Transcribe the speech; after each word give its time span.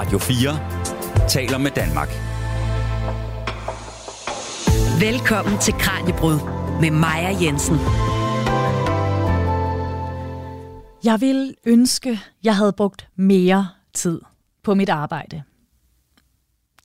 Radio 0.00 0.18
4 0.18 1.28
taler 1.28 1.58
med 1.58 1.70
Danmark. 1.70 2.08
Velkommen 5.00 5.58
til 5.58 5.74
Kranjebrud 5.74 6.38
med 6.80 6.90
Maja 6.90 7.36
Jensen. 7.42 7.76
Jeg 11.04 11.20
vil 11.20 11.54
ønske, 11.66 12.20
jeg 12.44 12.56
havde 12.56 12.72
brugt 12.72 13.08
mere 13.16 13.68
tid 13.94 14.20
på 14.62 14.74
mit 14.74 14.88
arbejde. 14.88 15.42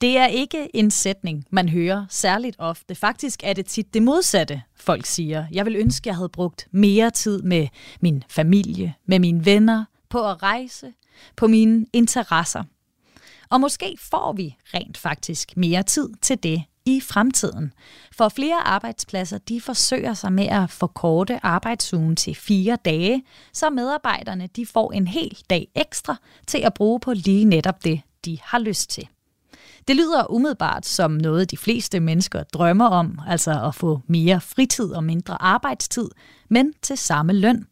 Det 0.00 0.18
er 0.18 0.26
ikke 0.26 0.76
en 0.76 0.90
sætning, 0.90 1.44
man 1.50 1.68
hører 1.68 2.06
særligt 2.08 2.56
ofte. 2.58 2.94
Faktisk 2.94 3.40
er 3.44 3.52
det 3.52 3.66
tit 3.66 3.94
det 3.94 4.02
modsatte, 4.02 4.62
folk 4.74 5.06
siger. 5.06 5.46
Jeg 5.52 5.66
vil 5.66 5.76
ønske, 5.76 6.08
jeg 6.08 6.16
havde 6.16 6.28
brugt 6.28 6.68
mere 6.70 7.10
tid 7.10 7.42
med 7.42 7.68
min 8.00 8.24
familie, 8.28 8.94
med 9.06 9.18
mine 9.18 9.44
venner, 9.44 9.84
på 10.08 10.30
at 10.30 10.42
rejse, 10.42 10.92
på 11.36 11.46
mine 11.46 11.86
interesser. 11.92 12.62
Og 13.50 13.60
måske 13.60 13.96
får 14.00 14.32
vi 14.32 14.56
rent 14.74 14.98
faktisk 14.98 15.56
mere 15.56 15.82
tid 15.82 16.08
til 16.22 16.42
det 16.42 16.62
i 16.86 17.00
fremtiden. 17.00 17.72
For 18.12 18.28
flere 18.28 18.60
arbejdspladser 18.60 19.38
de 19.38 19.60
forsøger 19.60 20.14
sig 20.14 20.32
med 20.32 20.46
at 20.46 20.70
forkorte 20.70 21.40
arbejdsugen 21.42 22.16
til 22.16 22.34
fire 22.34 22.78
dage, 22.84 23.22
så 23.52 23.70
medarbejderne 23.70 24.48
de 24.56 24.66
får 24.66 24.92
en 24.92 25.06
hel 25.06 25.38
dag 25.50 25.68
ekstra 25.74 26.16
til 26.46 26.58
at 26.58 26.74
bruge 26.74 27.00
på 27.00 27.12
lige 27.12 27.44
netop 27.44 27.84
det, 27.84 28.00
de 28.24 28.38
har 28.42 28.58
lyst 28.58 28.90
til. 28.90 29.08
Det 29.88 29.96
lyder 29.96 30.32
umiddelbart 30.32 30.86
som 30.86 31.10
noget, 31.10 31.50
de 31.50 31.56
fleste 31.56 32.00
mennesker 32.00 32.42
drømmer 32.42 32.86
om, 32.86 33.20
altså 33.28 33.64
at 33.66 33.74
få 33.74 34.00
mere 34.06 34.40
fritid 34.40 34.92
og 34.92 35.04
mindre 35.04 35.42
arbejdstid, 35.42 36.08
men 36.48 36.72
til 36.82 36.98
samme 36.98 37.32
løn. 37.32 37.66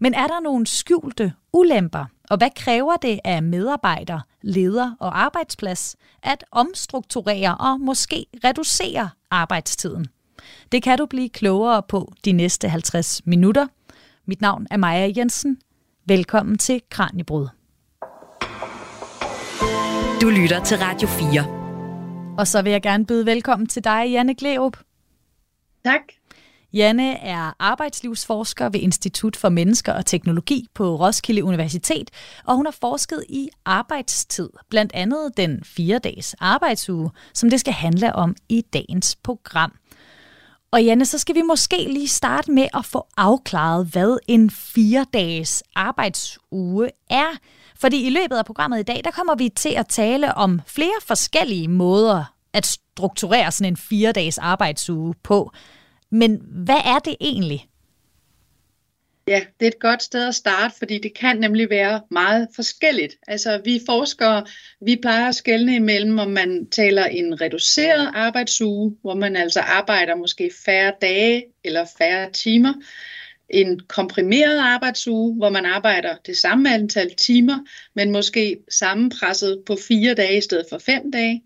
Men 0.00 0.14
er 0.14 0.26
der 0.26 0.40
nogle 0.40 0.66
skjulte 0.66 1.32
ulemper, 1.52 2.04
og 2.30 2.36
hvad 2.36 2.50
kræver 2.56 2.96
det 2.96 3.20
af 3.24 3.42
medarbejder, 3.42 4.20
leder 4.42 4.96
og 5.00 5.20
arbejdsplads 5.20 5.96
at 6.22 6.44
omstrukturere 6.50 7.56
og 7.56 7.80
måske 7.80 8.26
reducere 8.44 9.10
arbejdstiden? 9.30 10.06
Det 10.72 10.82
kan 10.82 10.98
du 10.98 11.06
blive 11.06 11.28
klogere 11.28 11.82
på 11.82 12.12
de 12.24 12.32
næste 12.32 12.68
50 12.68 13.26
minutter. 13.26 13.66
Mit 14.26 14.40
navn 14.40 14.66
er 14.70 14.76
Maja 14.76 15.12
Jensen. 15.16 15.58
Velkommen 16.06 16.58
til 16.58 16.82
Kranjebrud. 16.90 17.48
Du 20.20 20.28
lytter 20.28 20.64
til 20.64 20.78
Radio 20.78 21.08
4. 21.08 21.64
Og 22.38 22.46
så 22.46 22.62
vil 22.62 22.72
jeg 22.72 22.82
gerne 22.82 23.06
byde 23.06 23.26
velkommen 23.26 23.66
til 23.66 23.84
dig, 23.84 24.10
Janne 24.10 24.34
Gleup. 24.34 24.76
Tak. 25.84 26.00
Janne 26.74 27.18
er 27.18 27.52
arbejdslivsforsker 27.58 28.68
ved 28.68 28.80
Institut 28.80 29.36
for 29.36 29.48
Mennesker 29.48 29.92
og 29.92 30.06
Teknologi 30.06 30.66
på 30.74 30.96
Roskilde 30.96 31.44
Universitet, 31.44 32.10
og 32.44 32.56
hun 32.56 32.66
har 32.66 32.76
forsket 32.80 33.24
i 33.28 33.48
arbejdstid, 33.64 34.50
blandt 34.70 34.92
andet 34.94 35.36
den 35.36 35.64
fire 35.64 35.98
dages 35.98 36.34
arbejdsuge, 36.40 37.10
som 37.34 37.50
det 37.50 37.60
skal 37.60 37.72
handle 37.72 38.14
om 38.14 38.36
i 38.48 38.60
dagens 38.72 39.16
program. 39.16 39.72
Og 40.70 40.84
Janne, 40.84 41.06
så 41.06 41.18
skal 41.18 41.34
vi 41.34 41.42
måske 41.42 41.88
lige 41.88 42.08
starte 42.08 42.52
med 42.52 42.68
at 42.74 42.84
få 42.84 43.06
afklaret, 43.16 43.86
hvad 43.86 44.18
en 44.28 44.50
fire 44.50 45.06
dages 45.12 45.62
arbejdsuge 45.74 46.90
er. 47.10 47.38
Fordi 47.80 48.06
i 48.06 48.10
løbet 48.10 48.36
af 48.36 48.44
programmet 48.44 48.80
i 48.80 48.82
dag, 48.82 49.00
der 49.04 49.10
kommer 49.10 49.34
vi 49.34 49.48
til 49.48 49.72
at 49.76 49.86
tale 49.88 50.34
om 50.34 50.60
flere 50.66 51.00
forskellige 51.06 51.68
måder 51.68 52.24
at 52.52 52.66
strukturere 52.66 53.52
sådan 53.52 53.72
en 53.72 53.76
fire 53.76 54.12
dages 54.12 54.38
arbejdsuge 54.38 55.14
på. 55.22 55.50
Men 56.14 56.40
hvad 56.64 56.80
er 56.84 56.98
det 56.98 57.16
egentlig? 57.20 57.68
Ja, 59.28 59.40
det 59.60 59.66
er 59.66 59.70
et 59.70 59.78
godt 59.78 60.02
sted 60.02 60.28
at 60.28 60.34
starte, 60.34 60.74
fordi 60.78 60.98
det 60.98 61.14
kan 61.14 61.36
nemlig 61.36 61.70
være 61.70 62.00
meget 62.10 62.48
forskelligt. 62.54 63.14
Altså 63.26 63.60
vi 63.64 63.80
forskere, 63.86 64.46
vi 64.80 64.96
plejer 65.02 65.28
at 65.28 65.34
skelne 65.34 65.76
imellem, 65.76 66.18
om 66.18 66.30
man 66.30 66.66
taler 66.70 67.04
en 67.04 67.40
reduceret 67.40 68.10
arbejdsuge, 68.14 68.96
hvor 69.00 69.14
man 69.14 69.36
altså 69.36 69.60
arbejder 69.60 70.16
måske 70.16 70.50
færre 70.64 70.92
dage 71.00 71.44
eller 71.64 71.84
færre 71.98 72.32
timer, 72.32 72.74
en 73.48 73.80
komprimeret 73.80 74.58
arbejdsuge, 74.58 75.34
hvor 75.34 75.50
man 75.50 75.66
arbejder 75.66 76.16
det 76.26 76.36
samme 76.36 76.74
antal 76.74 77.14
timer, 77.14 77.58
men 77.94 78.12
måske 78.12 78.56
sammenpresset 78.70 79.62
på 79.66 79.76
fire 79.88 80.14
dage 80.14 80.38
i 80.38 80.40
stedet 80.40 80.66
for 80.70 80.78
fem 80.78 81.10
dage. 81.12 81.42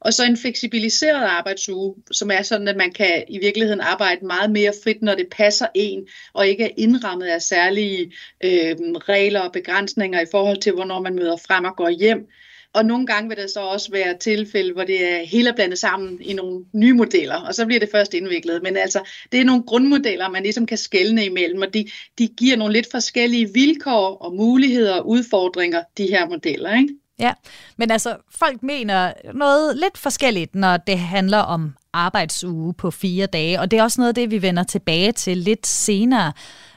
Og 0.00 0.14
så 0.14 0.24
en 0.24 0.36
fleksibiliseret 0.36 1.24
arbejdsuge, 1.24 1.94
som 2.10 2.30
er 2.30 2.42
sådan, 2.42 2.68
at 2.68 2.76
man 2.76 2.92
kan 2.92 3.24
i 3.28 3.38
virkeligheden 3.38 3.80
arbejde 3.80 4.26
meget 4.26 4.50
mere 4.50 4.72
frit, 4.84 5.02
når 5.02 5.14
det 5.14 5.26
passer 5.30 5.66
en, 5.74 6.08
og 6.32 6.48
ikke 6.48 6.64
er 6.64 6.70
indrammet 6.76 7.26
af 7.26 7.42
særlige 7.42 8.12
øh, 8.44 8.76
regler 9.08 9.40
og 9.40 9.52
begrænsninger 9.52 10.20
i 10.20 10.26
forhold 10.30 10.60
til, 10.60 10.72
hvornår 10.72 11.00
man 11.00 11.14
møder 11.14 11.36
frem 11.36 11.64
og 11.64 11.76
går 11.76 11.88
hjem. 11.88 12.28
Og 12.72 12.84
nogle 12.84 13.06
gange 13.06 13.28
vil 13.28 13.38
der 13.38 13.46
så 13.46 13.60
også 13.60 13.90
være 13.90 14.18
tilfælde, 14.18 14.72
hvor 14.72 14.84
det 14.84 15.12
er 15.12 15.24
hele 15.24 15.52
blandet 15.52 15.78
sammen 15.78 16.22
i 16.22 16.32
nogle 16.32 16.64
nye 16.72 16.92
modeller, 16.92 17.36
og 17.36 17.54
så 17.54 17.66
bliver 17.66 17.80
det 17.80 17.88
først 17.92 18.14
indviklet. 18.14 18.62
Men 18.62 18.76
altså, 18.76 19.08
det 19.32 19.40
er 19.40 19.44
nogle 19.44 19.62
grundmodeller, 19.62 20.28
man 20.28 20.42
ligesom 20.42 20.66
kan 20.66 20.78
skelne 20.78 21.24
imellem, 21.24 21.62
og 21.62 21.74
de, 21.74 21.86
de 22.18 22.28
giver 22.28 22.56
nogle 22.56 22.72
lidt 22.72 22.90
forskellige 22.90 23.52
vilkår 23.54 24.16
og 24.16 24.34
muligheder 24.34 24.94
og 24.94 25.08
udfordringer, 25.08 25.82
de 25.98 26.06
her 26.06 26.28
modeller. 26.28 26.76
Ikke? 26.76 26.99
Ja, 27.20 27.32
men 27.76 27.90
altså, 27.90 28.16
folk 28.30 28.62
mener 28.62 29.12
noget 29.34 29.76
lidt 29.76 29.98
forskelligt, 29.98 30.54
når 30.54 30.76
det 30.76 30.98
handler 30.98 31.38
om 31.38 31.76
arbejdsuge 31.92 32.74
på 32.74 32.90
fire 32.90 33.26
dage, 33.26 33.60
og 33.60 33.70
det 33.70 33.78
er 33.78 33.82
også 33.82 34.00
noget 34.00 34.08
af 34.08 34.14
det, 34.14 34.30
vi 34.30 34.42
vender 34.42 34.62
tilbage 34.62 35.12
til 35.12 35.38
lidt 35.38 35.66
senere. 35.66 36.32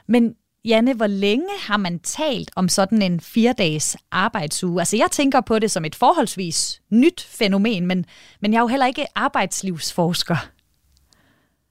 Men 0.06 0.34
Janne, 0.64 0.94
hvor 0.94 1.06
længe 1.06 1.48
har 1.60 1.76
man 1.76 1.98
talt 1.98 2.50
om 2.56 2.68
sådan 2.68 3.02
en 3.02 3.20
fire-dages 3.20 3.96
arbejdsuge? 4.10 4.80
Altså, 4.80 4.96
jeg 4.96 5.10
tænker 5.10 5.40
på 5.40 5.58
det 5.58 5.70
som 5.70 5.84
et 5.84 5.94
forholdsvis 5.94 6.82
nyt 6.90 7.26
fænomen, 7.30 7.86
men, 7.86 8.04
men 8.40 8.52
jeg 8.52 8.58
er 8.58 8.62
jo 8.62 8.66
heller 8.66 8.86
ikke 8.86 9.06
arbejdslivsforsker. 9.14 10.36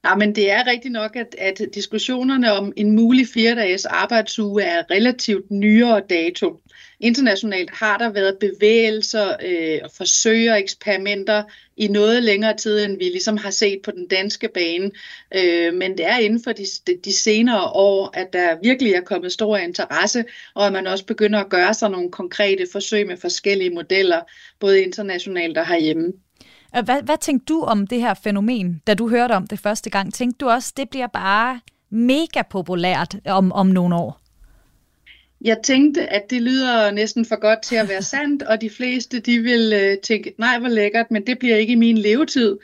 Ja, 0.06 0.16
men 0.16 0.36
det 0.36 0.52
er 0.52 0.68
rigtigt 0.68 0.92
nok, 0.92 1.16
at, 1.16 1.36
at 1.38 1.62
diskussionerne 1.74 2.54
om 2.54 2.74
en 2.76 2.92
mulig 2.96 3.28
fire-dages 3.34 3.86
arbejdsuge 3.86 4.64
er 4.64 4.92
relativt 4.92 5.52
nyere 5.52 6.02
dato. 6.10 6.62
Internationalt 7.00 7.70
har 7.70 7.98
der 7.98 8.10
været 8.10 8.38
bevægelser, 8.40 9.36
øh, 9.46 9.80
forsøg 9.98 10.52
og 10.52 10.60
eksperimenter 10.60 11.44
i 11.78 11.88
noget 11.88 12.24
længere 12.24 12.58
tid, 12.58 12.86
end 12.86 12.98
vi 12.98 13.04
ligesom 13.04 13.38
har 13.38 13.50
set 13.52 13.82
på 13.84 13.92
den 13.92 14.08
danske 14.08 14.50
bane. 14.54 14.92
Øh, 15.36 15.74
men 15.74 15.98
det 15.98 16.06
er 16.06 16.18
inden 16.18 16.44
for 16.44 16.52
de, 16.52 16.66
de 17.06 17.14
senere 17.14 17.64
år, 17.64 18.10
at 18.14 18.34
der 18.34 18.58
virkelig 18.64 18.94
er 18.94 19.02
kommet 19.02 19.32
stor 19.32 19.58
interesse, 19.58 20.26
og 20.56 20.68
at 20.68 20.74
man 20.74 20.88
også 20.88 21.06
begynder 21.06 21.40
at 21.40 21.50
gøre 21.50 21.74
sig 21.74 21.90
nogle 21.90 22.12
konkrete 22.12 22.68
forsøg 22.72 23.08
med 23.08 23.18
forskellige 23.18 23.70
modeller, 23.70 24.22
både 24.60 24.82
internationalt 24.82 25.58
og 25.58 25.68
herhjemme. 25.68 26.14
Hvad, 26.82 27.04
hvad 27.04 27.18
tænkte 27.22 27.54
du 27.54 27.62
om 27.62 27.88
det 27.88 28.02
her 28.02 28.14
fænomen, 28.14 28.82
da 28.88 28.94
du 28.94 29.10
hørte 29.10 29.34
om 29.34 29.48
det 29.48 29.60
første 29.60 29.90
gang? 29.90 30.14
Tænkte 30.14 30.38
du 30.46 30.50
også, 30.50 30.74
det 30.78 30.90
bliver 30.90 31.08
bare 31.08 31.60
mega 31.90 32.42
populært 32.50 33.16
om, 33.26 33.52
om 33.52 33.68
nogle 33.68 33.96
år? 33.96 34.20
Jeg 35.42 35.58
tænkte, 35.64 36.08
at 36.08 36.30
det 36.30 36.42
lyder 36.42 36.92
næsten 36.92 37.26
for 37.26 37.40
godt 37.40 37.62
til 37.62 37.76
at 37.76 37.90
være 37.90 38.02
sandt, 38.14 38.44
og 38.44 38.62
de 38.62 38.70
fleste 38.70 39.20
de 39.20 39.40
vil 39.40 39.74
øh, 39.76 39.98
tænke, 39.98 40.34
nej 40.38 40.60
hvor 40.60 40.70
lækkert, 40.70 41.12
men 41.12 41.28
det 41.28 41.40
bliver 41.40 41.56
ikke 41.56 41.74
i 41.74 41.76
min 41.76 41.98
levetid. 41.98 42.58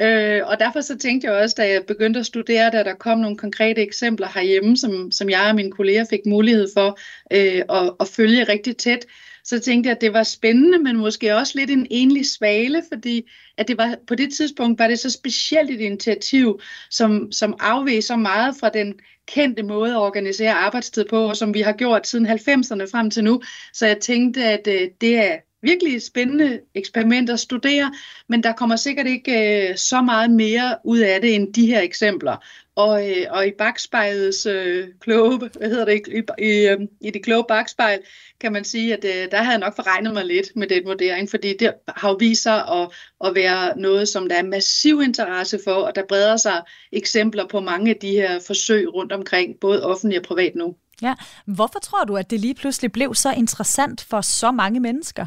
Øh, 0.00 0.42
og 0.46 0.60
derfor 0.60 0.80
så 0.80 0.98
tænkte 0.98 1.28
jeg 1.28 1.36
også, 1.36 1.54
da 1.58 1.68
jeg 1.68 1.82
begyndte 1.86 2.20
at 2.20 2.26
studere, 2.26 2.70
da 2.70 2.82
der 2.82 2.94
kom 2.94 3.18
nogle 3.18 3.36
konkrete 3.36 3.82
eksempler 3.82 4.28
herhjemme, 4.34 4.76
som, 4.76 5.12
som 5.12 5.30
jeg 5.30 5.46
og 5.48 5.54
mine 5.54 5.70
kolleger 5.70 6.04
fik 6.10 6.20
mulighed 6.26 6.68
for 6.76 6.98
øh, 7.32 7.62
at, 7.68 7.92
at 8.00 8.08
følge 8.08 8.44
rigtig 8.44 8.76
tæt, 8.76 9.06
så 9.46 9.58
tænkte 9.60 9.88
jeg, 9.88 9.96
at 9.96 10.00
det 10.00 10.12
var 10.12 10.22
spændende, 10.22 10.78
men 10.78 10.96
måske 10.96 11.36
også 11.36 11.58
lidt 11.58 11.70
en 11.70 11.86
enlig 11.90 12.26
svale, 12.26 12.82
fordi 12.92 13.30
at 13.56 13.68
det 13.68 13.78
var, 13.78 13.96
på 14.06 14.14
det 14.14 14.34
tidspunkt 14.34 14.78
var 14.78 14.88
det 14.88 14.98
så 14.98 15.10
specielt 15.10 15.70
et 15.70 15.80
initiativ, 15.80 16.60
som, 16.90 17.32
som 17.32 17.56
afveg 17.60 18.04
så 18.04 18.16
meget 18.16 18.56
fra 18.60 18.68
den 18.68 18.94
kendte 19.26 19.62
måde 19.62 19.90
at 19.90 19.98
organisere 19.98 20.52
arbejdstid 20.52 21.04
på, 21.10 21.28
og 21.28 21.36
som 21.36 21.54
vi 21.54 21.60
har 21.60 21.72
gjort 21.72 22.06
siden 22.06 22.26
90'erne 22.26 22.90
frem 22.92 23.10
til 23.10 23.24
nu. 23.24 23.42
Så 23.72 23.86
jeg 23.86 24.00
tænkte, 24.00 24.44
at 24.44 24.66
øh, 24.66 24.88
det 25.00 25.18
er 25.18 25.36
virkelig 25.62 26.02
spændende 26.02 26.60
eksperiment 26.74 27.30
at 27.30 27.40
studere, 27.40 27.92
men 28.28 28.42
der 28.42 28.52
kommer 28.52 28.76
sikkert 28.76 29.06
ikke 29.06 29.68
øh, 29.68 29.76
så 29.76 30.02
meget 30.02 30.30
mere 30.30 30.76
ud 30.84 30.98
af 30.98 31.20
det 31.20 31.34
end 31.34 31.54
de 31.54 31.66
her 31.66 31.80
eksempler. 31.80 32.36
Og, 32.76 33.10
øh, 33.10 33.26
og 33.30 33.46
i 33.46 33.50
bagspejlets 33.58 34.46
øh, 34.46 34.88
kloge, 35.00 35.38
hvad 35.38 35.68
hedder 35.68 35.84
det, 35.84 36.02
i, 36.08 36.44
i, 36.44 36.66
øh, 36.66 36.80
i 37.00 37.10
det 37.10 37.24
kloge 37.24 37.44
bagspejl, 37.48 38.00
kan 38.40 38.52
man 38.52 38.64
sige, 38.64 38.92
at 38.96 39.04
øh, 39.04 39.30
der 39.30 39.36
havde 39.36 39.50
jeg 39.50 39.58
nok 39.58 39.76
forregnet 39.76 40.14
mig 40.14 40.24
lidt 40.24 40.56
med 40.56 40.66
den 40.66 40.84
vurdering, 40.84 41.30
fordi 41.30 41.56
det 41.56 41.72
har 41.88 42.08
jo 42.08 42.16
vist 42.20 42.42
sig 42.42 42.68
at, 42.68 42.88
at 43.24 43.34
være 43.34 43.78
noget, 43.78 44.08
som 44.08 44.28
der 44.28 44.36
er 44.36 44.42
massiv 44.42 45.02
interesse 45.02 45.60
for, 45.64 45.72
og 45.72 45.94
der 45.94 46.02
breder 46.08 46.36
sig 46.36 46.62
eksempler 46.92 47.46
på 47.48 47.60
mange 47.60 47.90
af 47.90 47.96
de 47.96 48.10
her 48.10 48.40
forsøg 48.46 48.94
rundt 48.94 49.12
omkring, 49.12 49.60
både 49.60 49.86
offentligt 49.86 50.20
og 50.20 50.26
privat 50.26 50.54
nu. 50.54 50.74
Ja, 51.02 51.14
hvorfor 51.46 51.78
tror 51.78 52.04
du, 52.04 52.16
at 52.16 52.30
det 52.30 52.40
lige 52.40 52.54
pludselig 52.54 52.92
blev 52.92 53.14
så 53.14 53.32
interessant 53.32 54.06
for 54.10 54.20
så 54.20 54.50
mange 54.50 54.80
mennesker? 54.80 55.26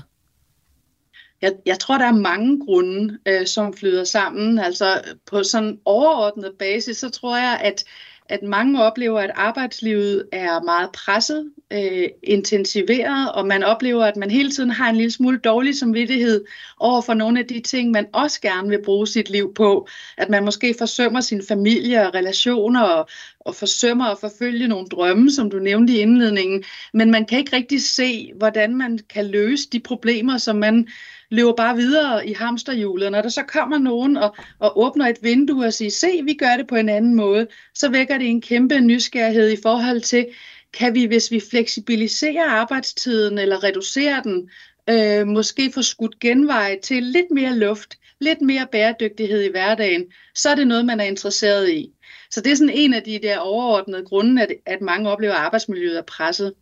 Jeg, 1.41 1.53
jeg 1.65 1.80
tror, 1.80 1.97
der 1.97 2.06
er 2.06 2.12
mange 2.12 2.65
grunde, 2.65 3.18
øh, 3.25 3.47
som 3.47 3.74
flyder 3.74 4.03
sammen. 4.03 4.59
Altså 4.59 5.01
på 5.25 5.44
sådan 5.44 5.80
overordnet 5.86 6.51
basis, 6.59 6.97
så 6.97 7.09
tror 7.09 7.38
jeg, 7.38 7.59
at 7.63 7.83
at 8.30 8.44
mange 8.44 8.83
oplever, 8.83 9.19
at 9.19 9.31
arbejdslivet 9.36 10.25
er 10.31 10.63
meget 10.63 10.89
presset, 10.91 11.51
øh, 11.74 12.07
intensiveret, 12.24 13.31
og 13.31 13.47
man 13.47 13.63
oplever, 13.63 14.06
at 14.06 14.18
man 14.18 14.31
hele 14.31 14.51
tiden 14.51 14.69
har 14.69 14.89
en 14.89 14.95
lille 14.95 15.12
smule 15.12 15.38
dårlig 15.38 15.77
samvittighed 15.77 16.45
over 16.80 17.01
for 17.01 17.13
nogle 17.13 17.39
af 17.39 17.45
de 17.45 17.59
ting, 17.59 17.92
man 17.92 18.07
også 18.13 18.42
gerne 18.42 18.69
vil 18.69 18.83
bruge 18.85 19.07
sit 19.07 19.30
liv 19.30 19.53
på. 19.53 19.88
At 20.18 20.30
man 20.30 20.45
måske 20.45 20.75
forsømmer 20.77 21.21
sin 21.21 21.42
familie 21.47 22.07
og 22.07 22.13
relationer 22.13 22.81
og, 22.81 23.09
og 23.39 23.56
forsømmer 23.56 24.06
at 24.06 24.18
forfølge 24.19 24.68
nogle 24.68 24.88
drømme, 24.88 25.31
som 25.31 25.50
du 25.50 25.59
nævnte 25.59 25.94
i 25.94 26.00
indledningen. 26.00 26.63
Men 26.94 27.12
man 27.12 27.25
kan 27.25 27.39
ikke 27.39 27.56
rigtig 27.56 27.83
se, 27.83 28.31
hvordan 28.35 28.75
man 28.75 29.00
kan 29.09 29.25
løse 29.25 29.69
de 29.69 29.80
problemer, 29.80 30.38
som 30.38 30.56
man 30.56 30.88
løber 31.31 31.53
bare 31.53 31.75
videre 31.75 32.27
i 32.27 32.33
hamsterhjulet. 32.33 33.11
Når 33.11 33.21
der 33.21 33.29
så 33.29 33.43
kommer 33.43 33.77
nogen 33.77 34.17
og, 34.17 34.35
og 34.59 34.79
åbner 34.79 35.07
et 35.07 35.17
vindue 35.21 35.65
og 35.65 35.73
siger, 35.73 35.91
se, 35.91 36.21
vi 36.23 36.33
gør 36.33 36.57
det 36.57 36.67
på 36.67 36.75
en 36.75 36.89
anden 36.89 37.15
måde, 37.15 37.47
så 37.73 37.89
vækker 37.89 38.17
det 38.17 38.27
en 38.27 38.41
kæmpe 38.41 38.79
nysgerrighed 38.79 39.49
i 39.49 39.61
forhold 39.61 40.01
til, 40.01 40.27
kan 40.73 40.95
vi, 40.95 41.05
hvis 41.05 41.31
vi 41.31 41.41
fleksibiliserer 41.51 42.49
arbejdstiden 42.49 43.37
eller 43.37 43.63
reducerer 43.63 44.21
den, 44.21 44.49
øh, 44.89 45.27
måske 45.27 45.71
få 45.71 45.81
skudt 45.81 46.19
genveje 46.19 46.77
til 46.83 47.03
lidt 47.03 47.31
mere 47.31 47.57
luft, 47.57 47.99
lidt 48.19 48.41
mere 48.41 48.67
bæredygtighed 48.71 49.41
i 49.41 49.51
hverdagen, 49.51 50.05
så 50.35 50.49
er 50.49 50.55
det 50.55 50.67
noget, 50.67 50.85
man 50.85 50.99
er 50.99 51.03
interesseret 51.03 51.69
i. 51.69 51.91
Så 52.31 52.41
det 52.41 52.51
er 52.51 52.55
sådan 52.55 52.73
en 52.75 52.93
af 52.93 53.03
de 53.03 53.19
der 53.23 53.37
overordnede 53.37 54.05
grunde, 54.05 54.41
at, 54.41 54.53
at 54.65 54.81
mange 54.81 55.09
oplever, 55.09 55.33
at 55.33 55.39
arbejdsmiljøet 55.39 55.97
er 55.97 56.01
presset. 56.01 56.53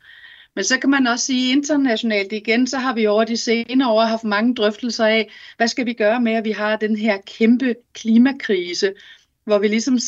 Men 0.58 0.64
så 0.64 0.80
kan 0.80 0.90
man 0.90 1.08
også 1.08 1.26
sige 1.26 1.52
internationalt 1.52 2.34
igen, 2.34 2.68
så 2.68 2.78
har 2.78 2.94
vi 2.94 3.08
over 3.08 3.24
de 3.24 3.38
senere 3.38 3.92
år 3.92 4.02
haft 4.02 4.24
mange 4.24 4.56
drøftelser 4.56 5.06
af, 5.06 5.32
hvad 5.58 5.68
skal 5.68 5.86
vi 5.86 5.94
gøre 5.94 6.22
med, 6.22 6.34
at 6.34 6.46
vi 6.46 6.52
har 6.52 6.76
den 6.76 6.96
her 6.96 7.18
kæmpe 7.18 7.76
klimakrise, 7.94 8.94
hvor 9.44 9.60
vi 9.60 9.68
ligesom 9.68 10.00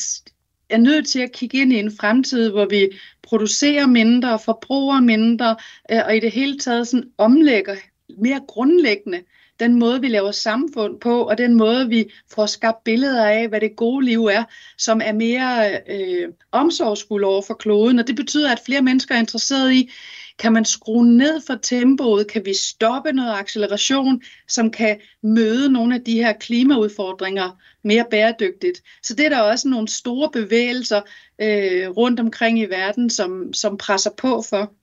er 0.70 0.78
nødt 0.78 1.08
til 1.08 1.20
at 1.20 1.32
kigge 1.32 1.58
ind 1.58 1.74
i 1.74 1.80
en 1.80 1.92
fremtid, 2.00 2.50
hvor 2.50 2.66
vi 2.66 2.90
producerer 3.22 3.88
mindre, 3.88 4.40
forbruger 4.40 5.02
mindre, 5.02 5.56
øh, 5.92 6.00
og 6.06 6.18
i 6.18 6.20
det 6.20 6.32
hele 6.32 6.58
taget 6.58 6.88
sådan 6.88 7.10
omlægger 7.18 7.76
mere 8.18 8.42
grundlæggende 8.48 9.22
den 9.60 9.80
måde, 9.80 10.02
vi 10.02 10.08
laver 10.08 10.32
samfund 10.32 11.00
på, 11.00 11.22
og 11.22 11.38
den 11.38 11.56
måde, 11.56 11.90
vi 11.90 12.12
får 12.32 12.46
skabt 12.46 12.84
billeder 12.84 13.26
af, 13.26 13.48
hvad 13.48 13.62
det 13.62 13.76
gode 13.76 14.06
liv 14.06 14.26
er, 14.26 14.44
som 14.78 15.02
er 15.04 15.14
mere 15.14 15.80
øh, 15.90 16.28
omsorgsfuld 16.52 17.24
over 17.24 17.42
for 17.42 17.54
kloden. 17.54 18.00
Og 18.00 18.08
det 18.08 18.16
betyder, 18.16 18.52
at 18.52 18.62
flere 18.66 18.82
mennesker 18.82 19.16
er 19.16 19.20
interesseret 19.20 19.74
i, 19.74 19.90
kan 20.40 20.54
man 20.54 20.66
skrue 20.66 21.18
ned 21.18 21.42
for 21.48 21.56
tempoet? 21.56 22.28
Kan 22.28 22.46
vi 22.46 22.54
stoppe 22.54 23.12
noget 23.12 23.34
acceleration, 23.34 24.22
som 24.48 24.72
kan 24.72 25.00
møde 25.24 25.72
nogle 25.72 25.96
af 25.96 26.04
de 26.04 26.14
her 26.14 26.34
klimaudfordringer 26.34 27.60
mere 27.84 28.06
bæredygtigt? 28.12 28.84
Så 29.04 29.14
det 29.16 29.26
er 29.26 29.30
der 29.30 29.42
også 29.42 29.68
nogle 29.68 29.88
store 29.88 30.30
bevægelser 30.34 31.02
øh, 31.42 31.90
rundt 31.90 32.20
omkring 32.20 32.60
i 32.60 32.66
verden, 32.66 33.10
som, 33.10 33.54
som 33.54 33.78
presser 33.78 34.12
på 34.18 34.42
for. 34.50 34.74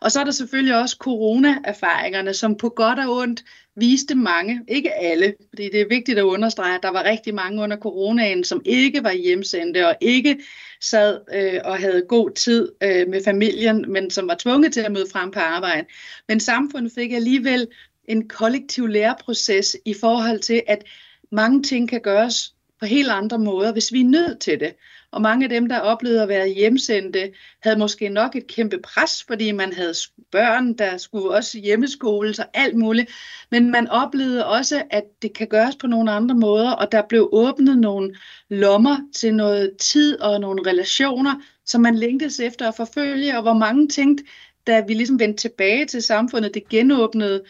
Og 0.00 0.12
så 0.12 0.20
er 0.20 0.24
der 0.24 0.30
selvfølgelig 0.30 0.76
også 0.76 0.96
corona-erfaringerne, 1.00 2.34
som 2.34 2.56
på 2.56 2.68
godt 2.68 2.98
og 2.98 3.16
ondt 3.16 3.44
viste 3.76 4.14
mange, 4.14 4.60
ikke 4.68 4.94
alle, 4.94 5.34
fordi 5.48 5.64
det 5.72 5.80
er 5.80 5.88
vigtigt 5.88 6.18
at 6.18 6.22
understrege, 6.22 6.74
at 6.74 6.82
der 6.82 6.92
var 6.92 7.04
rigtig 7.04 7.34
mange 7.34 7.62
under 7.62 7.76
coronaen, 7.76 8.44
som 8.44 8.62
ikke 8.64 9.04
var 9.04 9.12
hjemsendte 9.12 9.88
og 9.88 9.96
ikke 10.00 10.38
sad 10.80 11.20
øh, 11.34 11.60
og 11.64 11.78
havde 11.78 12.02
god 12.08 12.30
tid 12.30 12.72
øh, 12.82 13.08
med 13.08 13.24
familien, 13.24 13.84
men 13.88 14.10
som 14.10 14.28
var 14.28 14.36
tvunget 14.38 14.72
til 14.72 14.80
at 14.80 14.92
møde 14.92 15.06
frem 15.12 15.30
på 15.30 15.40
arbejde. 15.40 15.86
Men 16.28 16.40
samfundet 16.40 16.92
fik 16.94 17.12
alligevel 17.12 17.68
en 18.08 18.28
kollektiv 18.28 18.86
læreproces 18.86 19.76
i 19.84 19.94
forhold 20.00 20.40
til, 20.40 20.62
at 20.66 20.84
mange 21.32 21.62
ting 21.62 21.88
kan 21.88 22.00
gøres 22.00 22.54
på 22.80 22.86
helt 22.86 23.10
andre 23.10 23.38
måder, 23.38 23.72
hvis 23.72 23.92
vi 23.92 24.00
er 24.00 24.04
nødt 24.04 24.40
til 24.40 24.60
det. 24.60 24.74
Og 25.16 25.22
mange 25.22 25.44
af 25.44 25.48
dem, 25.48 25.68
der 25.68 25.78
oplevede 25.78 26.22
at 26.22 26.28
være 26.28 26.48
hjemsendte, 26.48 27.32
havde 27.62 27.78
måske 27.78 28.08
nok 28.08 28.36
et 28.36 28.46
kæmpe 28.46 28.78
pres, 28.82 29.24
fordi 29.26 29.52
man 29.52 29.72
havde 29.72 29.94
børn, 30.32 30.74
der 30.74 30.96
skulle 30.96 31.30
også 31.30 31.58
hjemmeskole 31.58 32.34
og 32.38 32.44
alt 32.54 32.76
muligt. 32.76 33.10
Men 33.50 33.70
man 33.70 33.88
oplevede 33.88 34.46
også, 34.46 34.82
at 34.90 35.04
det 35.22 35.32
kan 35.32 35.46
gøres 35.46 35.76
på 35.76 35.86
nogle 35.86 36.10
andre 36.10 36.34
måder, 36.34 36.70
og 36.70 36.92
der 36.92 37.02
blev 37.08 37.28
åbnet 37.32 37.78
nogle 37.78 38.14
lommer 38.48 38.96
til 39.14 39.34
noget 39.34 39.76
tid 39.80 40.20
og 40.20 40.40
nogle 40.40 40.70
relationer, 40.70 41.34
som 41.66 41.80
man 41.80 41.94
længtes 41.94 42.40
efter 42.40 42.68
at 42.68 42.76
forfølge, 42.76 43.36
og 43.36 43.42
hvor 43.42 43.54
mange 43.54 43.88
tænkte, 43.88 44.24
da 44.66 44.84
vi 44.88 44.94
ligesom 44.94 45.20
vendte 45.20 45.48
tilbage 45.48 45.86
til 45.86 46.02
samfundet, 46.02 46.54
det 46.54 46.68
genåbnede, 46.68 47.44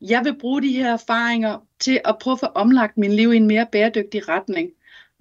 jeg 0.00 0.24
vil 0.24 0.38
bruge 0.38 0.62
de 0.62 0.72
her 0.72 0.92
erfaringer 0.92 1.58
til 1.80 2.00
at 2.04 2.16
prøve 2.20 2.32
at 2.32 2.40
få 2.40 2.46
omlagt 2.46 2.98
min 2.98 3.12
liv 3.12 3.32
i 3.32 3.36
en 3.36 3.46
mere 3.46 3.66
bæredygtig 3.72 4.28
retning. 4.28 4.70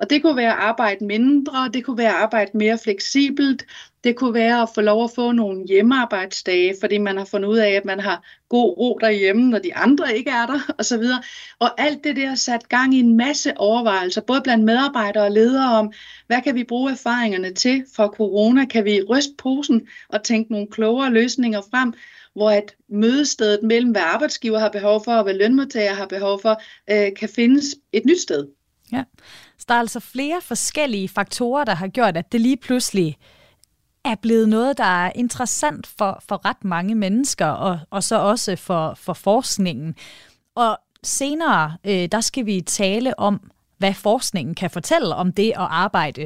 Og 0.01 0.09
det 0.09 0.21
kunne 0.21 0.35
være 0.35 0.51
at 0.51 0.59
arbejde 0.59 1.05
mindre, 1.05 1.69
det 1.73 1.85
kunne 1.85 1.97
være 1.97 2.09
at 2.09 2.21
arbejde 2.23 2.51
mere 2.53 2.77
fleksibelt, 2.83 3.65
det 4.03 4.15
kunne 4.15 4.33
være 4.33 4.61
at 4.61 4.69
få 4.75 4.81
lov 4.81 5.03
at 5.03 5.11
få 5.15 5.31
nogle 5.31 5.67
hjemmearbejdsdage, 5.67 6.75
fordi 6.79 6.97
man 6.97 7.17
har 7.17 7.25
fundet 7.25 7.49
ud 7.49 7.57
af, 7.57 7.69
at 7.69 7.85
man 7.85 7.99
har 7.99 8.25
god 8.49 8.77
ro 8.77 8.97
derhjemme, 9.01 9.49
når 9.49 9.59
de 9.59 9.75
andre 9.75 10.17
ikke 10.17 10.29
er 10.29 10.45
der, 10.45 10.59
osv. 10.79 11.03
Og 11.59 11.81
alt 11.81 12.03
det 12.03 12.15
der 12.15 12.35
sat 12.35 12.69
gang 12.69 12.93
i 12.93 12.99
en 12.99 13.17
masse 13.17 13.57
overvejelser, 13.57 14.21
både 14.21 14.41
blandt 14.41 14.65
medarbejdere 14.65 15.23
og 15.23 15.31
ledere 15.31 15.77
om, 15.77 15.91
hvad 16.27 16.41
kan 16.41 16.55
vi 16.55 16.63
bruge 16.63 16.91
erfaringerne 16.91 17.53
til 17.53 17.83
fra 17.95 18.07
corona? 18.07 18.65
Kan 18.65 18.85
vi 18.85 19.01
ryste 19.09 19.33
posen 19.37 19.87
og 20.09 20.23
tænke 20.23 20.51
nogle 20.51 20.67
klogere 20.67 21.11
løsninger 21.11 21.61
frem? 21.71 21.93
hvor 22.33 22.49
at 22.49 22.75
mødestedet 22.89 23.63
mellem, 23.63 23.91
hvad 23.91 24.01
arbejdsgiver 24.01 24.59
har 24.59 24.69
behov 24.69 25.03
for, 25.03 25.13
og 25.13 25.23
hvad 25.23 25.33
lønmodtager 25.33 25.93
har 25.93 26.05
behov 26.05 26.41
for, 26.41 26.61
øh, 26.91 27.15
kan 27.15 27.29
findes 27.29 27.65
et 27.93 28.05
nyt 28.05 28.21
sted. 28.21 28.47
Ja. 28.91 29.03
Så 29.57 29.65
der 29.69 29.75
er 29.75 29.79
altså 29.79 29.99
flere 29.99 30.41
forskellige 30.41 31.09
faktorer, 31.09 31.63
der 31.63 31.75
har 31.75 31.87
gjort, 31.87 32.17
at 32.17 32.31
det 32.31 32.41
lige 32.41 32.57
pludselig 32.57 33.17
er 34.05 34.15
blevet 34.15 34.49
noget, 34.49 34.77
der 34.77 35.05
er 35.05 35.11
interessant 35.15 35.87
for, 35.87 36.23
for 36.27 36.45
ret 36.45 36.63
mange 36.63 36.95
mennesker, 36.95 37.45
og, 37.45 37.79
og 37.89 38.03
så 38.03 38.19
også 38.19 38.55
for, 38.55 38.93
for 38.93 39.13
forskningen. 39.13 39.95
Og 40.55 40.77
senere, 41.03 41.77
øh, 41.83 42.09
der 42.11 42.21
skal 42.21 42.45
vi 42.45 42.61
tale 42.61 43.19
om, 43.19 43.51
hvad 43.77 43.93
forskningen 43.93 44.55
kan 44.55 44.69
fortælle 44.69 45.15
om 45.15 45.31
det 45.31 45.49
at 45.49 45.67
arbejde 45.69 46.21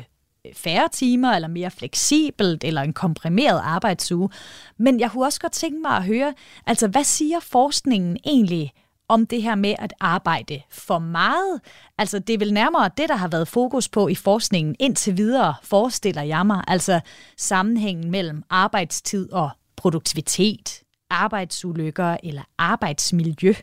øh, 0.45 0.53
færre 0.55 0.89
timer, 0.91 1.31
eller 1.31 1.47
mere 1.47 1.71
fleksibelt, 1.71 2.63
eller 2.63 2.81
en 2.81 2.93
komprimeret 2.93 3.61
arbejdsuge. 3.63 4.29
Men 4.77 4.99
jeg 4.99 5.11
kunne 5.11 5.25
også 5.25 5.39
godt 5.39 5.53
tænke 5.53 5.81
mig 5.81 5.91
at 5.91 6.03
høre, 6.03 6.33
altså 6.65 6.87
hvad 6.87 7.03
siger 7.03 7.39
forskningen 7.39 8.17
egentlig 8.25 8.73
om 9.07 9.25
det 9.25 9.41
her 9.41 9.55
med 9.55 9.75
at 9.79 9.93
arbejde 9.99 10.61
for 10.69 10.99
meget. 10.99 11.61
Altså 11.97 12.19
det 12.19 12.33
er 12.33 12.37
vel 12.37 12.53
nærmere 12.53 12.89
det, 12.97 13.09
der 13.09 13.15
har 13.15 13.27
været 13.27 13.47
fokus 13.47 13.89
på 13.89 14.07
i 14.07 14.15
forskningen 14.15 14.75
indtil 14.79 15.17
videre, 15.17 15.55
forestiller 15.63 16.21
jeg 16.21 16.45
mig. 16.45 16.63
Altså 16.67 16.99
sammenhængen 17.37 18.11
mellem 18.11 18.43
arbejdstid 18.49 19.31
og 19.31 19.49
produktivitet, 19.75 20.81
arbejdsulykker 21.09 22.17
eller 22.23 22.43
arbejdsmiljø. 22.57 23.53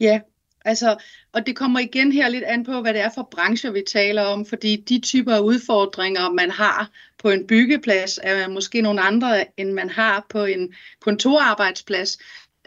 Ja, 0.00 0.20
altså, 0.64 0.96
og 1.32 1.46
det 1.46 1.56
kommer 1.56 1.80
igen 1.80 2.12
her 2.12 2.28
lidt 2.28 2.44
an 2.44 2.64
på, 2.64 2.80
hvad 2.80 2.94
det 2.94 3.02
er 3.02 3.10
for 3.14 3.28
brancher, 3.30 3.70
vi 3.70 3.82
taler 3.88 4.22
om, 4.22 4.46
fordi 4.46 4.76
de 4.76 5.00
typer 5.00 5.34
af 5.34 5.40
udfordringer, 5.40 6.30
man 6.30 6.50
har 6.50 6.90
på 7.22 7.30
en 7.30 7.46
byggeplads, 7.46 8.18
er 8.22 8.48
måske 8.48 8.80
nogle 8.80 9.00
andre, 9.00 9.60
end 9.60 9.72
man 9.72 9.90
har 9.90 10.26
på 10.28 10.44
en 10.44 10.74
kontorarbejdsplads. 11.00 12.18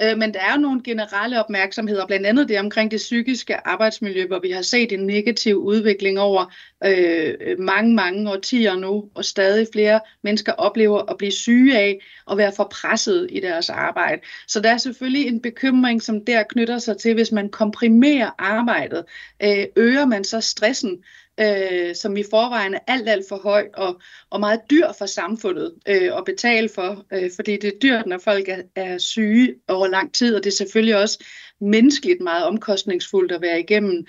Øh, 0.02 0.18
men 0.18 0.34
der 0.34 0.40
er 0.40 0.54
jo 0.54 0.62
nogle 0.62 0.84
generelle 0.84 1.44
opmærksomheder, 1.44 2.08
blandt 2.08 2.26
andet 2.26 2.50
det 2.50 2.60
omkring 2.60 2.92
det 2.92 2.98
psykiske 2.98 3.68
arbejdsmiljø, 3.68 4.28
hvor 4.28 4.40
vi 4.40 4.52
har 4.52 4.62
set 4.62 4.92
en 4.92 5.08
negativ 5.08 5.56
udvikling 5.56 6.20
over 6.20 6.54
øh, 6.86 7.60
mange, 7.60 7.96
mange 7.96 8.32
årtier 8.32 8.76
nu, 8.76 9.10
og 9.16 9.26
stadig 9.26 9.68
flere 9.74 10.00
mennesker 10.24 10.52
oplever 10.52 11.12
at 11.12 11.18
blive 11.18 11.32
syge 11.32 11.78
af 11.78 12.00
at 12.32 12.38
være 12.38 12.52
for 12.56 12.68
presset 12.72 13.28
i 13.32 13.40
deres 13.40 13.70
arbejde. 13.70 14.22
Så 14.48 14.60
der 14.60 14.70
er 14.70 14.78
selvfølgelig 14.78 15.28
en 15.28 15.42
bekymring, 15.42 16.02
som 16.02 16.26
der 16.26 16.44
knytter 16.44 16.78
sig 16.78 16.98
til, 16.98 17.14
hvis 17.14 17.32
man 17.32 17.50
komprimerer 17.50 18.30
arbejdet, 18.38 19.06
øh, 19.44 19.66
øger 19.76 20.06
man 20.06 20.24
så 20.24 20.42
stressen, 20.42 21.04
øh, 21.40 21.96
som 21.96 22.18
i 22.18 22.24
forvejen 22.30 22.74
er 22.74 22.80
alt, 22.88 23.10
alt 23.10 23.26
for 23.30 23.38
høj 23.38 23.68
og, 23.74 24.02
og 24.30 24.40
meget 24.40 24.62
dyr 24.70 24.88
for 24.98 25.06
samfundet 25.06 25.74
øh, 25.88 26.18
at 26.18 26.26
betale 26.26 26.70
for, 26.76 27.06
øh, 27.14 27.32
fordi 27.36 27.58
det 27.58 27.68
er 27.68 27.80
dyrt, 27.82 28.06
når 28.06 28.18
folk 28.18 28.50
er, 28.50 28.62
er 28.76 28.98
syge 28.98 29.56
over 29.68 29.88
lang 29.88 30.14
tid, 30.14 30.36
og 30.36 30.44
det 30.44 30.50
er 30.50 30.56
selvfølgelig 30.56 30.96
også 30.98 31.24
menneskeligt 31.62 32.22
meget 32.22 32.46
omkostningsfuldt 32.46 33.32
at 33.32 33.42
være 33.42 33.60
igennem 33.60 34.06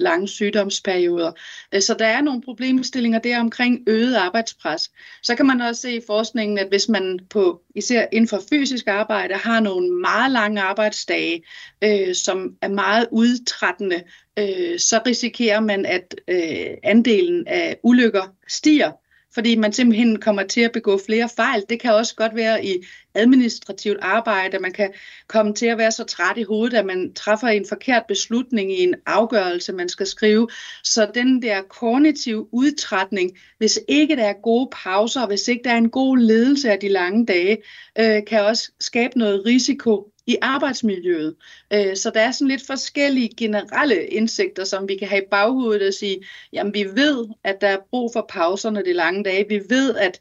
lange 0.00 0.28
sygdomsperioder. 0.28 1.32
Øh, 1.74 1.80
så 1.80 1.94
der 1.98 2.06
er 2.06 2.20
nogle 2.20 2.42
problemstillinger 2.42 3.18
der 3.18 3.40
omkring 3.40 3.82
øget 3.86 4.14
arbejdspres. 4.14 4.90
Så 5.22 5.34
kan 5.34 5.46
man 5.46 5.60
også 5.60 5.82
se 5.82 5.96
i 5.96 6.00
forskningen, 6.06 6.58
at 6.58 6.68
hvis 6.68 6.88
man 6.88 7.20
på 7.30 7.62
især 7.74 8.06
inden 8.12 8.28
for 8.28 8.40
fysisk 8.50 8.86
arbejde 8.88 9.34
har 9.34 9.60
nogle 9.60 9.90
meget 9.90 10.32
lange 10.32 10.60
arbejdsdage, 10.60 11.44
øh, 11.84 12.14
som 12.14 12.56
er 12.62 12.68
meget 12.68 13.08
udtrættende, 13.12 14.02
øh, 14.38 14.78
så 14.78 15.00
risikerer 15.06 15.60
man, 15.60 15.86
at 15.86 16.14
øh, 16.28 16.76
andelen 16.82 17.46
af 17.46 17.76
ulykker 17.82 18.34
stiger 18.48 18.92
fordi 19.34 19.56
man 19.56 19.72
simpelthen 19.72 20.20
kommer 20.20 20.42
til 20.42 20.60
at 20.60 20.72
begå 20.72 21.00
flere 21.06 21.28
fejl. 21.36 21.64
Det 21.68 21.80
kan 21.80 21.94
også 21.94 22.14
godt 22.16 22.34
være 22.34 22.64
i 22.64 22.84
administrativt 23.14 23.98
arbejde, 24.02 24.54
at 24.54 24.60
man 24.60 24.72
kan 24.72 24.92
komme 25.26 25.54
til 25.54 25.66
at 25.66 25.78
være 25.78 25.92
så 25.92 26.04
træt 26.04 26.38
i 26.38 26.42
hovedet, 26.42 26.76
at 26.76 26.86
man 26.86 27.14
træffer 27.14 27.48
en 27.48 27.66
forkert 27.68 28.02
beslutning 28.08 28.72
i 28.72 28.82
en 28.82 28.94
afgørelse, 29.06 29.72
man 29.72 29.88
skal 29.88 30.06
skrive. 30.06 30.48
Så 30.84 31.10
den 31.14 31.42
der 31.42 31.62
kognitive 31.62 32.54
udtrætning, 32.54 33.30
hvis 33.58 33.80
ikke 33.88 34.16
der 34.16 34.24
er 34.24 34.42
gode 34.42 34.70
pauser, 34.72 35.26
hvis 35.26 35.48
ikke 35.48 35.64
der 35.64 35.70
er 35.70 35.78
en 35.78 35.90
god 35.90 36.18
ledelse 36.18 36.70
af 36.70 36.78
de 36.80 36.88
lange 36.88 37.26
dage, 37.26 37.58
øh, 37.98 38.22
kan 38.26 38.40
også 38.42 38.72
skabe 38.80 39.18
noget 39.18 39.46
risiko 39.46 40.13
i 40.26 40.36
arbejdsmiljøet. 40.42 41.36
Øh, 41.72 41.96
så 41.96 42.10
der 42.14 42.20
er 42.20 42.30
sådan 42.30 42.48
lidt 42.48 42.66
forskellige 42.66 43.30
generelle 43.36 44.06
indsigter, 44.06 44.64
som 44.64 44.88
vi 44.88 44.96
kan 44.96 45.08
have 45.08 45.22
i 45.22 45.28
baghovedet 45.30 45.88
og 45.88 45.94
sige, 45.94 46.22
jamen 46.52 46.74
vi 46.74 46.84
ved, 46.84 47.26
at 47.44 47.60
der 47.60 47.68
er 47.68 47.78
brug 47.90 48.10
for 48.12 48.26
pauserne 48.28 48.84
de 48.84 48.92
lange 48.92 49.24
dage. 49.24 49.46
Vi 49.48 49.60
ved, 49.68 49.96
at 49.96 50.20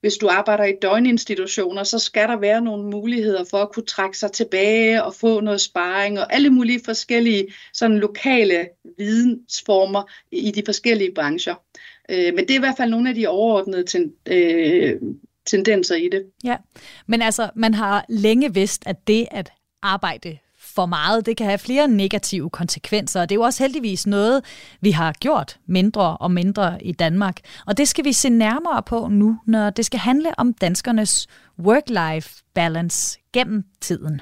hvis 0.00 0.16
du 0.16 0.28
arbejder 0.28 0.64
i 0.64 0.74
døgninstitutioner, 0.82 1.84
så 1.84 1.98
skal 1.98 2.28
der 2.28 2.36
være 2.36 2.60
nogle 2.60 2.90
muligheder 2.90 3.44
for 3.44 3.58
at 3.58 3.72
kunne 3.72 3.86
trække 3.86 4.18
sig 4.18 4.32
tilbage 4.32 5.04
og 5.04 5.14
få 5.14 5.40
noget 5.40 5.60
sparring 5.60 6.20
og 6.20 6.32
alle 6.32 6.50
mulige 6.50 6.80
forskellige 6.84 7.46
sådan 7.72 7.98
lokale 7.98 8.68
vidensformer 8.98 10.02
i 10.32 10.50
de 10.50 10.62
forskellige 10.64 11.14
brancher. 11.14 11.54
Øh, 12.10 12.34
men 12.34 12.38
det 12.38 12.50
er 12.50 12.54
i 12.54 12.58
hvert 12.58 12.76
fald 12.76 12.90
nogle 12.90 13.08
af 13.08 13.14
de 13.14 13.26
overordnede 13.26 13.84
ten, 13.84 14.12
øh, 14.26 14.96
tendenser 15.48 15.94
i 15.94 16.08
det. 16.12 16.22
Ja, 16.44 16.56
men 17.06 17.22
altså, 17.22 17.50
man 17.54 17.74
har 17.74 18.04
længe 18.08 18.54
vidst, 18.54 18.82
at 18.86 19.06
det 19.06 19.26
at 19.30 19.50
arbejde 19.82 20.38
for 20.60 20.86
meget, 20.86 21.26
det 21.26 21.36
kan 21.36 21.46
have 21.46 21.58
flere 21.58 21.88
negative 21.88 22.50
konsekvenser, 22.50 23.20
og 23.20 23.28
det 23.28 23.34
er 23.34 23.38
jo 23.38 23.42
også 23.42 23.62
heldigvis 23.62 24.06
noget, 24.06 24.44
vi 24.80 24.90
har 24.90 25.12
gjort 25.12 25.58
mindre 25.66 26.16
og 26.16 26.30
mindre 26.30 26.84
i 26.84 26.92
Danmark. 26.92 27.40
Og 27.66 27.78
det 27.78 27.88
skal 27.88 28.04
vi 28.04 28.12
se 28.12 28.28
nærmere 28.28 28.82
på 28.82 29.08
nu, 29.10 29.38
når 29.46 29.70
det 29.70 29.86
skal 29.86 30.00
handle 30.00 30.38
om 30.38 30.52
danskernes 30.52 31.26
work-life 31.60 32.42
balance 32.54 33.18
gennem 33.32 33.64
tiden. 33.80 34.20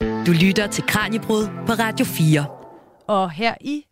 Du 0.00 0.32
lytter 0.32 0.66
til 0.66 0.84
Kranjebrud 0.86 1.46
på 1.66 1.72
Radio 1.72 2.06
4. 2.06 2.46
Og 3.06 3.30
her 3.30 3.54
i 3.60 3.84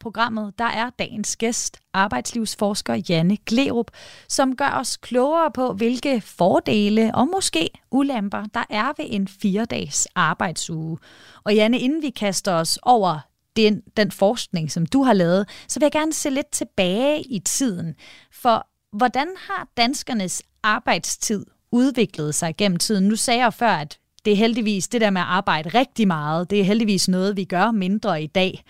programmet, 0.00 0.58
der 0.58 0.64
er 0.64 0.90
dagens 0.98 1.36
gæst, 1.36 1.78
arbejdslivsforsker 1.92 3.02
Janne 3.08 3.36
Glerup, 3.46 3.90
som 4.28 4.56
gør 4.56 4.70
os 4.80 4.96
klogere 4.96 5.50
på, 5.50 5.72
hvilke 5.72 6.20
fordele 6.20 7.14
og 7.14 7.28
måske 7.28 7.70
ulemper, 7.90 8.44
der 8.54 8.64
er 8.70 8.92
ved 8.96 9.06
en 9.08 9.28
fire-dages 9.28 10.08
arbejdsuge. 10.14 10.98
Og 11.44 11.54
Janne, 11.54 11.78
inden 11.78 12.02
vi 12.02 12.10
kaster 12.10 12.52
os 12.52 12.78
over 12.82 13.18
den, 13.56 13.82
den 13.96 14.10
forskning, 14.10 14.72
som 14.72 14.86
du 14.86 15.02
har 15.02 15.12
lavet, 15.12 15.48
så 15.68 15.80
vil 15.80 15.84
jeg 15.84 15.92
gerne 15.92 16.12
se 16.12 16.30
lidt 16.30 16.50
tilbage 16.50 17.22
i 17.22 17.38
tiden. 17.38 17.94
For 18.32 18.66
hvordan 18.96 19.28
har 19.48 19.68
danskernes 19.76 20.42
arbejdstid 20.62 21.44
udviklet 21.72 22.34
sig 22.34 22.56
gennem 22.56 22.78
tiden? 22.78 23.08
Nu 23.08 23.16
sagde 23.16 23.40
jeg 23.40 23.54
før, 23.54 23.70
at 23.70 23.98
det 24.24 24.32
er 24.32 24.36
heldigvis 24.36 24.88
det 24.88 25.00
der 25.00 25.10
med 25.10 25.20
at 25.20 25.26
arbejde 25.26 25.68
rigtig 25.68 26.06
meget, 26.06 26.50
det 26.50 26.60
er 26.60 26.64
heldigvis 26.64 27.08
noget, 27.08 27.36
vi 27.36 27.44
gør 27.44 27.70
mindre 27.70 28.22
i 28.22 28.26
dag. 28.26 28.64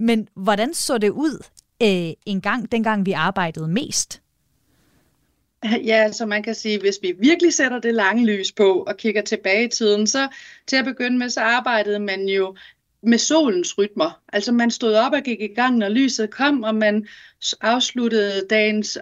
Men 0.00 0.28
hvordan 0.34 0.74
så 0.74 0.98
det 0.98 1.10
ud 1.10 1.44
øh, 1.82 2.12
en 2.26 2.40
gang, 2.40 2.72
dengang 2.72 3.06
vi 3.06 3.12
arbejdede 3.12 3.68
mest? 3.68 4.22
Ja, 5.64 6.12
så 6.12 6.26
man 6.26 6.42
kan 6.42 6.54
sige, 6.54 6.80
hvis 6.80 6.98
vi 7.02 7.14
virkelig 7.18 7.54
sætter 7.54 7.80
det 7.80 7.94
lange 7.94 8.26
lys 8.26 8.52
på 8.52 8.82
og 8.82 8.96
kigger 8.96 9.22
tilbage 9.22 9.64
i 9.64 9.68
tiden, 9.68 10.06
så 10.06 10.28
til 10.66 10.76
at 10.76 10.84
begynde 10.84 11.18
med, 11.18 11.28
så 11.28 11.40
arbejdede 11.40 11.98
man 11.98 12.28
jo 12.28 12.56
med 13.02 13.18
solens 13.18 13.78
rytmer. 13.78 14.20
Altså 14.32 14.52
man 14.52 14.70
stod 14.70 14.94
op 14.94 15.12
og 15.12 15.22
gik 15.22 15.40
i 15.40 15.54
gang, 15.54 15.76
når 15.76 15.88
lyset 15.88 16.30
kom, 16.30 16.62
og 16.62 16.74
man 16.74 17.06
afsluttede 17.60 18.46
dagens 18.50 18.98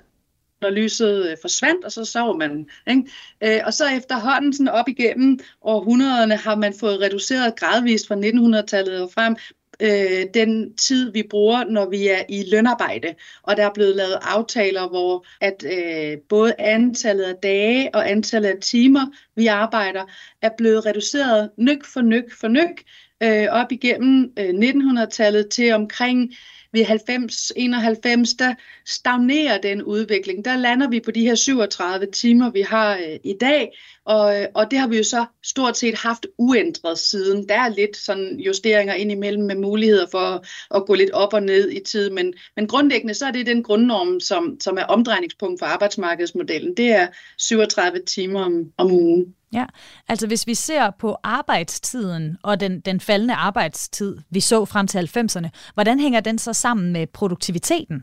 når 0.60 0.70
lyset 0.70 1.30
øh, 1.30 1.36
forsvandt, 1.40 1.84
og 1.84 1.92
så 1.92 2.04
sov 2.04 2.38
man. 2.38 2.68
Ikke? 2.86 3.02
Øh, 3.44 3.60
og 3.66 3.74
så 3.74 3.84
efterhånden 3.96 4.52
sådan 4.52 4.68
op 4.68 4.88
igennem 4.88 5.38
århundrederne 5.62 6.36
har 6.36 6.54
man 6.56 6.74
fået 6.80 7.00
reduceret 7.00 7.56
gradvist 7.56 8.08
fra 8.08 8.14
1900-tallet 8.14 9.02
og 9.02 9.10
frem 9.12 9.36
øh, 9.80 10.26
den 10.34 10.76
tid, 10.76 11.12
vi 11.12 11.22
bruger, 11.30 11.64
når 11.64 11.90
vi 11.90 12.08
er 12.08 12.22
i 12.28 12.44
lønarbejde. 12.50 13.14
Og 13.42 13.56
der 13.56 13.66
er 13.66 13.72
blevet 13.74 13.96
lavet 13.96 14.18
aftaler, 14.22 14.88
hvor 14.88 15.26
at 15.40 15.64
øh, 15.64 16.18
både 16.28 16.54
antallet 16.58 17.24
af 17.24 17.36
dage 17.42 17.94
og 17.94 18.10
antallet 18.10 18.48
af 18.48 18.60
timer, 18.60 19.06
vi 19.36 19.46
arbejder, 19.46 20.04
er 20.42 20.50
blevet 20.58 20.86
reduceret 20.86 21.50
nyk 21.56 21.84
for 21.84 22.00
nyk 22.00 22.32
for 22.40 22.48
nyk 22.48 22.84
øh, 23.22 23.46
op 23.50 23.72
igennem 23.72 24.32
øh, 24.38 24.48
1900-tallet 24.48 25.48
til 25.48 25.72
omkring 25.72 26.34
ved 26.72 26.84
90-91, 26.84 28.36
der 28.38 28.54
stagnerer 28.86 29.60
den 29.60 29.82
udvikling. 29.82 30.44
Der 30.44 30.56
lander 30.56 30.88
vi 30.88 31.00
på 31.00 31.10
de 31.10 31.20
her 31.20 31.34
37 31.34 32.06
timer, 32.06 32.50
vi 32.50 32.60
har 32.60 32.96
øh, 32.96 33.18
i 33.24 33.34
dag, 33.40 33.72
og, 34.04 34.40
øh, 34.40 34.46
og 34.54 34.70
det 34.70 34.78
har 34.78 34.88
vi 34.88 34.96
jo 34.96 35.02
så 35.02 35.26
stort 35.42 35.76
set 35.76 35.94
haft 35.94 36.26
uændret 36.38 36.98
siden. 36.98 37.48
Der 37.48 37.54
er 37.54 37.68
lidt 37.68 37.96
sådan 37.96 38.40
justeringer 38.40 38.94
indimellem 38.94 39.44
med 39.44 39.56
muligheder 39.56 40.06
for 40.10 40.18
at, 40.18 40.48
at 40.74 40.86
gå 40.86 40.94
lidt 40.94 41.10
op 41.10 41.32
og 41.32 41.42
ned 41.42 41.70
i 41.70 41.80
tid, 41.80 42.10
men, 42.10 42.34
men 42.56 42.68
grundlæggende 42.68 43.14
så 43.14 43.26
er 43.26 43.30
det 43.30 43.46
den 43.46 43.62
grundnorm, 43.62 44.20
som, 44.20 44.56
som 44.60 44.78
er 44.78 44.84
omdrejningspunkt 44.84 45.58
for 45.60 45.66
arbejdsmarkedsmodellen. 45.66 46.76
Det 46.76 46.90
er 46.90 47.08
37 47.38 48.00
timer 48.06 48.40
om, 48.40 48.72
om 48.76 48.92
ugen. 48.92 49.34
Ja, 49.52 49.66
altså 50.08 50.26
hvis 50.26 50.46
vi 50.46 50.54
ser 50.54 50.90
på 50.98 51.16
arbejdstiden 51.22 52.36
og 52.42 52.60
den, 52.60 52.80
den 52.80 53.00
faldende 53.00 53.34
arbejdstid, 53.34 54.16
vi 54.30 54.40
så 54.40 54.64
frem 54.64 54.86
til 54.86 55.10
90'erne, 55.16 55.48
hvordan 55.74 56.00
hænger 56.00 56.20
den 56.20 56.38
så 56.38 56.52
sammen 56.52 56.92
med 56.92 57.06
produktiviteten? 57.06 58.02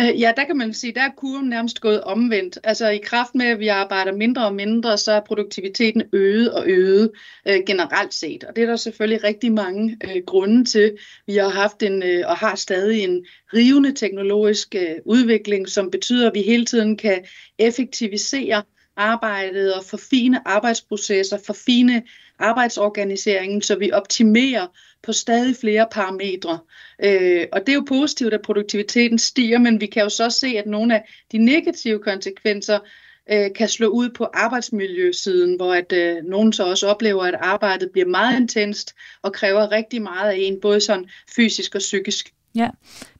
Øh, 0.00 0.20
ja, 0.20 0.32
der 0.36 0.44
kan 0.44 0.56
man 0.56 0.74
sige, 0.74 0.94
der 0.94 1.00
er 1.00 1.10
kurven 1.16 1.48
nærmest 1.48 1.80
gået 1.80 2.00
omvendt. 2.00 2.58
Altså 2.64 2.88
i 2.88 2.98
kraft 2.98 3.34
med, 3.34 3.46
at 3.46 3.58
vi 3.58 3.68
arbejder 3.68 4.12
mindre 4.12 4.46
og 4.46 4.54
mindre, 4.54 4.98
så 4.98 5.12
er 5.12 5.20
produktiviteten 5.20 6.02
øget 6.12 6.52
og 6.52 6.64
øget 6.66 7.10
øh, 7.48 7.60
generelt 7.66 8.14
set. 8.14 8.44
Og 8.44 8.56
det 8.56 8.62
er 8.62 8.66
der 8.66 8.76
selvfølgelig 8.76 9.24
rigtig 9.24 9.52
mange 9.52 9.96
øh, 10.04 10.22
grunde 10.26 10.64
til. 10.64 10.96
Vi 11.26 11.36
har 11.36 11.48
haft 11.48 11.82
en 11.82 12.02
øh, 12.02 12.24
og 12.26 12.36
har 12.36 12.54
stadig 12.54 13.04
en 13.04 13.26
rivende 13.54 13.92
teknologisk 13.92 14.74
øh, 14.74 14.96
udvikling, 15.04 15.68
som 15.68 15.90
betyder, 15.90 16.28
at 16.28 16.34
vi 16.34 16.42
hele 16.42 16.64
tiden 16.64 16.96
kan 16.96 17.24
effektivisere 17.58 18.62
arbejdet 18.98 19.74
og 19.74 19.84
forfine 19.84 20.48
arbejdsprocesser, 20.48 21.38
forfine 21.46 22.02
arbejdsorganiseringen, 22.38 23.62
så 23.62 23.78
vi 23.78 23.92
optimerer 23.92 24.66
på 25.02 25.12
stadig 25.12 25.56
flere 25.56 25.86
parametre. 25.90 26.58
Øh, 27.04 27.46
og 27.52 27.60
det 27.60 27.68
er 27.68 27.74
jo 27.74 27.84
positivt, 27.88 28.34
at 28.34 28.42
produktiviteten 28.42 29.18
stiger, 29.18 29.58
men 29.58 29.80
vi 29.80 29.86
kan 29.86 30.02
jo 30.02 30.08
så 30.08 30.30
se, 30.30 30.46
at 30.46 30.66
nogle 30.66 30.94
af 30.94 31.08
de 31.32 31.38
negative 31.38 31.98
konsekvenser 31.98 32.78
øh, 33.30 33.50
kan 33.54 33.68
slå 33.68 33.88
ud 33.88 34.10
på 34.10 34.24
arbejdsmiljøsiden, 34.34 35.56
hvor 35.56 35.74
at 35.74 35.92
øh, 35.92 36.24
nogen 36.24 36.52
så 36.52 36.64
også 36.64 36.86
oplever, 36.86 37.22
at 37.22 37.34
arbejdet 37.34 37.90
bliver 37.92 38.06
meget 38.06 38.40
intenst 38.40 38.94
og 39.22 39.32
kræver 39.32 39.72
rigtig 39.72 40.02
meget 40.02 40.30
af 40.30 40.36
en, 40.38 40.60
både 40.60 40.80
sådan 40.80 41.10
fysisk 41.36 41.74
og 41.74 41.78
psykisk. 41.78 42.32
Ja, 42.54 42.70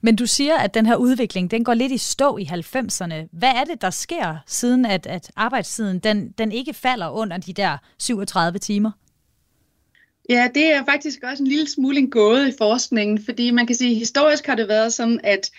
men 0.01 0.15
du 0.15 0.25
siger, 0.25 0.57
at 0.57 0.73
den 0.73 0.85
her 0.85 0.95
udvikling, 0.95 1.51
den 1.51 1.63
går 1.63 1.73
lidt 1.73 1.91
i 1.91 1.97
stå 1.97 2.37
i 2.37 2.43
90'erne. 2.43 3.13
Hvad 3.31 3.51
er 3.55 3.63
det, 3.63 3.81
der 3.81 3.89
sker, 3.89 4.37
siden 4.47 4.85
at, 4.85 5.07
at 5.07 5.31
arbejdstiden, 5.35 5.99
den, 5.99 6.31
den 6.37 6.51
ikke 6.51 6.73
falder 6.73 7.09
under 7.09 7.37
de 7.37 7.53
der 7.53 7.77
37 7.97 8.59
timer? 8.59 8.91
Ja, 10.29 10.47
det 10.55 10.73
er 10.73 10.85
faktisk 10.85 11.19
også 11.23 11.43
en 11.43 11.49
lille 11.49 11.69
smule 11.69 11.97
en 11.97 12.09
gåde 12.11 12.49
i 12.49 12.53
forskningen, 12.57 13.25
fordi 13.25 13.51
man 13.51 13.67
kan 13.67 13.75
sige, 13.75 13.91
at 13.91 13.97
historisk 13.97 14.45
har 14.47 14.55
det 14.55 14.67
været 14.67 14.93
sådan, 14.93 15.19
at 15.23 15.51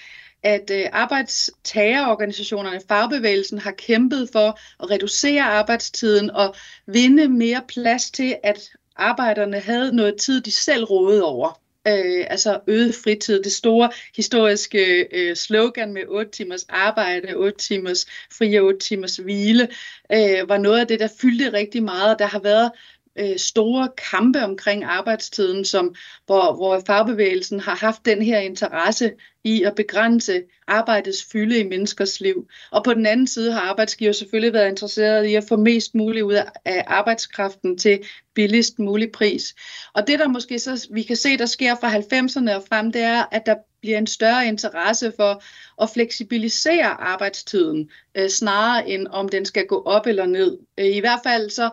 at 0.43 0.71
øh, 0.75 0.87
arbejdstagerorganisationerne, 0.93 2.81
fagbevægelsen, 2.89 3.59
har 3.59 3.71
kæmpet 3.71 4.29
for 4.33 4.59
at 4.83 4.91
reducere 4.91 5.43
arbejdstiden 5.43 6.31
og 6.31 6.55
vinde 6.87 7.29
mere 7.29 7.63
plads 7.69 8.11
til, 8.11 8.37
at 8.43 8.71
arbejderne 8.97 9.61
havde 9.61 9.97
noget 9.97 10.17
tid, 10.17 10.41
de 10.41 10.51
selv 10.51 10.85
rådede 10.85 11.25
over 11.25 11.61
øh, 11.89 12.27
altså 12.31 12.61
øget 12.67 12.95
fritid. 12.95 13.43
Det 13.43 13.53
store 13.53 13.91
historiske 14.17 15.09
øh, 15.13 15.37
slogan 15.37 15.93
med 15.93 16.03
8 16.09 16.31
timers 16.31 16.67
arbejde, 16.69 17.35
8 17.37 17.59
timers 17.59 18.07
fri 18.39 18.55
og 18.55 18.65
8 18.65 18.79
timers 18.79 19.17
hvile, 19.17 19.69
øh, 20.13 20.49
var 20.49 20.59
noget 20.59 20.81
af 20.81 20.87
det, 20.87 21.01
der 21.01 21.09
fyldte 21.21 21.53
rigtig 21.53 21.83
meget. 21.83 22.19
Der 22.19 22.27
har 22.27 22.41
været 22.41 22.71
øh, 23.19 23.39
store 23.39 23.89
kampe 24.11 24.45
omkring 24.45 24.85
arbejdstiden, 24.85 25.65
som, 25.65 25.95
hvor, 26.27 26.55
hvor 26.57 26.83
fagbevægelsen 26.87 27.61
har 27.61 27.75
haft 27.75 28.05
den 28.05 28.23
her 28.23 28.39
interesse 28.39 29.13
i 29.45 29.63
at 29.63 29.75
begrænse 29.75 30.43
arbejdets 30.67 31.25
fylde 31.33 31.59
i 31.59 31.69
menneskers 31.69 32.21
liv. 32.21 32.49
Og 32.73 32.85
på 32.85 32.95
den 32.95 33.07
anden 33.07 33.27
side 33.27 33.53
har 33.53 33.61
arbejdsgiver 33.61 34.13
selvfølgelig 34.13 34.53
været 34.53 34.69
interesseret 34.69 35.27
i 35.27 35.35
at 35.35 35.45
få 35.49 35.57
mest 35.57 35.95
muligt 35.95 36.25
ud 36.25 36.35
af 36.65 36.85
arbejdskraften 36.87 37.79
til 37.79 38.01
billigst 38.35 38.79
mulig 38.79 39.13
pris. 39.13 39.55
Og 39.95 40.07
det 40.07 40.19
der 40.19 40.29
måske 40.29 40.59
så 40.59 40.89
vi 40.93 41.03
kan 41.03 41.17
se, 41.17 41.39
der 41.39 41.47
sker 41.47 41.75
fra 41.75 41.91
90'erne 41.91 42.57
og 42.57 42.65
frem, 42.69 42.93
det 42.93 43.03
er, 43.03 43.25
at 43.33 43.47
der 43.47 43.55
bliver 43.81 43.99
en 43.99 44.07
større 44.07 44.47
interesse 44.47 45.13
for 45.17 45.43
at 45.83 45.91
fleksibilisere 45.91 47.01
arbejdstiden, 47.01 47.91
øh, 48.15 48.29
snarere 48.29 48.89
end 48.89 49.07
om 49.11 49.29
den 49.29 49.45
skal 49.45 49.67
gå 49.67 49.83
op 49.83 50.07
eller 50.07 50.27
ned. 50.27 50.59
Øh, 50.79 50.87
I 50.87 51.01
hvert 51.01 51.21
fald 51.25 51.51
så 51.51 51.71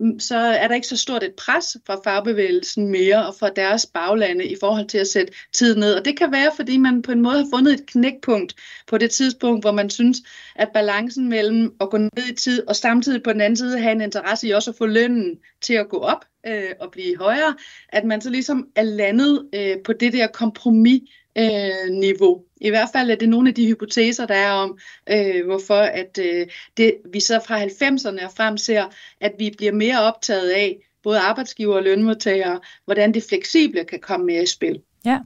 Mm, 0.00 0.20
så 0.20 0.36
er 0.36 0.68
der 0.68 0.74
ikke 0.74 0.86
så 0.86 0.96
stort 0.96 1.22
et 1.22 1.34
pres 1.34 1.76
fra 1.86 2.00
fagbevægelsen 2.04 2.88
mere 2.88 3.26
og 3.26 3.34
fra 3.34 3.50
deres 3.50 3.86
baglande 3.86 4.44
i 4.44 4.56
forhold 4.60 4.88
til 4.88 4.98
at 4.98 5.06
sætte 5.06 5.32
tid 5.52 5.76
ned. 5.76 5.94
Og 5.94 6.04
det 6.04 6.18
kan 6.18 6.32
være, 6.32 6.50
fordi 6.56 6.78
man 6.78 7.02
på 7.02 7.12
en 7.12 7.22
måde 7.22 7.38
har 7.38 7.46
fundet 7.54 7.74
et 7.74 7.86
knækpunkt 7.86 8.54
på 8.86 8.98
det 8.98 9.10
tidspunkt, 9.10 9.64
hvor 9.64 9.72
man 9.72 9.90
synes, 9.90 10.18
at 10.54 10.68
balancen 10.74 11.28
mellem 11.28 11.74
at 11.80 11.90
gå 11.90 11.96
ned 11.96 12.30
i 12.30 12.34
tid 12.34 12.68
og 12.68 12.76
samtidig 12.76 13.22
på 13.22 13.32
den 13.32 13.40
anden 13.40 13.56
side 13.56 13.78
have 13.78 13.92
en 13.92 14.00
interesse 14.00 14.48
i 14.48 14.50
også 14.50 14.70
at 14.70 14.76
få 14.76 14.86
lønnen 14.86 15.38
til 15.60 15.74
at 15.74 15.88
gå 15.88 15.98
op 15.98 16.24
øh, 16.46 16.70
og 16.80 16.90
blive 16.90 17.18
højere, 17.18 17.54
at 17.88 18.04
man 18.04 18.20
så 18.20 18.30
ligesom 18.30 18.68
er 18.76 18.82
landet 18.82 19.48
øh, 19.54 19.76
på 19.84 19.92
det 19.92 20.12
der 20.12 20.26
kompromis 20.26 21.02
øh, 21.38 21.90
niveau. 21.90 22.42
I 22.60 22.68
hvert 22.68 22.88
fald 22.92 23.10
er 23.10 23.14
det 23.14 23.28
nogle 23.28 23.48
af 23.48 23.54
de 23.54 23.66
hypoteser, 23.66 24.26
der 24.26 24.34
er 24.34 24.50
om, 24.50 24.78
øh, 25.10 25.46
hvorfor 25.46 25.80
at 25.80 26.18
øh, 26.18 26.46
det, 26.76 26.94
vi 27.12 27.20
så 27.20 27.40
fra 27.46 27.64
90'erne 27.64 28.24
og 28.24 28.32
frem 28.36 28.56
ser, 28.56 28.84
at 29.20 29.32
vi 29.38 29.54
bliver 29.56 29.72
mere 29.72 30.02
optaget 30.02 30.50
af, 30.50 30.76
både 31.02 31.18
arbejdsgiver 31.18 31.76
og 31.76 31.82
lønmodtagere, 31.82 32.60
hvordan 32.84 33.14
det 33.14 33.24
fleksible 33.28 33.84
kan 33.84 34.00
komme 34.00 34.26
mere 34.26 34.42
i 34.42 34.46
spil. 34.46 34.82
Ja, 35.04 35.18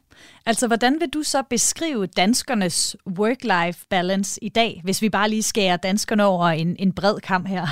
altså 0.47 0.67
hvordan 0.67 1.01
vil 1.01 1.09
du 1.09 1.23
så 1.23 1.43
beskrive 1.51 2.07
danskernes 2.07 2.97
work-life 3.19 3.87
balance 3.91 4.45
i 4.45 4.49
dag, 4.49 4.81
hvis 4.85 5.03
vi 5.03 5.09
bare 5.09 5.29
lige 5.31 5.43
skærer 5.43 5.77
danskerne 5.77 6.25
over 6.25 6.47
en, 6.47 6.77
en 6.79 6.93
bred 6.93 7.21
kamp 7.21 7.49
her? 7.49 7.67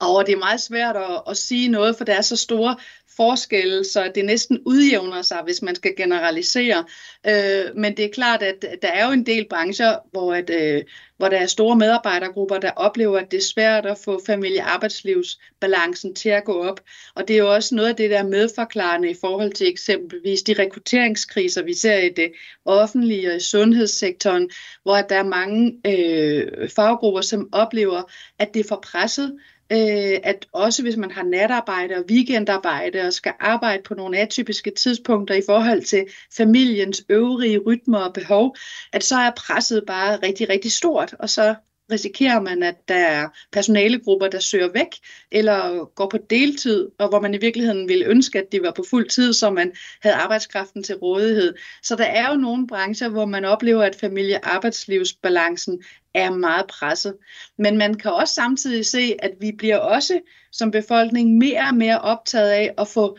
Og 0.00 0.26
det 0.26 0.32
er 0.32 0.38
meget 0.38 0.60
svært 0.60 0.96
at, 0.96 1.22
at 1.28 1.36
sige 1.36 1.68
noget, 1.68 1.96
for 1.96 2.04
der 2.04 2.14
er 2.14 2.20
så 2.20 2.36
store 2.36 2.76
forskelle, 3.16 3.84
så 3.84 4.12
det 4.14 4.24
næsten 4.24 4.58
udjævner 4.66 5.22
sig, 5.22 5.40
hvis 5.44 5.62
man 5.62 5.74
skal 5.74 5.96
generalisere. 5.96 6.84
Øh, 7.26 7.76
men 7.76 7.96
det 7.96 8.04
er 8.04 8.08
klart, 8.08 8.42
at 8.42 8.64
der 8.82 8.88
er 8.88 9.06
jo 9.06 9.12
en 9.12 9.26
del 9.26 9.46
brancher, 9.50 9.96
hvor, 10.12 10.34
at, 10.34 10.50
øh, 10.50 10.82
hvor 11.16 11.28
der 11.28 11.36
er 11.36 11.46
store 11.46 11.76
medarbejdergrupper, 11.76 12.58
der 12.58 12.70
oplever, 12.70 13.18
at 13.18 13.30
det 13.30 13.36
er 13.36 13.52
svært 13.54 13.86
at 13.86 13.98
få 13.98 14.20
familie-arbejdslivsbalancen 14.26 16.14
til 16.14 16.28
at 16.28 16.44
gå 16.44 16.62
op. 16.64 16.80
Og 17.14 17.28
det 17.28 17.34
er 17.34 17.38
jo 17.38 17.54
også 17.54 17.74
noget 17.74 17.88
af 17.88 17.96
det, 17.96 18.10
der 18.10 18.18
er 18.18 18.26
medforklarende 18.26 19.10
i 19.10 19.16
forhold 19.20 19.52
til 19.52 19.68
eksempelvis 19.68 20.42
de 20.42 20.54
rekrutteringskriser, 20.58 21.62
vi 21.62 21.74
ser 21.74 21.98
i 21.98 22.08
det 22.08 22.32
offentlige 22.64 23.30
og 23.30 23.36
i 23.36 23.40
sundhedssektoren, 23.40 24.50
hvor 24.82 24.96
der 24.96 25.16
er 25.16 25.24
mange 25.24 25.80
øh, 25.86 26.70
faggrupper, 26.70 27.20
som 27.20 27.48
oplever, 27.52 28.02
at 28.38 28.54
det 28.54 28.60
er 28.60 28.68
for 28.68 28.84
presset, 28.92 29.38
øh, 29.72 30.20
at 30.22 30.46
også 30.52 30.82
hvis 30.82 30.96
man 30.96 31.10
har 31.10 31.22
natarbejde 31.22 31.94
og 31.94 32.04
weekendarbejde 32.10 33.00
og 33.00 33.12
skal 33.12 33.32
arbejde 33.40 33.82
på 33.82 33.94
nogle 33.94 34.18
atypiske 34.18 34.70
tidspunkter 34.70 35.34
i 35.34 35.42
forhold 35.46 35.82
til 35.82 36.04
familiens 36.36 37.04
øvrige 37.08 37.58
rytmer 37.58 37.98
og 37.98 38.12
behov, 38.12 38.56
at 38.92 39.04
så 39.04 39.16
er 39.16 39.30
presset 39.36 39.84
bare 39.86 40.16
rigtig, 40.16 40.48
rigtig 40.48 40.72
stort, 40.72 41.14
og 41.18 41.30
så 41.30 41.54
risikerer 41.92 42.40
man, 42.40 42.62
at 42.62 42.88
der 42.88 42.94
er 42.94 43.28
personalegrupper, 43.52 44.28
der 44.28 44.38
søger 44.38 44.72
væk 44.72 44.88
eller 45.32 45.84
går 45.94 46.08
på 46.08 46.18
deltid, 46.30 46.88
og 46.98 47.08
hvor 47.08 47.20
man 47.20 47.34
i 47.34 47.38
virkeligheden 47.38 47.88
ville 47.88 48.06
ønske, 48.06 48.38
at 48.38 48.52
de 48.52 48.62
var 48.62 48.72
på 48.76 48.84
fuld 48.90 49.08
tid, 49.08 49.32
så 49.32 49.50
man 49.50 49.72
havde 50.02 50.16
arbejdskraften 50.16 50.82
til 50.82 50.96
rådighed. 50.96 51.54
Så 51.82 51.96
der 51.96 52.04
er 52.04 52.30
jo 52.30 52.36
nogle 52.36 52.66
brancher, 52.66 53.08
hvor 53.08 53.26
man 53.26 53.44
oplever, 53.44 53.82
at 53.82 53.96
familie-arbejdslivsbalancen 53.96 55.82
er 56.14 56.30
meget 56.30 56.66
presset. 56.66 57.16
Men 57.58 57.78
man 57.78 57.94
kan 57.94 58.10
også 58.12 58.34
samtidig 58.34 58.86
se, 58.86 59.16
at 59.18 59.30
vi 59.40 59.52
bliver 59.58 59.78
også 59.78 60.20
som 60.52 60.70
befolkning 60.70 61.38
mere 61.38 61.66
og 61.68 61.74
mere 61.74 62.00
optaget 62.00 62.50
af 62.50 62.74
at 62.78 62.88
få 62.88 63.18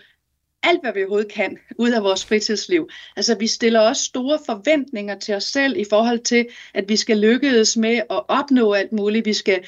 alt, 0.64 0.82
hvad 0.82 0.94
vi 0.94 1.00
overhovedet 1.00 1.32
kan, 1.32 1.58
ud 1.78 1.92
af 1.92 2.04
vores 2.04 2.26
fritidsliv. 2.26 2.90
Altså, 3.16 3.36
vi 3.36 3.48
stiller 3.48 3.80
også 3.80 4.04
store 4.04 4.40
forventninger 4.46 5.20
til 5.20 5.36
os 5.36 5.44
selv 5.44 5.78
i 5.78 5.86
forhold 5.90 6.20
til, 6.20 6.48
at 6.74 6.90
vi 6.90 6.96
skal 6.96 7.18
lykkes 7.18 7.78
med 7.78 7.96
at 7.96 8.22
opnå 8.28 8.74
alt 8.74 8.92
muligt. 8.92 9.26
Vi 9.26 9.34
skal 9.34 9.64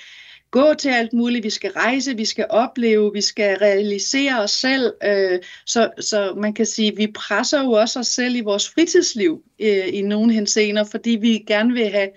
gå 0.51 0.73
til 0.73 0.89
alt 0.89 1.13
muligt, 1.13 1.43
vi 1.43 1.49
skal 1.49 1.71
rejse, 1.71 2.17
vi 2.17 2.25
skal 2.25 2.45
opleve, 2.49 3.13
vi 3.13 3.21
skal 3.21 3.57
realisere 3.57 4.41
os 4.41 4.51
selv. 4.51 4.93
Øh, 5.03 5.39
så, 5.65 5.91
så 5.99 6.33
man 6.37 6.53
kan 6.53 6.65
sige, 6.65 6.91
at 6.91 6.97
vi 6.97 7.07
presser 7.07 7.63
jo 7.63 7.71
også 7.71 7.99
os 7.99 8.07
selv 8.07 8.35
i 8.35 8.41
vores 8.41 8.69
fritidsliv 8.69 9.43
øh, 9.59 9.87
i 9.93 10.01
nogle 10.01 10.33
henseender, 10.33 10.83
fordi 10.83 11.09
vi 11.09 11.43
gerne 11.47 11.73
vil 11.73 11.89
have 11.89 12.09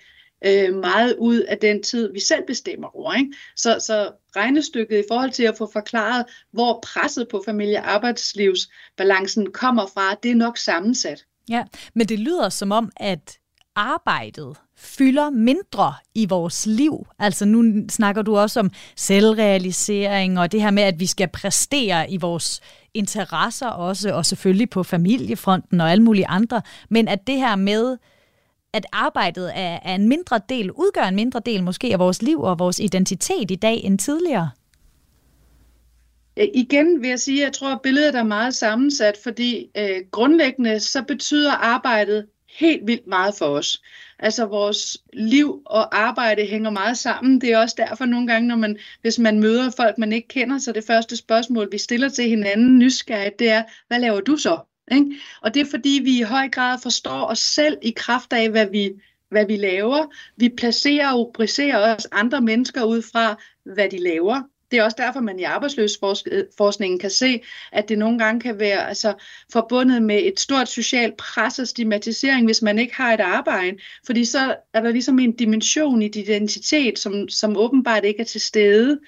øh, 0.47 0.75
meget 0.75 1.17
ud 1.19 1.41
af 1.41 1.59
den 1.59 1.83
tid, 1.83 2.13
vi 2.13 2.21
selv 2.21 2.47
bestemmer 2.47 2.97
over. 2.97 3.15
Ikke? 3.15 3.33
Så, 3.57 3.79
så 3.87 4.11
regnestykket 4.37 4.99
i 4.99 5.05
forhold 5.09 5.31
til 5.31 5.43
at 5.43 5.57
få 5.59 5.71
forklaret, 5.73 6.25
hvor 6.53 6.81
presset 6.83 7.29
på 7.31 7.43
familie- 7.45 7.79
og 7.79 7.91
arbejdslivsbalancen 7.91 9.53
kommer 9.53 9.87
fra, 9.87 10.15
det 10.23 10.31
er 10.31 10.35
nok 10.35 10.59
sammensat. 10.59 11.25
Ja, 11.49 11.65
men 11.95 12.09
det 12.09 12.19
lyder 12.19 12.49
som 12.49 12.73
om, 12.73 12.91
at 12.97 13.39
arbejdet 13.77 14.57
fylder 14.77 15.31
mindre 15.31 15.95
i 16.15 16.27
vores 16.27 16.67
liv. 16.67 17.07
Altså 17.19 17.45
nu 17.45 17.89
snakker 17.89 18.23
du 18.23 18.37
også 18.37 18.61
om 18.61 18.71
selvrealisering 18.97 20.39
og 20.39 20.53
det 20.53 20.63
her 20.63 20.71
med, 20.71 20.83
at 20.83 21.01
vi 21.01 21.07
skal 21.07 21.29
præstere 21.29 22.11
i 22.11 22.17
vores 22.17 22.61
interesser 22.95 23.69
også, 23.69 24.15
og 24.15 24.27
selvfølgelig 24.27 24.71
på 24.71 24.83
familiefronten 24.83 25.81
og 25.81 25.91
alle 25.91 26.05
mulige 26.05 26.27
andre, 26.27 26.63
men 26.91 27.09
at 27.09 27.27
det 27.27 27.37
her 27.37 27.57
med 27.57 27.97
at 28.73 28.87
arbejdet 28.93 29.53
er, 29.55 29.79
er 29.83 29.95
en 29.95 30.09
mindre 30.09 30.41
del, 30.49 30.71
udgør 30.71 31.03
en 31.03 31.15
mindre 31.15 31.41
del 31.47 31.63
måske 31.63 31.93
af 31.93 31.99
vores 31.99 32.23
liv 32.23 32.41
og 32.41 32.59
vores 32.59 32.79
identitet 32.79 33.51
i 33.51 33.57
dag 33.57 33.85
end 33.85 33.99
tidligere? 33.99 34.51
Øh, 36.37 36.47
igen 36.55 37.03
vil 37.03 37.09
jeg 37.09 37.21
sige, 37.21 37.41
at 37.41 37.45
jeg 37.45 37.53
tror, 37.53 37.73
at 37.73 37.83
billedet 37.83 38.15
er 38.15 38.23
meget 38.23 38.55
sammensat, 38.55 39.19
fordi 39.23 39.71
øh, 39.77 40.01
grundlæggende 40.11 40.81
så 40.81 41.03
betyder 41.03 41.53
arbejdet 41.53 42.27
helt 42.59 42.87
vildt 42.87 43.07
meget 43.07 43.35
for 43.35 43.47
os. 43.47 43.83
Altså 44.19 44.47
vores 44.47 44.99
liv 45.13 45.63
og 45.67 45.99
arbejde 45.99 46.47
hænger 46.47 46.71
meget 46.71 46.99
sammen. 46.99 47.41
Det 47.41 47.53
er 47.53 47.59
også 47.59 47.75
derfor 47.79 48.05
nogle 48.05 48.27
gange, 48.27 48.49
når 48.49 48.57
man, 48.57 48.79
hvis 49.03 49.19
man 49.19 49.41
møder 49.41 49.71
folk, 49.71 49.99
man 49.99 50.13
ikke 50.13 50.29
kender, 50.29 50.59
så 50.59 50.73
det 50.73 50.85
første 50.85 51.17
spørgsmål, 51.17 51.69
vi 51.73 51.79
stiller 51.79 52.09
til 52.09 52.29
hinanden 52.29 52.79
nysgerrigt, 52.79 53.39
det 53.39 53.51
er, 53.51 53.63
hvad 53.89 54.01
laver 54.01 54.21
du 54.21 54.37
så? 54.37 54.59
Ikke? 54.93 55.17
Og 55.43 55.55
det 55.55 55.61
er 55.61 55.71
fordi, 55.71 56.01
vi 56.05 56.19
i 56.19 56.23
høj 56.23 56.49
grad 56.49 56.79
forstår 56.83 57.27
os 57.27 57.39
selv 57.39 57.79
i 57.83 57.93
kraft 57.97 58.33
af, 58.33 58.51
hvad 58.51 58.67
vi, 58.71 58.93
hvad 59.31 59.47
vi 59.47 59.57
laver. 59.57 60.07
Vi 60.37 60.49
placerer 60.49 61.13
og 61.13 61.19
rubricerer 61.19 61.95
også 61.95 62.09
andre 62.13 62.41
mennesker 62.41 62.85
ud 62.85 63.03
fra, 63.03 63.43
hvad 63.65 63.89
de 63.89 63.99
laver. 63.99 64.43
Det 64.71 64.79
er 64.79 64.85
også 64.85 64.97
derfor, 65.01 65.21
man 65.21 65.41
i 65.41 65.43
arbejdsløsforskningen 65.43 66.99
kan 66.99 67.11
se, 67.11 67.41
at 67.73 67.89
det 67.89 67.99
nogle 67.99 68.19
gange 68.19 68.41
kan 68.41 68.59
være 68.59 68.89
altså, 68.89 69.15
forbundet 69.53 70.03
med 70.03 70.23
et 70.25 70.41
stort 70.41 70.69
socialt 70.69 71.17
pres 71.17 71.59
og 71.59 71.69
stigmatisering, 71.69 72.47
hvis 72.47 72.63
man 72.63 72.79
ikke 72.79 72.95
har 72.95 73.15
et 73.15 73.21
arbejde. 73.21 73.77
Fordi 74.07 74.25
så 74.25 74.57
er 74.75 74.81
der 74.81 74.91
ligesom 74.91 75.19
en 75.19 75.37
dimension 75.37 76.03
i 76.03 76.09
dit 76.09 76.29
identitet, 76.29 76.99
som, 76.99 77.29
som 77.29 77.57
åbenbart 77.57 78.05
ikke 78.05 78.21
er 78.21 78.25
til 78.25 78.41
stede. 78.41 78.99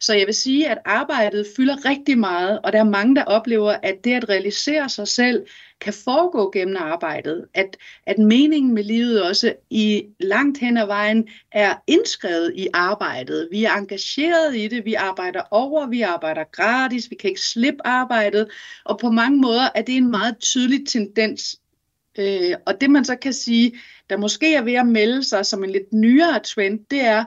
Så 0.00 0.14
jeg 0.14 0.26
vil 0.26 0.34
sige, 0.34 0.68
at 0.68 0.78
arbejdet 0.84 1.46
fylder 1.56 1.84
rigtig 1.84 2.18
meget, 2.18 2.60
og 2.64 2.72
der 2.72 2.78
er 2.78 2.84
mange, 2.84 3.16
der 3.16 3.24
oplever, 3.24 3.76
at 3.82 4.04
det 4.04 4.12
at 4.12 4.28
realisere 4.28 4.88
sig 4.88 5.08
selv 5.08 5.46
kan 5.80 5.92
foregå 5.92 6.50
gennem 6.50 6.76
arbejdet. 6.78 7.46
At, 7.54 7.76
at 8.06 8.18
meningen 8.18 8.74
med 8.74 8.84
livet 8.84 9.22
også 9.22 9.54
i 9.70 10.04
langt 10.20 10.58
hen 10.58 10.76
ad 10.76 10.86
vejen 10.86 11.28
er 11.52 11.74
indskrevet 11.86 12.52
i 12.56 12.68
arbejdet. 12.72 13.48
Vi 13.50 13.64
er 13.64 13.72
engageret 13.72 14.56
i 14.56 14.68
det, 14.68 14.84
vi 14.84 14.94
arbejder 14.94 15.42
over, 15.50 15.86
vi 15.86 16.02
arbejder 16.02 16.44
gratis, 16.52 17.10
vi 17.10 17.14
kan 17.14 17.30
ikke 17.30 17.40
slippe 17.40 17.86
arbejdet, 17.86 18.50
og 18.84 18.98
på 18.98 19.10
mange 19.10 19.38
måder 19.38 19.68
er 19.74 19.82
det 19.82 19.96
en 19.96 20.10
meget 20.10 20.38
tydelig 20.38 20.86
tendens 20.88 21.60
Øh, 22.18 22.54
og 22.66 22.80
det 22.80 22.90
man 22.90 23.04
så 23.04 23.16
kan 23.16 23.32
sige, 23.32 23.72
der 24.10 24.16
måske 24.16 24.54
er 24.54 24.62
ved 24.62 24.74
at 24.74 24.86
melde 24.86 25.24
sig 25.24 25.46
som 25.46 25.64
en 25.64 25.70
lidt 25.70 25.92
nyere 25.92 26.40
trend, 26.40 26.80
det 26.90 27.00
er, 27.00 27.24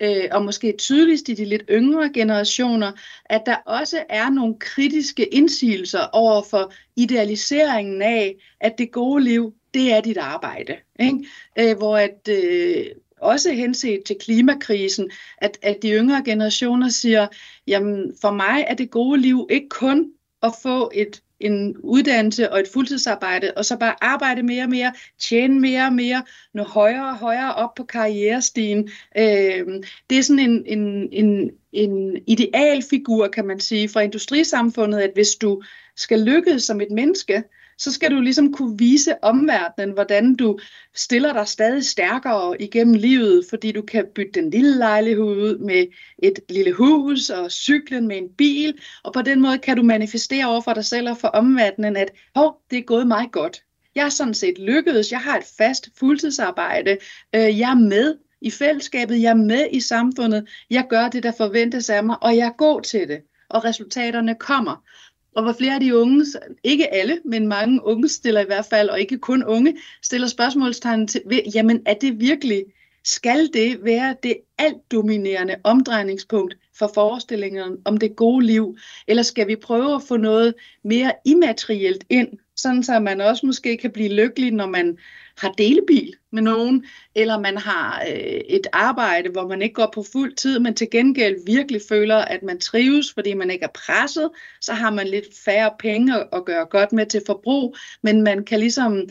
øh, 0.00 0.24
og 0.32 0.44
måske 0.44 0.74
tydeligst 0.78 1.28
i 1.28 1.34
de 1.34 1.44
lidt 1.44 1.62
yngre 1.70 2.10
generationer, 2.14 2.92
at 3.24 3.42
der 3.46 3.56
også 3.56 4.04
er 4.08 4.30
nogle 4.30 4.54
kritiske 4.58 5.26
indsigelser 5.26 6.02
over 6.12 6.42
for 6.42 6.72
idealiseringen 6.96 8.02
af, 8.02 8.36
at 8.60 8.78
det 8.78 8.92
gode 8.92 9.24
liv, 9.24 9.54
det 9.74 9.92
er 9.92 10.00
dit 10.00 10.16
arbejde. 10.16 10.76
Ikke? 11.00 11.26
Øh, 11.58 11.76
hvor 11.76 11.96
at... 11.96 12.28
Øh, 12.28 12.86
også 13.20 13.52
henset 13.52 14.02
til 14.06 14.16
klimakrisen, 14.20 15.10
at, 15.38 15.58
at 15.62 15.76
de 15.82 15.90
yngre 15.90 16.22
generationer 16.24 16.88
siger, 16.88 17.26
jamen 17.66 18.14
for 18.20 18.30
mig 18.30 18.64
er 18.68 18.74
det 18.74 18.90
gode 18.90 19.20
liv 19.20 19.46
ikke 19.50 19.68
kun 19.68 20.12
at 20.42 20.52
få 20.62 20.90
et 20.94 21.22
en 21.40 21.76
uddannelse 21.78 22.52
og 22.52 22.60
et 22.60 22.68
fuldtidsarbejde, 22.68 23.52
og 23.56 23.64
så 23.64 23.76
bare 23.76 23.94
arbejde 24.04 24.42
mere 24.42 24.62
og 24.62 24.70
mere, 24.70 24.92
tjene 25.18 25.60
mere 25.60 25.86
og 25.86 25.92
mere, 25.92 26.22
nå 26.54 26.62
højere 26.62 27.08
og 27.08 27.16
højere 27.16 27.54
op 27.54 27.74
på 27.74 27.84
karrierestigen. 27.84 28.90
Øh, 29.18 29.66
det 30.10 30.18
er 30.18 30.22
sådan 30.22 30.50
en, 30.50 30.62
en, 30.66 31.08
en, 31.12 31.50
en 31.72 32.16
idealfigur, 32.26 33.28
kan 33.28 33.46
man 33.46 33.60
sige, 33.60 33.88
fra 33.88 34.00
industrisamfundet, 34.00 34.98
at 34.98 35.10
hvis 35.14 35.34
du 35.34 35.62
skal 35.96 36.20
lykkes 36.20 36.62
som 36.62 36.80
et 36.80 36.90
menneske, 36.90 37.42
så 37.78 37.92
skal 37.92 38.10
du 38.10 38.20
ligesom 38.20 38.52
kunne 38.52 38.78
vise 38.78 39.24
omverdenen, 39.24 39.90
hvordan 39.90 40.34
du 40.34 40.58
stiller 40.94 41.32
dig 41.32 41.48
stadig 41.48 41.84
stærkere 41.84 42.62
igennem 42.62 42.94
livet, 42.94 43.46
fordi 43.50 43.72
du 43.72 43.82
kan 43.82 44.04
bytte 44.14 44.40
den 44.40 44.50
lille 44.50 44.78
lejlighed 44.78 45.24
ud 45.24 45.58
med 45.58 45.86
et 46.18 46.40
lille 46.48 46.72
hus 46.72 47.30
og 47.30 47.52
cyklen 47.52 48.08
med 48.08 48.16
en 48.16 48.28
bil, 48.38 48.78
og 49.04 49.12
på 49.12 49.22
den 49.22 49.40
måde 49.40 49.58
kan 49.58 49.76
du 49.76 49.82
manifestere 49.82 50.46
over 50.46 50.60
for 50.60 50.72
dig 50.72 50.84
selv 50.84 51.10
og 51.10 51.18
for 51.18 51.28
omverdenen, 51.28 51.96
at 51.96 52.10
hov, 52.34 52.60
det 52.70 52.78
er 52.78 52.82
gået 52.82 53.06
mig 53.06 53.28
godt. 53.32 53.62
Jeg 53.94 54.04
er 54.04 54.08
sådan 54.08 54.34
set 54.34 54.58
lykkedes, 54.58 55.12
jeg 55.12 55.20
har 55.20 55.38
et 55.38 55.46
fast 55.58 55.88
fuldtidsarbejde, 55.98 56.98
øh, 57.34 57.58
jeg 57.58 57.70
er 57.70 57.88
med 57.88 58.16
i 58.40 58.50
fællesskabet, 58.50 59.22
jeg 59.22 59.30
er 59.30 59.34
med 59.34 59.66
i 59.72 59.80
samfundet, 59.80 60.48
jeg 60.70 60.86
gør 60.90 61.08
det, 61.08 61.22
der 61.22 61.32
forventes 61.36 61.90
af 61.90 62.04
mig, 62.04 62.16
og 62.22 62.36
jeg 62.36 62.46
er 62.46 62.56
god 62.58 62.82
til 62.82 63.08
det, 63.08 63.20
og 63.50 63.64
resultaterne 63.64 64.34
kommer. 64.34 64.82
Og 65.36 65.42
hvor 65.42 65.52
flere 65.52 65.74
af 65.74 65.80
de 65.80 65.96
unge, 65.96 66.24
ikke 66.64 66.94
alle, 66.94 67.20
men 67.24 67.48
mange 67.48 67.84
unge 67.84 68.08
stiller 68.08 68.40
i 68.40 68.44
hvert 68.44 68.66
fald, 68.70 68.88
og 68.88 69.00
ikke 69.00 69.18
kun 69.18 69.44
unge, 69.44 69.76
stiller 70.02 70.26
spørgsmålstegn 70.26 71.06
til, 71.08 71.22
jamen 71.54 71.82
er 71.86 71.94
det 71.94 72.20
virkelig, 72.20 72.64
skal 73.04 73.48
det 73.54 73.84
være 73.84 74.16
det 74.22 74.36
alt 74.58 74.92
dominerende 74.92 75.54
omdrejningspunkt 75.64 76.56
for 76.78 76.90
forestillingen 76.94 77.78
om 77.84 77.96
det 77.96 78.16
gode 78.16 78.46
liv, 78.46 78.76
eller 79.08 79.22
skal 79.22 79.48
vi 79.48 79.56
prøve 79.56 79.94
at 79.94 80.02
få 80.02 80.16
noget 80.16 80.54
mere 80.84 81.12
immaterielt 81.24 82.04
ind, 82.10 82.28
sådan 82.56 82.82
så 82.82 82.98
man 83.00 83.20
også 83.20 83.46
måske 83.46 83.76
kan 83.76 83.90
blive 83.90 84.08
lykkelig, 84.08 84.50
når 84.52 84.66
man 84.66 84.98
har 85.38 85.52
delebil 85.58 86.14
med 86.32 86.42
nogen, 86.42 86.84
eller 87.14 87.40
man 87.40 87.56
har 87.56 88.04
øh, 88.08 88.40
et 88.48 88.66
arbejde, 88.72 89.28
hvor 89.28 89.48
man 89.48 89.62
ikke 89.62 89.74
går 89.74 89.90
på 89.94 90.04
fuld 90.12 90.34
tid, 90.34 90.58
men 90.58 90.74
til 90.74 90.90
gengæld 90.90 91.36
virkelig 91.46 91.80
føler, 91.88 92.16
at 92.16 92.42
man 92.42 92.60
trives, 92.60 93.12
fordi 93.12 93.34
man 93.34 93.50
ikke 93.50 93.64
er 93.64 93.80
presset, 93.86 94.30
så 94.60 94.72
har 94.72 94.90
man 94.90 95.06
lidt 95.06 95.26
færre 95.44 95.70
penge 95.78 96.14
at 96.32 96.44
gøre 96.44 96.66
godt 96.66 96.92
med 96.92 97.06
til 97.06 97.22
forbrug, 97.26 97.76
men 98.02 98.22
man 98.22 98.44
kan 98.44 98.60
ligesom 98.60 99.08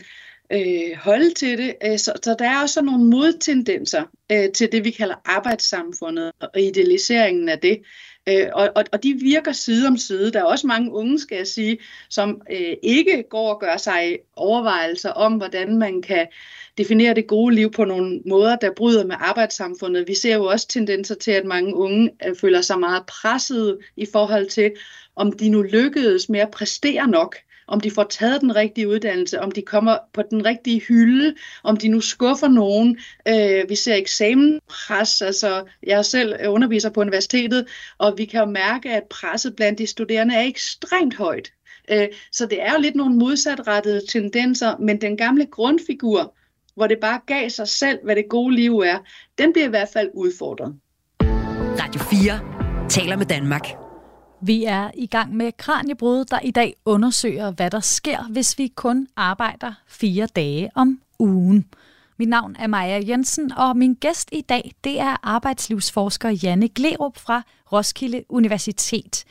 øh, 0.52 0.96
holde 0.96 1.34
til 1.34 1.58
det. 1.58 1.74
Øh, 1.84 1.98
så, 1.98 2.12
så 2.22 2.36
der 2.38 2.48
er 2.50 2.62
også 2.62 2.82
nogle 2.82 3.04
modtendenser 3.04 4.04
øh, 4.32 4.52
til 4.54 4.72
det, 4.72 4.84
vi 4.84 4.90
kalder 4.90 5.14
arbejdssamfundet 5.24 6.32
og 6.40 6.60
idealiseringen 6.60 7.48
af 7.48 7.58
det. 7.58 7.82
Øh, 8.28 8.46
og, 8.52 8.70
og, 8.76 8.84
og 8.92 9.02
de 9.02 9.14
virker 9.14 9.52
side 9.52 9.88
om 9.88 9.96
side. 9.96 10.32
Der 10.32 10.40
er 10.40 10.44
også 10.44 10.66
mange 10.66 10.92
unge, 10.92 11.18
skal 11.18 11.36
jeg 11.36 11.46
sige, 11.46 11.78
som 12.10 12.42
øh, 12.50 12.76
ikke 12.82 13.24
går 13.30 13.54
og 13.54 13.60
gør 13.60 13.76
sig 13.76 14.18
overvejelser 14.36 15.10
om, 15.10 15.32
hvordan 15.32 15.78
man 15.78 16.02
kan 16.02 16.26
definere 16.78 17.14
det 17.14 17.26
gode 17.26 17.54
liv 17.54 17.70
på 17.70 17.84
nogle 17.84 18.22
måder, 18.26 18.56
der 18.56 18.70
bryder 18.76 19.06
med 19.06 19.16
arbejdssamfundet. 19.18 20.08
Vi 20.08 20.14
ser 20.14 20.34
jo 20.34 20.44
også 20.44 20.68
tendenser 20.68 21.14
til, 21.14 21.30
at 21.30 21.44
mange 21.44 21.74
unge 21.74 22.10
øh, 22.26 22.36
føler 22.36 22.60
sig 22.60 22.80
meget 22.80 23.02
presset 23.06 23.78
i 23.96 24.06
forhold 24.12 24.46
til, 24.46 24.72
om 25.16 25.32
de 25.32 25.48
nu 25.48 25.62
lykkedes 25.62 26.28
med 26.28 26.40
at 26.40 26.50
præstere 26.50 27.08
nok 27.08 27.36
om 27.68 27.80
de 27.80 27.90
får 27.90 28.04
taget 28.04 28.40
den 28.40 28.56
rigtige 28.56 28.88
uddannelse, 28.88 29.40
om 29.40 29.50
de 29.50 29.62
kommer 29.62 29.98
på 30.12 30.22
den 30.30 30.44
rigtige 30.44 30.80
hylde, 30.80 31.34
om 31.62 31.76
de 31.76 31.88
nu 31.88 32.00
skuffer 32.00 32.48
nogen. 32.48 32.98
Øh, 33.28 33.68
vi 33.68 33.74
ser 33.74 33.94
eksamenpres, 33.94 35.22
altså 35.22 35.64
jeg 35.82 36.04
selv 36.04 36.34
øh, 36.40 36.52
underviser 36.52 36.90
på 36.90 37.00
universitetet, 37.00 37.66
og 37.98 38.14
vi 38.18 38.24
kan 38.24 38.40
jo 38.40 38.46
mærke, 38.46 38.90
at 38.90 39.02
presset 39.10 39.56
blandt 39.56 39.78
de 39.78 39.86
studerende 39.86 40.34
er 40.34 40.42
ekstremt 40.42 41.14
højt. 41.14 41.52
Øh, 41.90 42.08
så 42.32 42.46
det 42.46 42.62
er 42.62 42.72
jo 42.72 42.80
lidt 42.80 42.94
nogle 42.94 43.16
modsatrettede 43.16 44.06
tendenser, 44.08 44.76
men 44.78 45.00
den 45.00 45.16
gamle 45.16 45.46
grundfigur, 45.46 46.34
hvor 46.74 46.86
det 46.86 46.98
bare 47.00 47.20
gav 47.26 47.50
sig 47.50 47.68
selv, 47.68 47.98
hvad 48.04 48.16
det 48.16 48.24
gode 48.30 48.54
liv 48.54 48.78
er, 48.78 48.98
den 49.38 49.52
bliver 49.52 49.66
i 49.66 49.70
hvert 49.70 49.88
fald 49.92 50.10
udfordret. 50.14 50.74
Radio 51.80 52.00
4 52.00 52.88
taler 52.88 53.16
med 53.16 53.26
Danmark. 53.26 53.85
Vi 54.40 54.64
er 54.64 54.90
i 54.94 55.06
gang 55.06 55.36
med 55.36 55.52
Kranjebrud, 55.52 56.24
der 56.24 56.40
i 56.40 56.50
dag 56.50 56.74
undersøger, 56.84 57.50
hvad 57.50 57.70
der 57.70 57.80
sker, 57.80 58.22
hvis 58.30 58.58
vi 58.58 58.68
kun 58.68 59.08
arbejder 59.16 59.72
fire 59.86 60.26
dage 60.26 60.70
om 60.74 61.00
ugen. 61.18 61.66
Mit 62.18 62.28
navn 62.28 62.56
er 62.58 62.66
Maja 62.66 63.02
Jensen, 63.08 63.52
og 63.52 63.76
min 63.76 63.94
gæst 63.94 64.28
i 64.32 64.40
dag 64.40 64.72
det 64.84 65.00
er 65.00 65.16
arbejdslivsforsker 65.22 66.30
Janne 66.30 66.68
Glerup 66.68 67.18
fra 67.18 67.42
Roskilde 67.72 68.24
Universitet. 68.28 69.24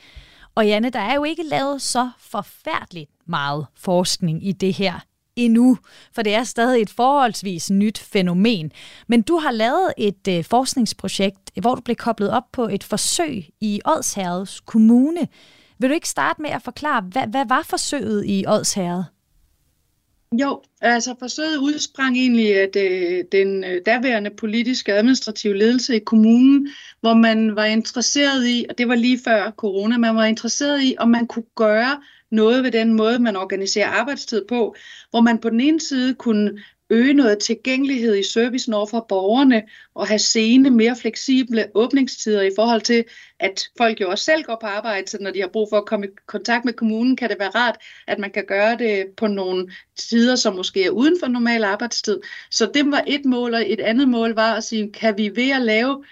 Og 0.54 0.66
Janne, 0.66 0.90
der 0.90 1.00
er 1.00 1.14
jo 1.14 1.24
ikke 1.24 1.42
lavet 1.42 1.82
så 1.82 2.10
forfærdeligt 2.18 3.10
meget 3.26 3.66
forskning 3.74 4.46
i 4.46 4.52
det 4.52 4.74
her 4.74 5.00
endnu, 5.36 5.78
for 6.14 6.22
det 6.22 6.34
er 6.34 6.44
stadig 6.44 6.82
et 6.82 6.90
forholdsvis 6.90 7.70
nyt 7.70 7.98
fænomen. 7.98 8.72
Men 9.06 9.22
du 9.22 9.36
har 9.36 9.50
lavet 9.50 9.92
et 9.98 10.28
øh, 10.28 10.44
forskningsprojekt, 10.44 11.50
hvor 11.60 11.74
du 11.74 11.80
blev 11.80 11.96
koblet 11.96 12.30
op 12.30 12.52
på 12.52 12.68
et 12.68 12.84
forsøg 12.84 13.44
i 13.60 13.80
Odsherreds 13.84 14.60
Kommune. 14.60 15.28
Vil 15.78 15.90
du 15.90 15.94
ikke 15.94 16.08
starte 16.08 16.42
med 16.42 16.50
at 16.50 16.62
forklare, 16.62 17.02
hvad, 17.02 17.26
hvad 17.30 17.46
var 17.48 17.62
forsøget 17.62 18.24
i 18.26 18.44
Odsherred? 18.48 19.04
Jo, 20.32 20.62
altså 20.80 21.14
forsøget 21.18 21.56
udsprang 21.56 22.16
egentlig 22.16 22.60
af 22.60 22.68
det, 22.74 23.32
den 23.32 23.64
øh, 23.64 23.80
daværende 23.86 24.30
politiske 24.30 24.94
administrative 24.94 25.58
ledelse 25.58 25.96
i 25.96 26.04
kommunen, 26.04 26.68
hvor 27.00 27.14
man 27.14 27.56
var 27.56 27.64
interesseret 27.64 28.46
i, 28.46 28.66
og 28.68 28.78
det 28.78 28.88
var 28.88 28.94
lige 28.94 29.20
før 29.24 29.50
corona, 29.50 29.98
man 29.98 30.16
var 30.16 30.24
interesseret 30.24 30.82
i, 30.82 30.94
om 30.98 31.08
man 31.08 31.26
kunne 31.26 31.50
gøre 31.56 32.00
noget 32.30 32.64
ved 32.64 32.70
den 32.70 32.94
måde, 32.94 33.18
man 33.18 33.36
organiserer 33.36 33.88
arbejdstid 33.88 34.44
på, 34.48 34.76
hvor 35.10 35.20
man 35.20 35.38
på 35.38 35.50
den 35.50 35.60
ene 35.60 35.80
side 35.80 36.14
kunne 36.14 36.58
øge 36.90 37.14
noget 37.14 37.38
tilgængelighed 37.38 38.16
i 38.16 38.22
servicen 38.22 38.74
over 38.74 38.86
for 38.86 39.06
borgerne 39.08 39.62
og 39.94 40.08
have 40.08 40.18
sene, 40.18 40.70
mere 40.70 40.96
fleksible 40.96 41.66
åbningstider 41.74 42.42
i 42.42 42.50
forhold 42.56 42.80
til, 42.80 43.04
at 43.40 43.68
folk 43.78 44.00
jo 44.00 44.10
også 44.10 44.24
selv 44.24 44.42
går 44.42 44.58
på 44.60 44.66
arbejde, 44.66 45.08
så 45.08 45.18
når 45.20 45.30
de 45.30 45.40
har 45.40 45.48
brug 45.48 45.68
for 45.70 45.76
at 45.76 45.86
komme 45.86 46.06
i 46.06 46.10
kontakt 46.26 46.64
med 46.64 46.72
kommunen, 46.72 47.16
kan 47.16 47.30
det 47.30 47.38
være 47.38 47.48
rart, 47.48 47.76
at 48.06 48.18
man 48.18 48.30
kan 48.30 48.44
gøre 48.48 48.76
det 48.78 49.06
på 49.16 49.26
nogle 49.26 49.72
tider, 49.96 50.36
som 50.36 50.56
måske 50.56 50.84
er 50.84 50.90
uden 50.90 51.16
for 51.20 51.28
normal 51.28 51.64
arbejdstid. 51.64 52.20
Så 52.50 52.70
det 52.74 52.90
var 52.90 53.04
et 53.06 53.24
mål, 53.24 53.54
og 53.54 53.70
et 53.72 53.80
andet 53.80 54.08
mål 54.08 54.34
var 54.34 54.54
at 54.54 54.64
sige, 54.64 54.92
kan 54.92 55.18
vi 55.18 55.36
ved 55.36 55.50
at 55.50 55.62
lave 55.62 56.04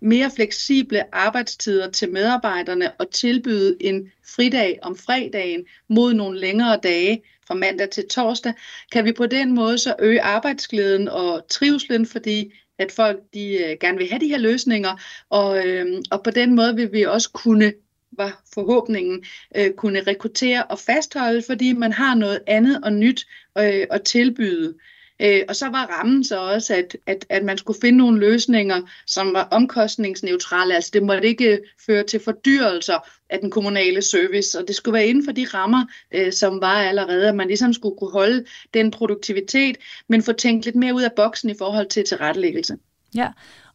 mere 0.00 0.30
fleksible 0.36 1.14
arbejdstider 1.14 1.90
til 1.90 2.10
medarbejderne 2.12 2.92
og 2.92 3.10
tilbyde 3.10 3.76
en 3.80 4.12
fridag 4.26 4.78
om 4.82 4.96
fredagen 4.96 5.64
mod 5.88 6.14
nogle 6.14 6.40
længere 6.40 6.78
dage 6.82 7.22
fra 7.46 7.54
mandag 7.54 7.90
til 7.90 8.08
torsdag, 8.08 8.52
kan 8.92 9.04
vi 9.04 9.12
på 9.12 9.26
den 9.26 9.54
måde 9.54 9.78
så 9.78 9.94
øge 9.98 10.22
arbejdsglæden 10.22 11.08
og 11.08 11.48
trivslen, 11.48 12.06
fordi 12.06 12.52
at 12.78 12.92
folk 12.92 13.18
de 13.34 13.64
øh, 13.64 13.76
gerne 13.80 13.98
vil 13.98 14.08
have 14.08 14.20
de 14.20 14.28
her 14.28 14.38
løsninger, 14.38 15.00
og, 15.30 15.66
øh, 15.66 16.02
og 16.10 16.22
på 16.22 16.30
den 16.30 16.56
måde 16.56 16.76
vil 16.76 16.92
vi 16.92 17.02
også 17.02 17.30
kunne 17.30 17.72
var 18.12 18.42
forhåbningen, 18.54 19.24
øh, 19.56 19.70
kunne 19.72 20.02
rekruttere 20.06 20.64
og 20.64 20.78
fastholde, 20.78 21.42
fordi 21.42 21.72
man 21.72 21.92
har 21.92 22.14
noget 22.14 22.40
andet 22.46 22.84
og 22.84 22.92
nyt 22.92 23.26
øh, 23.58 23.86
at 23.90 24.02
tilbyde. 24.02 24.74
Øh, 25.22 25.40
og 25.48 25.56
så 25.56 25.68
var 25.68 25.86
rammen 25.86 26.24
så 26.24 26.40
også, 26.40 26.74
at, 26.74 26.96
at, 27.06 27.26
at 27.28 27.44
man 27.44 27.58
skulle 27.58 27.80
finde 27.80 27.98
nogle 27.98 28.20
løsninger, 28.20 28.82
som 29.06 29.34
var 29.34 29.48
omkostningsneutrale. 29.50 30.74
Altså 30.74 30.90
det 30.94 31.02
måtte 31.02 31.28
ikke 31.28 31.52
øh, 31.52 31.58
føre 31.86 32.02
til 32.02 32.20
fordyrelser 32.24 33.08
af 33.30 33.38
den 33.40 33.50
kommunale 33.50 34.02
service, 34.02 34.58
og 34.58 34.68
det 34.68 34.76
skulle 34.76 34.92
være 34.92 35.06
inden 35.06 35.24
for 35.24 35.32
de 35.32 35.46
rammer, 35.54 35.84
øh, 36.14 36.32
som 36.32 36.60
var 36.60 36.74
allerede, 36.74 37.28
at 37.28 37.34
man 37.34 37.46
ligesom 37.46 37.72
skulle 37.72 37.96
kunne 37.98 38.12
holde 38.12 38.44
den 38.74 38.90
produktivitet, 38.90 39.76
men 40.08 40.22
få 40.22 40.32
tænkt 40.32 40.64
lidt 40.64 40.76
mere 40.76 40.94
ud 40.94 41.02
af 41.02 41.12
boksen 41.16 41.50
i 41.50 41.54
forhold 41.58 41.88
til 41.88 42.04
tilrettelæggelse. 42.04 42.76
Ja, 43.14 43.28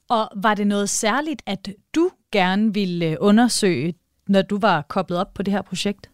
og 0.10 0.30
var 0.36 0.54
det 0.54 0.68
noget 0.68 0.90
særligt, 0.90 1.42
at 1.46 1.70
du 1.96 2.10
gerne 2.32 2.74
ville 2.74 3.06
øh, 3.06 3.18
undersøge, 3.20 3.94
når 4.28 4.42
du 4.42 4.58
var 4.60 4.82
koblet 4.82 5.20
op 5.20 5.34
på 5.34 5.44
det 5.44 5.54
her 5.54 5.62
projekt? 5.62 6.10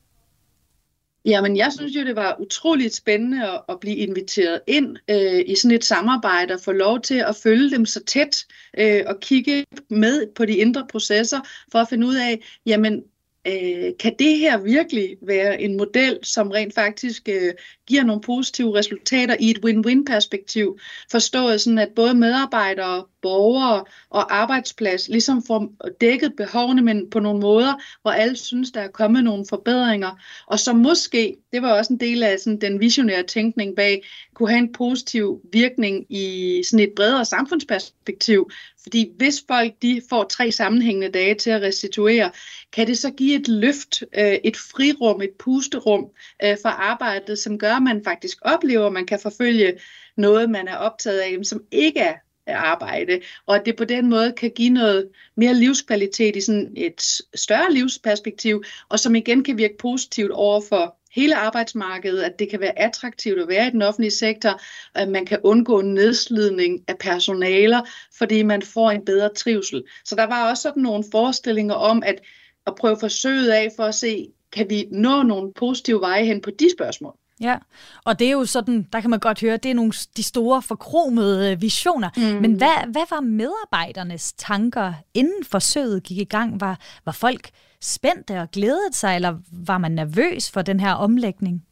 Jamen, 1.26 1.58
jeg 1.58 1.74
synes 1.74 1.96
jo, 1.96 2.06
det 2.06 2.16
var 2.16 2.38
utroligt 2.40 2.94
spændende 2.94 3.52
at, 3.52 3.62
at 3.70 3.80
blive 3.80 3.96
inviteret 3.96 4.62
ind 4.68 4.98
øh, 5.10 5.44
i 5.48 5.56
sådan 5.56 5.76
et 5.76 5.84
samarbejde 5.84 6.54
og 6.54 6.60
få 6.60 6.72
lov 6.72 7.02
til 7.02 7.16
at 7.28 7.36
følge 7.36 7.72
dem 7.72 7.86
så 7.86 8.04
tæt 8.04 8.46
øh, 8.78 9.04
og 9.08 9.20
kigge 9.20 9.66
med 9.90 10.34
på 10.36 10.46
de 10.46 10.58
indre 10.58 10.88
processer 10.92 11.40
for 11.72 11.80
at 11.80 11.90
finde 11.90 12.08
ud 12.08 12.16
af, 12.16 12.44
jamen, 12.66 13.04
øh, 13.48 13.92
kan 14.00 14.16
det 14.20 14.40
her 14.40 14.58
virkelig 14.58 15.18
være 15.22 15.62
en 15.62 15.78
model, 15.78 16.20
som 16.24 16.52
rent 16.52 16.76
faktisk 16.76 17.30
øh, 17.30 17.54
giver 17.88 18.04
nogle 18.04 18.22
positive 18.22 18.78
resultater 18.78 19.36
i 19.40 19.50
et 19.50 19.60
win-win-perspektiv? 19.66 20.80
Forstået 21.12 21.62
sådan, 21.62 21.80
at 21.80 21.90
både 21.96 22.14
medarbejdere, 22.14 23.06
borgere 23.22 23.84
og 24.10 24.36
arbejdsplads 24.36 25.10
ligesom 25.10 25.44
får 25.44 25.74
dækket 26.02 26.34
behovene, 26.38 26.82
men 26.82 27.10
på 27.10 27.20
nogle 27.20 27.40
måder, 27.40 27.74
hvor 28.02 28.12
alle 28.12 28.36
synes, 28.36 28.72
der 28.72 28.82
er 28.82 28.88
kommet 28.88 29.24
nogle 29.24 29.46
forbedringer, 29.50 30.22
og 30.48 30.60
som 30.60 30.76
måske, 30.76 31.38
det 31.54 31.62
var 31.62 31.74
også 31.74 31.94
en 31.94 32.00
del 32.00 32.24
af 32.24 32.40
sådan, 32.40 32.62
den 32.62 32.80
visionære 32.80 33.24
tænkning 33.24 33.76
bag, 33.76 34.04
kunne 34.34 34.50
have 34.50 34.60
en 34.60 34.74
positiv 34.74 35.42
virkning 35.52 36.06
i 36.10 36.64
sådan 36.64 36.88
et 36.88 36.94
bredere 36.96 37.26
samfundsperspektiv. 37.26 38.52
Fordi 38.84 39.12
hvis 39.18 39.44
folk 39.48 39.74
de 39.82 40.02
får 40.10 40.24
tre 40.24 40.52
sammenhængende 40.52 41.10
dage 41.10 41.36
til 41.36 41.50
at 41.50 41.62
restituere, 41.62 42.32
kan 42.74 42.88
det 42.88 42.98
så 42.98 43.12
give 43.12 43.36
et 43.40 43.48
løft, 43.48 44.04
øh, 44.18 44.34
et 44.44 44.58
frirum, 44.58 45.22
et 45.22 45.32
pusterum 45.40 46.06
øh, 46.44 46.58
for 46.62 46.70
arbejdet, 46.70 47.40
som 47.40 47.60
gør, 47.60 47.74
at 47.74 47.84
man 47.84 48.04
faktisk 48.04 48.38
oplever, 48.42 48.86
at 48.86 48.94
man 48.94 49.06
kan 49.06 49.20
forfølge 49.20 49.74
noget, 50.18 50.50
man 50.50 50.68
er 50.68 50.76
optaget 50.76 51.20
af, 51.20 51.38
som 51.44 51.64
ikke 51.72 52.00
er 52.00 52.14
Øh, 52.50 52.72
arbejde, 52.72 53.22
og 53.46 53.56
at 53.56 53.66
det 53.66 53.76
på 53.76 53.86
den 53.86 54.10
måde 54.10 54.32
kan 54.32 54.52
give 54.52 54.70
noget 54.70 55.10
mere 55.36 55.54
livskvalitet 55.54 56.36
i 56.36 56.42
sådan 56.42 56.74
et 56.78 57.02
større 57.36 57.74
livsperspektiv, 57.74 58.64
og 58.90 59.00
som 59.00 59.16
igen 59.16 59.44
kan 59.44 59.58
virke 59.58 59.78
positivt 59.80 60.32
over 60.32 60.62
for 60.70 60.98
hele 61.16 61.36
arbejdsmarkedet, 61.36 62.22
at 62.22 62.40
det 62.40 62.50
kan 62.50 62.60
være 62.60 62.80
attraktivt 62.80 63.40
at 63.40 63.48
være 63.48 63.68
i 63.68 63.70
den 63.70 63.82
offentlige 63.82 64.12
sektor, 64.12 64.62
at 64.96 65.10
man 65.10 65.26
kan 65.26 65.40
undgå 65.44 65.82
nedslidning 65.82 66.84
af 66.88 66.98
personaler, 66.98 67.82
fordi 68.18 68.44
man 68.44 68.62
får 68.62 68.92
en 68.92 69.06
bedre 69.06 69.34
trivsel. 69.34 69.84
Så 70.06 70.16
der 70.16 70.24
var 70.24 70.50
også 70.50 70.62
sådan 70.62 70.84
nogle 70.84 71.04
forestillinger 71.12 71.76
om 71.76 72.04
at, 72.06 72.22
at 72.68 72.76
prøve 72.76 72.98
forsøget 73.00 73.50
af 73.50 73.70
for 73.76 73.84
at 73.84 73.96
se, 73.96 74.28
kan 74.52 74.70
vi 74.70 74.88
nå 74.92 75.24
nogle 75.24 75.54
positive 75.54 76.02
veje 76.02 76.26
hen 76.26 76.42
på 76.42 76.52
de 76.52 76.72
spørgsmål. 76.72 77.21
Ja, 77.42 77.58
og 78.06 78.20
det 78.20 78.28
er 78.28 78.32
jo 78.32 78.46
sådan, 78.46 78.88
der 78.94 79.02
kan 79.02 79.10
man 79.10 79.20
godt 79.20 79.42
høre, 79.42 79.58
det 79.58 79.72
er 79.72 79.76
nogle 79.76 79.94
de 80.18 80.24
store 80.24 80.62
forkromede 80.62 81.52
øh, 81.52 81.62
visioner. 81.62 82.10
Mm. 82.18 82.42
Men 82.42 82.54
hvad, 82.54 82.92
hvad 82.92 83.06
var 83.10 83.20
medarbejdernes 83.20 84.34
tanker, 84.34 84.94
inden 85.14 85.46
forsøget 85.46 86.04
gik 86.04 86.18
i 86.18 86.24
gang? 86.24 86.62
Var, 86.62 86.80
var 87.06 87.12
folk 87.12 87.50
spændte 87.82 88.42
og 88.42 88.52
glædede 88.52 88.94
sig, 88.94 89.16
eller 89.16 89.38
var 89.52 89.78
man 89.78 89.92
nervøs 89.92 90.52
for 90.52 90.62
den 90.62 90.80
her 90.80 90.92
omlægning? 90.94 91.64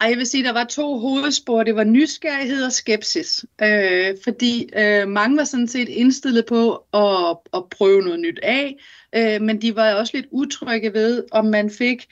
Ej, 0.00 0.08
jeg 0.08 0.18
vil 0.18 0.26
sige, 0.26 0.44
der 0.44 0.52
var 0.52 0.64
to 0.64 0.98
hovedspor. 0.98 1.62
Det 1.62 1.76
var 1.76 1.84
nysgerrighed 1.84 2.64
og 2.64 2.72
skepsis. 2.72 3.44
Øh, 3.62 4.14
fordi 4.24 4.68
øh, 4.76 5.08
mange 5.08 5.36
var 5.36 5.44
sådan 5.44 5.68
set 5.68 5.88
indstillet 5.88 6.46
på 6.46 6.74
at, 6.94 7.36
at 7.54 7.62
prøve 7.70 8.02
noget 8.02 8.20
nyt 8.20 8.38
af, 8.42 8.76
øh, 9.14 9.42
men 9.42 9.62
de 9.62 9.76
var 9.76 9.94
også 9.94 10.12
lidt 10.16 10.26
utrygge 10.30 10.92
ved, 10.92 11.24
om 11.32 11.44
man 11.44 11.70
fik 11.70 12.06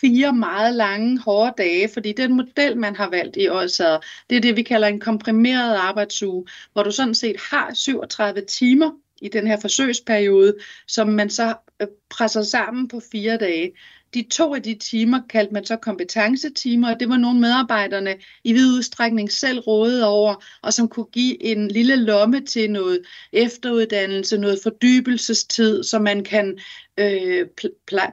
fire 0.00 0.32
meget 0.32 0.74
lange, 0.74 1.18
hårde 1.18 1.54
dage, 1.58 1.88
fordi 1.92 2.12
den 2.12 2.36
model, 2.36 2.76
man 2.76 2.96
har 2.96 3.10
valgt 3.10 3.36
i 3.36 3.48
Årsager, 3.48 3.98
det 4.30 4.36
er 4.36 4.40
det, 4.40 4.56
vi 4.56 4.62
kalder 4.62 4.88
en 4.88 5.00
komprimeret 5.00 5.76
arbejdsuge, 5.76 6.46
hvor 6.72 6.82
du 6.82 6.90
sådan 6.90 7.14
set 7.14 7.36
har 7.50 7.74
37 7.74 8.40
timer 8.40 8.90
i 9.22 9.28
den 9.28 9.46
her 9.46 9.60
forsøgsperiode, 9.60 10.54
som 10.88 11.08
man 11.08 11.30
så 11.30 11.54
øh, 11.82 11.88
presser 12.10 12.42
sammen 12.42 12.88
på 12.88 13.00
fire 13.12 13.36
dage. 13.36 13.72
De 14.14 14.26
to 14.30 14.54
af 14.54 14.62
de 14.62 14.74
timer 14.74 15.20
kaldte 15.30 15.54
man 15.54 15.64
så 15.64 15.76
kompetencetimer, 15.76 16.94
og 16.94 17.00
det 17.00 17.08
var 17.08 17.16
nogle 17.16 17.40
medarbejderne 17.40 18.16
i 18.44 18.52
vid 18.52 18.66
udstrækning 18.66 19.32
selv 19.32 19.58
rådede 19.58 20.08
over, 20.08 20.44
og 20.62 20.72
som 20.72 20.88
kunne 20.88 21.06
give 21.12 21.42
en 21.42 21.68
lille 21.68 21.96
lomme 21.96 22.40
til 22.40 22.70
noget 22.70 23.00
efteruddannelse, 23.32 24.38
noget 24.38 24.58
fordybelsestid, 24.62 25.82
så 25.82 25.98
man 25.98 26.24
kan 26.24 26.58
øh, 26.98 27.46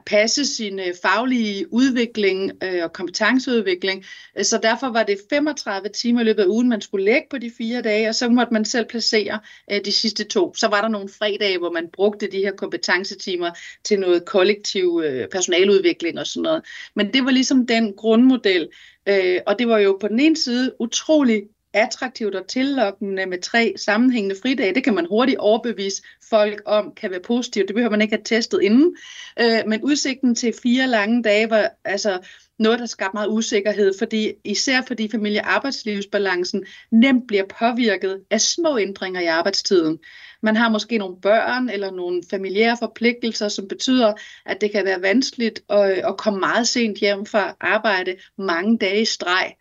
passe 0.06 0.46
sin 0.46 0.78
øh, 0.78 0.94
faglige 1.02 1.72
udvikling 1.72 2.52
øh, 2.62 2.84
og 2.84 2.92
kompetenceudvikling. 2.92 4.04
Øh, 4.38 4.44
så 4.44 4.58
derfor 4.62 4.86
var 4.86 5.02
det 5.02 5.18
35 5.30 5.88
timer 5.88 6.20
i 6.20 6.24
løbet 6.24 6.42
af 6.42 6.46
ugen, 6.46 6.68
man 6.68 6.80
skulle 6.80 7.04
lægge 7.04 7.26
på 7.30 7.38
de 7.38 7.52
fire 7.58 7.82
dage, 7.82 8.08
og 8.08 8.14
så 8.14 8.28
måtte 8.28 8.52
man 8.52 8.64
selv 8.64 8.86
placere 8.88 9.40
øh, 9.72 9.80
de 9.84 9.92
sidste 9.92 10.24
to. 10.24 10.54
Så 10.54 10.68
var 10.68 10.80
der 10.80 10.88
nogle 10.88 11.08
fredage, 11.08 11.58
hvor 11.58 11.70
man 11.70 11.88
brugte 11.92 12.26
de 12.26 12.38
her 12.38 12.52
kompetencetimer 12.52 13.50
til 13.84 14.00
noget 14.00 14.24
kollektiv 14.24 15.02
øh, 15.04 15.28
personaludvikling 15.28 16.18
og 16.18 16.26
sådan 16.26 16.42
noget. 16.42 16.64
Men 16.96 17.12
det 17.12 17.24
var 17.24 17.30
ligesom 17.30 17.66
den 17.66 17.94
grundmodel, 17.96 18.68
øh, 19.08 19.40
og 19.46 19.58
det 19.58 19.68
var 19.68 19.78
jo 19.78 19.98
på 20.00 20.08
den 20.08 20.20
ene 20.20 20.36
side 20.36 20.74
utrolig 20.80 21.42
attraktivt 21.76 22.34
og 22.34 22.46
tillokkende 22.46 23.26
med 23.26 23.40
tre 23.42 23.74
sammenhængende 23.76 24.36
fridage. 24.42 24.74
Det 24.74 24.84
kan 24.84 24.94
man 24.94 25.06
hurtigt 25.06 25.38
overbevise 25.38 26.02
folk 26.30 26.62
om 26.64 26.92
kan 26.96 27.10
være 27.10 27.20
positivt. 27.20 27.68
Det 27.68 27.74
behøver 27.74 27.90
man 27.90 28.02
ikke 28.02 28.16
have 28.16 28.24
testet 28.24 28.62
inden. 28.62 28.96
Øh, 29.40 29.62
men 29.66 29.82
udsigten 29.82 30.34
til 30.34 30.54
fire 30.62 30.86
lange 30.86 31.22
dage 31.22 31.50
var 31.50 31.70
altså 31.84 32.18
noget, 32.58 32.78
der 32.78 32.86
skabte 32.86 33.14
meget 33.14 33.28
usikkerhed, 33.28 33.92
fordi, 33.98 34.32
især 34.44 34.82
fordi 34.86 35.10
familie-arbejdslivsbalancen 35.10 36.64
nemt 36.90 37.26
bliver 37.28 37.44
påvirket 37.58 38.20
af 38.30 38.40
små 38.40 38.78
ændringer 38.78 39.20
i 39.20 39.26
arbejdstiden. 39.26 39.98
Man 40.42 40.56
har 40.56 40.68
måske 40.68 40.98
nogle 40.98 41.16
børn 41.22 41.68
eller 41.68 41.90
nogle 41.90 42.22
familiære 42.30 42.76
forpligtelser, 42.80 43.48
som 43.48 43.68
betyder, 43.68 44.12
at 44.46 44.60
det 44.60 44.72
kan 44.72 44.84
være 44.84 45.02
vanskeligt 45.02 45.62
at, 45.70 45.90
at 45.90 46.16
komme 46.16 46.40
meget 46.40 46.68
sent 46.68 46.98
hjem 46.98 47.26
fra 47.26 47.56
arbejde 47.60 48.16
mange 48.38 48.78
dage 48.78 49.00
i 49.00 49.04
streg 49.04 49.54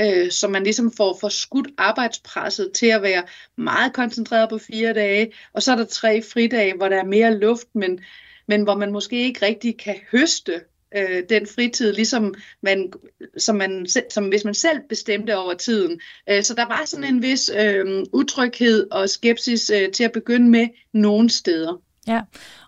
øh, 0.00 0.30
så 0.30 0.48
man 0.48 0.64
ligesom 0.64 0.92
får 0.96 1.18
forskudt 1.20 1.68
arbejdspresset 1.78 2.72
til 2.74 2.86
at 2.86 3.02
være 3.02 3.22
meget 3.56 3.92
koncentreret 3.92 4.48
på 4.48 4.58
fire 4.58 4.92
dage, 4.92 5.32
og 5.52 5.62
så 5.62 5.72
er 5.72 5.76
der 5.76 5.84
tre 5.84 6.22
fridage, 6.22 6.76
hvor 6.76 6.88
der 6.88 6.96
er 6.96 7.04
mere 7.04 7.38
luft, 7.38 7.66
men, 7.74 8.00
men 8.46 8.62
hvor 8.62 8.74
man 8.74 8.92
måske 8.92 9.24
ikke 9.24 9.46
rigtig 9.46 9.78
kan 9.78 9.96
høste 10.12 10.60
øh, 10.96 11.22
den 11.28 11.46
fritid, 11.46 11.92
ligesom 11.92 12.34
man, 12.62 12.92
som, 13.38 13.56
man, 13.56 13.86
som 14.10 14.28
hvis 14.28 14.44
man 14.44 14.54
selv 14.54 14.78
bestemte 14.88 15.36
over 15.36 15.54
tiden. 15.54 16.00
Øh, 16.30 16.42
så 16.42 16.54
der 16.54 16.66
var 16.66 16.82
sådan 16.86 17.14
en 17.14 17.22
vis 17.22 17.50
øh, 17.58 18.04
utryghed 18.12 18.90
og 18.90 19.10
skepsis 19.10 19.70
øh, 19.70 19.92
til 19.92 20.04
at 20.04 20.12
begynde 20.12 20.48
med 20.48 20.68
nogle 20.92 21.30
steder. 21.30 21.82
Ja, 22.06 22.20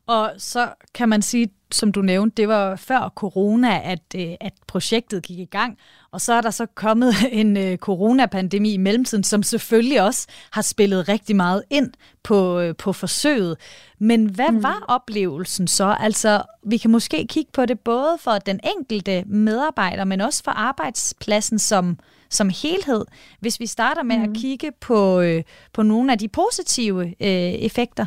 og 0.07 0.33
så 0.39 0.69
kan 0.95 1.09
man 1.09 1.23
sige, 1.23 1.49
som 1.73 1.93
du 1.93 2.03
nævnte, 2.03 2.35
det 2.37 2.49
var 2.49 2.77
før 2.77 3.13
corona, 3.17 3.81
at, 3.85 4.03
øh, 4.17 4.35
at 4.41 4.53
projektet 4.67 5.23
gik 5.23 5.39
i 5.39 5.45
gang. 5.45 5.79
Og 6.11 6.21
så 6.21 6.33
er 6.33 6.41
der 6.41 6.51
så 6.51 6.67
kommet 6.67 7.15
en 7.33 7.57
øh, 7.57 7.79
coronapandemi 7.79 8.73
i 8.73 8.77
mellemtiden, 8.77 9.25
som 9.25 9.43
selvfølgelig 9.43 10.03
også 10.03 10.27
har 10.51 10.63
spillet 10.63 11.09
rigtig 11.09 11.37
meget 11.37 11.63
ind 11.71 11.93
på, 12.23 12.61
øh, 12.61 12.77
på 12.77 12.93
forsøget. 12.93 13.57
Men 13.99 14.27
hvad 14.27 14.51
mm. 14.51 14.63
var 14.63 14.85
oplevelsen 14.89 15.69
så? 15.69 15.97
Altså, 16.01 16.43
vi 16.67 16.77
kan 16.77 16.91
måske 16.91 17.27
kigge 17.27 17.51
på 17.53 17.67
det 17.67 17.81
både 17.81 18.17
for 18.21 18.33
den 18.33 18.61
enkelte 18.77 19.25
medarbejder, 19.27 20.05
men 20.05 20.21
også 20.21 20.45
for 20.45 20.51
arbejdspladsen 20.51 21.59
som, 21.59 21.99
som 22.31 22.51
helhed. 22.63 23.05
Hvis 23.41 23.61
vi 23.61 23.67
starter 23.67 24.03
med 24.03 24.17
mm. 24.17 24.23
at 24.23 24.31
kigge 24.35 24.73
på, 24.81 25.21
øh, 25.21 25.43
på 25.73 25.83
nogle 25.83 26.13
af 26.13 26.19
de 26.19 26.29
positive 26.29 27.07
øh, 27.07 27.53
effekter. 27.53 28.07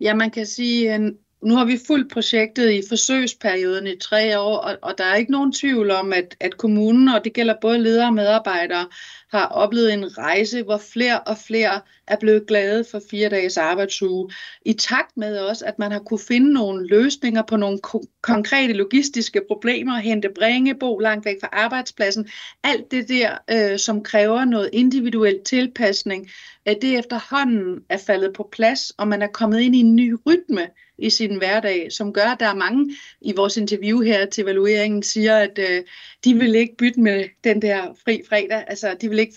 Ja, 0.00 0.14
man 0.14 0.30
kan 0.30 0.46
sige, 0.46 0.94
øh, 0.94 1.12
nu 1.42 1.54
har 1.54 1.64
vi 1.64 1.78
fuldt 1.86 2.12
projektet 2.12 2.70
i 2.70 2.82
forsøgsperioden 2.88 3.86
i 3.86 3.98
tre 3.98 4.40
år, 4.40 4.56
og, 4.56 4.76
og 4.82 4.98
der 4.98 5.04
er 5.04 5.14
ikke 5.14 5.32
nogen 5.32 5.52
tvivl 5.52 5.90
om, 5.90 6.12
at, 6.12 6.36
at 6.40 6.56
kommunen, 6.56 7.08
og 7.08 7.24
det 7.24 7.32
gælder 7.32 7.54
både 7.60 7.78
ledere 7.78 8.06
og 8.06 8.14
medarbejdere, 8.14 8.86
har 9.30 9.46
oplevet 9.46 9.92
en 9.92 10.18
rejse, 10.18 10.62
hvor 10.62 10.80
flere 10.92 11.20
og 11.20 11.36
flere 11.46 11.80
er 12.06 12.16
blevet 12.20 12.46
glade 12.46 12.84
for 12.90 13.02
fire 13.10 13.28
dages 13.28 13.56
arbejdsuge. 13.56 14.30
I 14.64 14.72
takt 14.72 15.16
med 15.16 15.38
også, 15.38 15.64
at 15.64 15.78
man 15.78 15.92
har 15.92 15.98
kunne 15.98 16.20
finde 16.28 16.52
nogle 16.52 16.86
løsninger 16.86 17.42
på 17.42 17.56
nogle 17.56 17.78
ko- 17.78 18.04
konkrete 18.22 18.72
logistiske 18.72 19.40
problemer, 19.48 19.98
hente 19.98 20.28
bringe, 20.34 20.74
bo 20.74 20.98
langt 20.98 21.24
væk 21.24 21.36
fra 21.40 21.48
arbejdspladsen. 21.52 22.28
Alt 22.64 22.90
det 22.90 23.08
der, 23.08 23.36
øh, 23.50 23.78
som 23.78 24.02
kræver 24.02 24.44
noget 24.44 24.70
individuel 24.72 25.40
tilpasning, 25.44 26.30
at 26.66 26.78
det 26.82 26.98
efterhånden 26.98 27.80
er 27.88 27.96
faldet 27.96 28.32
på 28.32 28.48
plads, 28.52 28.90
og 28.90 29.08
man 29.08 29.22
er 29.22 29.26
kommet 29.26 29.60
ind 29.60 29.76
i 29.76 29.80
en 29.80 29.96
ny 29.96 30.16
rytme 30.26 30.68
i 30.98 31.10
sin 31.10 31.36
hverdag, 31.38 31.92
som 31.92 32.12
gør, 32.12 32.24
at 32.24 32.40
der 32.40 32.46
er 32.46 32.54
mange 32.54 32.96
i 33.20 33.32
vores 33.36 33.56
interview 33.56 34.00
her 34.00 34.26
til 34.26 34.44
evalueringen, 34.44 35.02
siger, 35.02 35.36
at 35.36 35.58
øh, 35.58 35.84
de 36.24 36.34
vil 36.34 36.54
ikke 36.54 36.76
bytte 36.76 37.00
med 37.00 37.24
den 37.44 37.62
der 37.62 37.94
fri 38.04 38.22
fredag. 38.28 38.64
Altså, 38.66 38.96
de 39.00 39.08
vil 39.08 39.18
ikke 39.18 39.34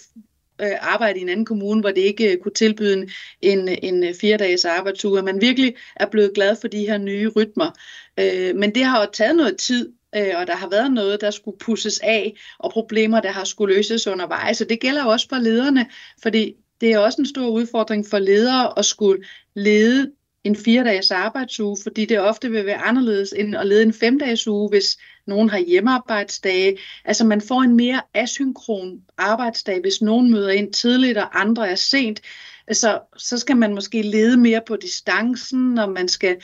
øh, 0.62 0.72
arbejde 0.80 1.20
i 1.20 1.22
en 1.22 1.30
anden 1.30 1.46
kommune, 1.46 1.82
hvor 1.82 1.89
det 1.89 2.02
ikke 2.02 2.32
øh, 2.32 2.38
kunne 2.38 2.54
tilbyde 2.54 3.08
en, 3.42 3.68
en 3.84 4.04
øh, 4.04 4.13
fire 4.22 4.38
dages 4.38 4.65
arbejdsuge. 4.65 5.22
Man 5.22 5.42
virkelig 5.42 5.76
er 5.96 6.06
blevet 6.06 6.32
glad 6.36 6.56
for 6.62 6.68
de 6.68 6.88
her 6.88 6.98
nye 6.98 7.28
rytmer. 7.36 7.72
Øh, 8.20 8.56
men 8.56 8.76
det 8.76 8.84
har 8.84 9.02
jo 9.02 9.08
taget 9.13 9.36
noget 9.36 9.58
tid, 9.58 9.94
øh, 10.15 10.34
og 10.36 10.48
der 10.48 10.56
har 10.56 10.70
været 10.70 10.92
noget, 10.92 11.22
der 11.22 11.32
skulle 11.32 11.58
pusses 11.58 12.00
af, 12.04 12.38
og 12.60 12.72
problemer, 12.72 13.20
der 13.20 13.32
har 13.32 13.44
skulle 13.44 13.76
løses 13.76 14.08
undervejs. 14.08 14.58
Så 14.58 14.65
det 14.65 14.80
gælder 14.80 15.04
også 15.04 15.30
for 15.30 15.38
lederne, 15.38 15.86
fordi 16.24 16.56
det 16.82 16.92
er 16.92 17.00
også 17.00 17.22
en 17.22 17.28
stor 17.28 17.48
udfordring 17.48 18.06
for 18.08 18.20
ledere 18.20 18.80
at 18.80 18.86
skulle 18.86 19.24
lede 19.54 20.12
en 20.44 20.56
fire-dages 20.56 21.12
arbejdsuge, 21.12 21.78
fordi 21.84 22.06
det 22.06 22.20
ofte 22.20 22.52
vil 22.52 22.65
være 22.65 22.78
anderledes 22.78 23.34
end 23.38 23.56
at 23.56 23.68
lede 23.68 23.84
en 23.84 23.94
fem-dages 23.94 24.48
uge, 24.48 24.70
hvis 24.70 24.98
nogen 25.28 25.50
har 25.50 25.60
hjemmearbejdsdage. 25.60 26.78
Altså 27.06 27.26
man 27.26 27.42
får 27.42 27.62
en 27.62 27.76
mere 27.76 28.02
asynkron 28.13 29.02
arbejdsdag, 29.18 29.82
hvis 29.82 30.02
nogen 30.02 30.32
møder 30.32 30.50
ind 30.50 30.74
tidligt, 30.74 31.18
og 31.18 31.42
andre 31.42 31.70
er 31.70 31.76
sent. 31.76 32.22
Altså, 32.68 33.00
så 33.18 33.38
skal 33.38 33.58
man 33.58 33.74
måske 33.74 34.02
lede 34.02 34.38
mere 34.38 34.62
på 34.68 34.76
distancen, 34.76 35.78
og 35.78 35.92
man 35.92 36.08
skal 36.08 36.38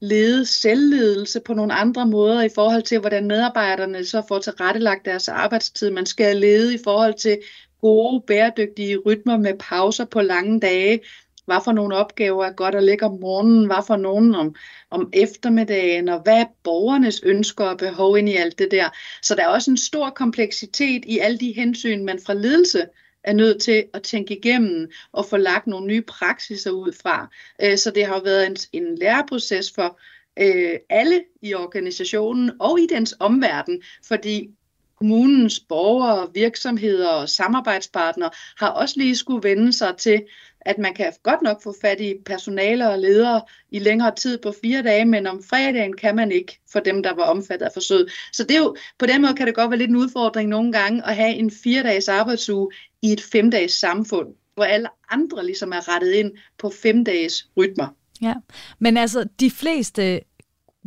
lede 0.00 0.46
selvledelse 0.46 1.40
på 1.40 1.54
nogle 1.54 1.72
andre 1.72 2.06
måder 2.06 2.42
i 2.42 2.48
forhold 2.54 2.82
til, 2.82 2.98
hvordan 2.98 3.26
medarbejderne 3.26 4.04
så 4.04 4.22
får 4.28 4.38
tilrettelagt 4.38 5.04
deres 5.04 5.28
arbejdstid. 5.28 5.90
Man 5.90 6.06
skal 6.06 6.36
lede 6.36 6.74
i 6.74 6.78
forhold 6.84 7.14
til 7.14 7.38
gode, 7.80 8.22
bæredygtige 8.26 8.96
rytmer 8.96 9.36
med 9.36 9.54
pauser 9.58 10.04
på 10.04 10.20
lange 10.20 10.60
dage, 10.60 11.00
hvad 11.48 11.56
for 11.64 11.72
nogle 11.72 11.96
opgaver 11.96 12.44
er 12.44 12.52
godt 12.52 12.74
at 12.74 12.82
lægge 12.82 13.06
om 13.06 13.18
morgenen, 13.20 13.66
hvad 13.66 13.86
for 13.86 13.96
nogen 13.96 14.34
om, 14.34 14.54
om 14.90 15.10
eftermiddagen, 15.12 16.08
og 16.08 16.20
hvad 16.22 16.40
er 16.40 16.46
borgernes 16.64 17.20
ønsker 17.22 17.64
og 17.64 17.78
behov 17.78 18.18
ind 18.18 18.28
i 18.28 18.36
alt 18.36 18.58
det 18.58 18.70
der. 18.70 18.88
Så 19.22 19.34
der 19.34 19.42
er 19.42 19.48
også 19.48 19.70
en 19.70 19.76
stor 19.76 20.10
kompleksitet 20.10 21.04
i 21.04 21.18
alle 21.18 21.38
de 21.38 21.52
hensyn, 21.52 22.04
man 22.04 22.20
fra 22.26 22.34
ledelse 22.34 22.86
er 23.24 23.32
nødt 23.32 23.62
til 23.62 23.84
at 23.94 24.02
tænke 24.02 24.36
igennem 24.36 24.90
og 25.12 25.26
få 25.26 25.36
lagt 25.36 25.66
nogle 25.66 25.86
nye 25.86 26.02
praksiser 26.02 26.70
ud 26.70 26.92
fra. 27.02 27.30
Øh, 27.62 27.78
så 27.78 27.90
det 27.90 28.06
har 28.06 28.20
været 28.24 28.46
en, 28.46 28.56
en 28.72 28.98
læreproces 28.98 29.72
for 29.74 30.00
øh, 30.40 30.78
alle 30.90 31.24
i 31.42 31.54
organisationen 31.54 32.50
og 32.60 32.80
i 32.80 32.86
dens 32.86 33.14
omverden, 33.20 33.82
fordi 34.04 34.50
kommunens 34.98 35.60
borgere, 35.60 36.28
virksomheder 36.34 37.08
og 37.08 37.28
samarbejdspartnere 37.28 38.30
har 38.58 38.68
også 38.68 38.94
lige 38.98 39.16
skulle 39.16 39.48
vende 39.48 39.72
sig 39.72 39.96
til, 39.96 40.22
at 40.60 40.78
man 40.78 40.94
kan 40.94 41.12
godt 41.22 41.42
nok 41.42 41.62
få 41.62 41.74
fat 41.80 42.00
i 42.00 42.14
personale 42.26 42.90
og 42.90 42.98
ledere 42.98 43.42
i 43.70 43.78
længere 43.78 44.14
tid 44.14 44.38
på 44.38 44.54
fire 44.62 44.82
dage, 44.82 45.04
men 45.04 45.26
om 45.26 45.42
fredagen 45.50 45.96
kan 45.96 46.16
man 46.16 46.32
ikke 46.32 46.60
for 46.72 46.80
dem, 46.80 47.02
der 47.02 47.14
var 47.14 47.22
omfattet 47.22 47.66
af 47.66 47.72
forsøget. 47.72 48.10
Så 48.32 48.44
det 48.44 48.56
er 48.56 48.58
jo, 48.58 48.76
på 48.98 49.06
den 49.06 49.22
måde 49.22 49.34
kan 49.34 49.46
det 49.46 49.54
godt 49.54 49.70
være 49.70 49.78
lidt 49.78 49.90
en 49.90 49.96
udfordring 49.96 50.48
nogle 50.48 50.72
gange 50.72 51.06
at 51.06 51.16
have 51.16 51.34
en 51.34 51.50
fire 51.50 51.82
dages 51.82 52.08
arbejdsuge 52.08 52.70
i 53.02 53.12
et 53.12 53.20
femdages 53.20 53.72
samfund, 53.72 54.28
hvor 54.54 54.64
alle 54.64 54.88
andre 55.10 55.46
ligesom 55.46 55.72
er 55.72 55.94
rettet 55.94 56.12
ind 56.12 56.32
på 56.58 56.72
fem 56.82 57.04
dages 57.04 57.48
rytmer. 57.56 57.86
Ja, 58.22 58.34
men 58.78 58.96
altså 58.96 59.24
de 59.40 59.50
fleste 59.50 60.20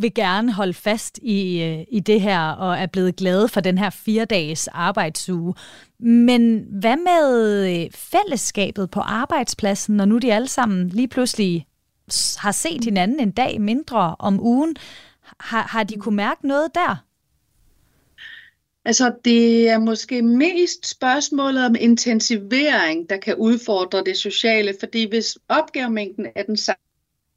vil 0.01 0.13
gerne 0.13 0.53
holde 0.53 0.73
fast 0.73 1.19
i, 1.21 1.63
øh, 1.63 1.85
i 1.91 1.99
det 1.99 2.21
her 2.21 2.49
og 2.49 2.77
er 2.77 2.85
blevet 2.85 3.15
glade 3.15 3.47
for 3.47 3.61
den 3.61 3.77
her 3.77 3.89
fire 3.89 4.25
dages 4.25 4.67
arbejdsuge. 4.67 5.53
Men 5.99 6.65
hvad 6.79 6.97
med 6.97 7.65
øh, 7.69 7.91
fællesskabet 7.91 8.91
på 8.91 8.99
arbejdspladsen, 8.99 9.97
når 9.97 10.05
nu 10.05 10.17
de 10.17 10.33
alle 10.33 10.47
sammen 10.47 10.89
lige 10.89 11.07
pludselig 11.07 11.67
har 12.37 12.51
set 12.51 12.83
hinanden 12.83 13.19
en 13.19 13.31
dag 13.31 13.61
mindre 13.61 14.15
om 14.19 14.39
ugen? 14.39 14.75
Har, 15.39 15.61
har 15.61 15.83
de 15.83 15.95
kunne 15.95 16.15
mærke 16.15 16.47
noget 16.47 16.75
der? 16.75 17.03
Altså, 18.85 19.13
det 19.25 19.69
er 19.69 19.79
måske 19.79 20.21
mest 20.21 20.89
spørgsmålet 20.89 21.65
om 21.65 21.75
intensivering, 21.79 23.09
der 23.09 23.17
kan 23.17 23.35
udfordre 23.35 24.03
det 24.03 24.17
sociale, 24.17 24.73
fordi 24.79 25.09
hvis 25.09 25.37
opgavemængden 25.49 26.27
er 26.35 26.43
den 26.43 26.57
samme, 26.57 26.90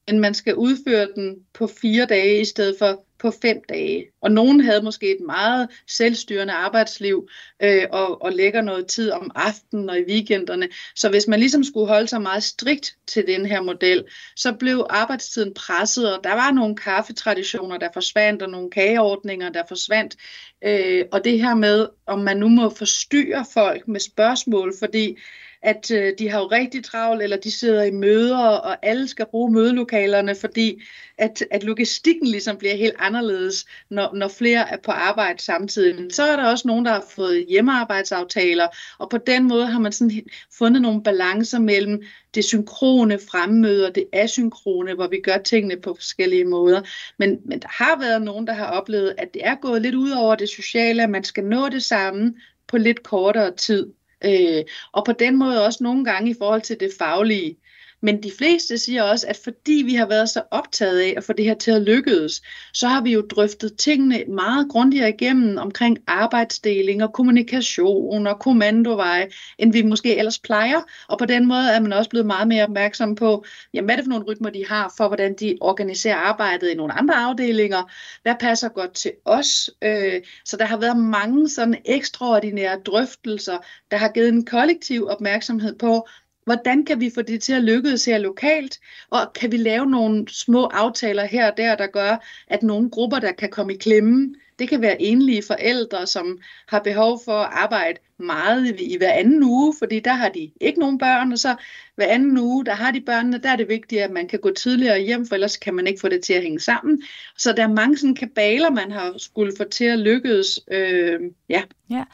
men 0.08 0.20
man 0.20 0.34
skal 0.34 0.54
udføre 0.54 1.08
den 1.16 1.36
på 1.54 1.66
fire 1.66 2.06
dage 2.06 2.40
i 2.40 2.44
stedet 2.44 2.76
for 2.78 3.04
på 3.18 3.30
fem 3.42 3.60
dage. 3.68 4.04
Og 4.22 4.30
nogen 4.30 4.60
havde 4.60 4.82
måske 4.82 5.10
et 5.10 5.20
meget 5.26 5.68
selvstyrende 5.88 6.52
arbejdsliv 6.52 7.28
øh, 7.62 7.86
og, 7.92 8.22
og 8.22 8.32
lægger 8.32 8.62
noget 8.62 8.86
tid 8.86 9.10
om 9.10 9.30
aftenen 9.34 9.90
og 9.90 9.98
i 9.98 10.04
weekenderne. 10.08 10.68
Så 10.96 11.08
hvis 11.08 11.28
man 11.28 11.40
ligesom 11.40 11.64
skulle 11.64 11.88
holde 11.88 12.08
sig 12.08 12.22
meget 12.22 12.42
strikt 12.42 12.96
til 13.06 13.26
den 13.26 13.46
her 13.46 13.62
model, 13.62 14.04
så 14.36 14.52
blev 14.52 14.86
arbejdstiden 14.90 15.54
presset, 15.54 16.16
og 16.18 16.24
der 16.24 16.32
var 16.32 16.50
nogle 16.50 16.76
kaffetraditioner, 16.76 17.78
der 17.78 17.88
forsvandt, 17.92 18.42
og 18.42 18.50
nogle 18.50 18.70
kageordninger, 18.70 19.48
der 19.48 19.62
forsvandt. 19.68 20.16
Øh, 20.64 21.04
og 21.12 21.24
det 21.24 21.40
her 21.40 21.54
med, 21.54 21.88
om 22.06 22.18
man 22.18 22.36
nu 22.36 22.48
må 22.48 22.70
forstyrre 22.70 23.46
folk 23.54 23.88
med 23.88 24.00
spørgsmål, 24.00 24.72
fordi 24.78 25.16
at 25.64 25.90
øh, 25.90 26.12
de 26.18 26.28
har 26.28 26.38
jo 26.38 26.46
rigtig 26.46 26.84
travlt, 26.84 27.22
eller 27.22 27.36
de 27.36 27.50
sidder 27.50 27.82
i 27.82 27.90
møder, 27.90 28.38
og 28.38 28.86
alle 28.86 29.08
skal 29.08 29.26
bruge 29.30 29.52
mødelokalerne, 29.52 30.34
fordi 30.34 30.82
at, 31.18 31.44
at 31.50 31.62
logistikken 31.62 32.28
ligesom 32.28 32.56
bliver 32.56 32.74
helt 32.74 32.94
anderledes, 32.98 33.66
når, 33.90 34.14
når 34.14 34.28
flere 34.28 34.70
er 34.72 34.76
på 34.76 34.90
arbejde 34.90 35.42
samtidig. 35.42 36.14
Så 36.14 36.22
er 36.22 36.36
der 36.36 36.50
også 36.50 36.68
nogen, 36.68 36.84
der 36.84 36.92
har 36.92 37.04
fået 37.10 37.46
hjemmearbejdsaftaler, 37.48 38.68
og 38.98 39.10
på 39.10 39.18
den 39.18 39.48
måde 39.48 39.66
har 39.66 39.80
man 39.80 39.92
sådan 39.92 40.22
fundet 40.58 40.82
nogle 40.82 41.02
balancer 41.02 41.58
mellem 41.58 42.02
det 42.34 42.44
synkrone 42.44 43.18
fremmøde 43.30 43.86
og 43.86 43.94
det 43.94 44.04
asynkrone, 44.12 44.94
hvor 44.94 45.06
vi 45.06 45.20
gør 45.20 45.38
tingene 45.38 45.80
på 45.80 45.94
forskellige 45.94 46.44
måder. 46.44 46.82
Men, 47.18 47.38
men 47.44 47.58
der 47.58 47.68
har 47.70 48.00
været 48.00 48.22
nogen, 48.22 48.46
der 48.46 48.52
har 48.52 48.66
oplevet, 48.66 49.14
at 49.18 49.34
det 49.34 49.46
er 49.46 49.54
gået 49.54 49.82
lidt 49.82 49.94
ud 49.94 50.10
over 50.10 50.34
det 50.34 50.48
sociale, 50.48 51.02
at 51.02 51.10
man 51.10 51.24
skal 51.24 51.44
nå 51.44 51.68
det 51.68 51.84
samme 51.84 52.34
på 52.66 52.76
lidt 52.78 53.02
kortere 53.02 53.56
tid. 53.56 53.92
Øh, 54.24 54.64
og 54.92 55.04
på 55.04 55.12
den 55.12 55.38
måde 55.38 55.66
også 55.66 55.82
nogle 55.82 56.04
gange 56.04 56.30
i 56.30 56.34
forhold 56.38 56.62
til 56.62 56.80
det 56.80 56.90
faglige. 56.98 57.56
Men 58.04 58.22
de 58.22 58.32
fleste 58.38 58.78
siger 58.78 59.02
også, 59.02 59.26
at 59.28 59.36
fordi 59.44 59.82
vi 59.86 59.94
har 59.94 60.06
været 60.06 60.28
så 60.28 60.42
optaget 60.50 61.00
af 61.00 61.14
at 61.16 61.24
få 61.24 61.32
det 61.32 61.44
her 61.44 61.54
til 61.54 61.70
at 61.70 61.82
lykkes, 61.82 62.42
så 62.72 62.88
har 62.88 63.02
vi 63.02 63.12
jo 63.12 63.20
drøftet 63.20 63.76
tingene 63.78 64.24
meget 64.28 64.68
grundigere 64.68 65.08
igennem 65.08 65.56
omkring 65.58 65.98
arbejdsdeling 66.06 67.02
og 67.02 67.12
kommunikation 67.12 68.26
og 68.26 68.38
kommandoveje, 68.40 69.28
end 69.58 69.72
vi 69.72 69.82
måske 69.82 70.16
ellers 70.16 70.38
plejer. 70.38 70.80
Og 71.08 71.18
på 71.18 71.24
den 71.24 71.48
måde 71.48 71.70
er 71.70 71.80
man 71.80 71.92
også 71.92 72.10
blevet 72.10 72.26
meget 72.26 72.48
mere 72.48 72.64
opmærksom 72.64 73.14
på, 73.14 73.44
jamen, 73.74 73.86
hvad 73.86 73.94
er 73.94 73.96
det 73.96 74.04
for 74.04 74.10
nogle 74.10 74.24
rytmer, 74.24 74.50
de 74.50 74.66
har 74.68 74.94
for, 74.96 75.08
hvordan 75.08 75.34
de 75.40 75.58
organiserer 75.60 76.16
arbejdet 76.16 76.70
i 76.70 76.74
nogle 76.74 76.92
andre 76.92 77.14
afdelinger. 77.14 77.92
Hvad 78.22 78.34
passer 78.40 78.68
godt 78.68 78.94
til 78.94 79.12
os? 79.24 79.70
Øh, 79.82 80.22
så 80.44 80.56
der 80.56 80.64
har 80.64 80.76
været 80.76 80.96
mange 80.96 81.48
sådan 81.48 81.76
ekstraordinære 81.84 82.78
drøftelser, 82.86 83.58
der 83.90 83.96
har 83.96 84.08
givet 84.08 84.28
en 84.28 84.44
kollektiv 84.44 85.06
opmærksomhed 85.06 85.78
på, 85.78 86.08
Hvordan 86.44 86.84
kan 86.84 87.00
vi 87.00 87.10
få 87.14 87.22
det 87.22 87.42
til 87.42 87.52
at 87.52 87.64
lykkes 87.64 88.04
her 88.04 88.18
lokalt? 88.18 88.80
Og 89.10 89.32
kan 89.34 89.52
vi 89.52 89.56
lave 89.56 89.86
nogle 89.86 90.24
små 90.28 90.64
aftaler 90.64 91.24
her 91.24 91.50
og 91.50 91.56
der, 91.56 91.76
der 91.76 91.86
gør, 91.86 92.24
at 92.48 92.62
nogle 92.62 92.90
grupper, 92.90 93.18
der 93.18 93.32
kan 93.32 93.50
komme 93.50 93.74
i 93.74 93.76
klemme, 93.76 94.34
det 94.58 94.68
kan 94.68 94.82
være 94.82 95.02
enlige 95.02 95.42
forældre, 95.46 96.06
som 96.06 96.38
har 96.68 96.78
behov 96.78 97.20
for 97.24 97.32
at 97.32 97.48
arbejde 97.52 97.98
meget 98.18 98.80
i, 98.80 98.96
hver 98.98 99.12
anden 99.12 99.42
uge, 99.42 99.74
fordi 99.78 100.00
der 100.00 100.12
har 100.12 100.28
de 100.28 100.50
ikke 100.60 100.80
nogen 100.80 100.98
børn, 100.98 101.32
og 101.32 101.38
så 101.38 101.56
hver 101.96 102.06
anden 102.06 102.38
uge, 102.38 102.64
der 102.64 102.74
har 102.74 102.90
de 102.90 103.00
børnene, 103.00 103.38
der 103.38 103.50
er 103.50 103.56
det 103.56 103.68
vigtigt, 103.68 104.02
at 104.02 104.10
man 104.10 104.28
kan 104.28 104.38
gå 104.38 104.50
tidligere 104.50 105.00
hjem, 105.00 105.26
for 105.26 105.34
ellers 105.34 105.56
kan 105.56 105.74
man 105.74 105.86
ikke 105.86 106.00
få 106.00 106.08
det 106.08 106.24
til 106.24 106.32
at 106.32 106.42
hænge 106.42 106.60
sammen. 106.60 107.02
Så 107.38 107.52
der 107.52 107.62
er 107.62 107.68
mange 107.68 107.96
sådan 107.96 108.14
kabaler, 108.14 108.70
man 108.70 108.92
har 108.92 109.14
skulle 109.18 109.52
få 109.56 109.64
til 109.64 109.84
at 109.84 109.98
lykkes. 109.98 110.60
Øh, 110.70 111.20
ja. 111.48 111.62
ja. 111.90 112.04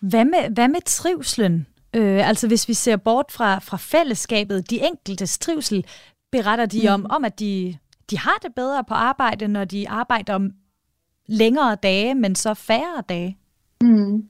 Hvad, 0.00 0.24
med, 0.24 0.54
hvad 0.54 0.68
med 0.68 0.80
trivslen? 0.86 1.66
Øh, 1.96 2.28
altså 2.28 2.48
hvis 2.48 2.68
vi 2.68 2.74
ser 2.74 2.96
bort 2.96 3.26
fra, 3.32 3.58
fra 3.58 3.76
fællesskabet, 3.76 4.70
de 4.70 4.80
enkelte 4.80 5.26
trivsel, 5.26 5.86
beretter 6.32 6.66
de 6.66 6.80
mm. 6.82 6.88
om, 6.88 7.06
om, 7.10 7.24
at 7.24 7.40
de, 7.40 7.78
de 8.10 8.18
har 8.18 8.38
det 8.42 8.54
bedre 8.56 8.84
på 8.84 8.94
arbejde, 8.94 9.48
når 9.48 9.64
de 9.64 9.88
arbejder 9.88 10.34
om 10.34 10.50
længere 11.26 11.76
dage, 11.82 12.14
men 12.14 12.34
så 12.34 12.54
færre 12.54 13.02
dage? 13.08 13.36
Mm. 13.82 14.22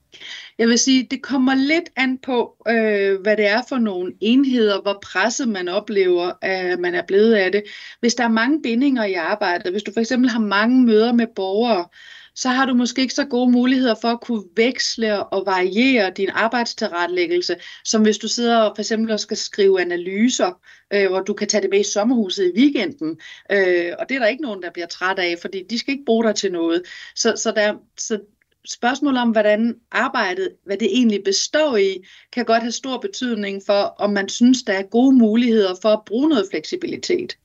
Jeg 0.59 0.69
vil 0.69 0.79
sige, 0.79 1.09
det 1.11 1.23
kommer 1.23 1.55
lidt 1.55 1.91
an 1.97 2.19
på, 2.19 2.65
øh, 2.69 3.21
hvad 3.21 3.37
det 3.37 3.47
er 3.47 3.63
for 3.69 3.79
nogle 3.79 4.13
enheder, 4.21 4.83
hvor 4.83 4.99
presset 5.03 5.49
man 5.49 5.69
oplever, 5.69 6.33
at 6.43 6.79
man 6.79 6.95
er 6.95 7.03
blevet 7.07 7.35
af 7.35 7.53
det. 7.53 7.63
Hvis 8.01 8.15
der 8.15 8.25
er 8.25 8.29
mange 8.29 8.63
bindinger 8.63 9.05
i 9.05 9.15
arbejdet, 9.15 9.73
hvis 9.73 9.83
du 9.83 9.93
for 9.93 10.01
eksempel 10.01 10.31
har 10.31 10.41
mange 10.41 10.83
møder 10.83 11.13
med 11.13 11.27
borgere, 11.37 11.87
så 12.35 12.49
har 12.49 12.67
du 12.67 12.75
måske 12.75 13.03
ikke 13.03 13.15
så 13.15 13.25
gode 13.25 13.51
muligheder 13.51 13.95
for 14.01 14.09
at 14.09 14.21
kunne 14.21 14.45
veksle 14.57 15.25
og 15.25 15.47
variere 15.47 16.13
din 16.17 16.29
arbejdstilrettelæggelse, 16.33 17.57
som 17.85 18.03
hvis 18.03 18.19
du 18.19 18.29
sidder 18.29 18.75
for 18.75 18.81
eksempel 18.81 19.13
og 19.13 19.21
skal 19.21 19.37
skrive 19.37 19.81
analyser, 19.81 20.61
øh, 20.93 21.09
hvor 21.09 21.21
du 21.21 21.35
kan 21.35 21.49
tage 21.49 21.63
det 21.63 21.71
med 21.71 21.81
i 21.81 21.93
sommerhuset 21.93 22.53
i 22.55 22.59
weekenden. 22.59 23.21
Øh, 23.53 23.93
og 23.99 24.09
det 24.09 24.15
er 24.15 24.19
der 24.19 24.27
ikke 24.27 24.43
nogen, 24.43 24.63
der 24.63 24.71
bliver 24.71 24.87
træt 24.87 25.19
af, 25.19 25.35
fordi 25.41 25.63
de 25.71 25.79
skal 25.79 25.93
ikke 25.93 26.05
bruge 26.05 26.25
dig 26.25 26.35
til 26.35 26.53
noget. 26.53 26.83
Så, 27.17 27.35
så, 27.37 27.53
der, 27.57 27.75
så 27.99 28.21
spørgsmålet 28.69 29.21
om, 29.21 29.31
hvordan 29.31 29.77
arbejdet, 29.93 30.49
hvad 30.65 30.77
det 30.77 30.89
egentlig 30.93 31.25
består 31.25 31.77
i, 31.77 31.97
kan 32.33 32.45
godt 32.45 32.63
have 32.63 32.73
stor 32.73 32.99
betydning 32.99 33.63
for, 33.67 33.95
om 33.99 34.11
man 34.11 34.29
synes, 34.29 34.63
der 34.63 34.73
er 34.73 34.83
gode 34.83 35.17
muligheder 35.17 35.75
for 35.83 35.89
at 35.89 36.05
bruge 36.07 36.29
noget 36.29 36.47
fleksibilitet. 36.51 37.37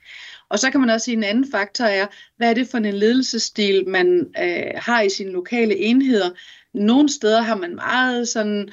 Og 0.55 0.59
så 0.59 0.71
kan 0.71 0.79
man 0.79 0.89
også 0.89 1.05
sige, 1.05 1.15
at 1.15 1.17
en 1.17 1.23
anden 1.23 1.51
faktor 1.51 1.85
er, 1.85 2.07
hvad 2.37 2.49
er 2.49 2.53
det 2.53 2.67
for 2.67 2.77
en 2.77 2.93
ledelsesstil, 2.93 3.87
man 3.87 4.27
øh, 4.41 4.71
har 4.75 5.01
i 5.01 5.09
sine 5.09 5.31
lokale 5.31 5.77
enheder. 5.77 6.29
Nogle 6.73 7.09
steder 7.09 7.41
har 7.41 7.55
man 7.55 7.75
meget 7.75 8.27
sådan 8.27 8.69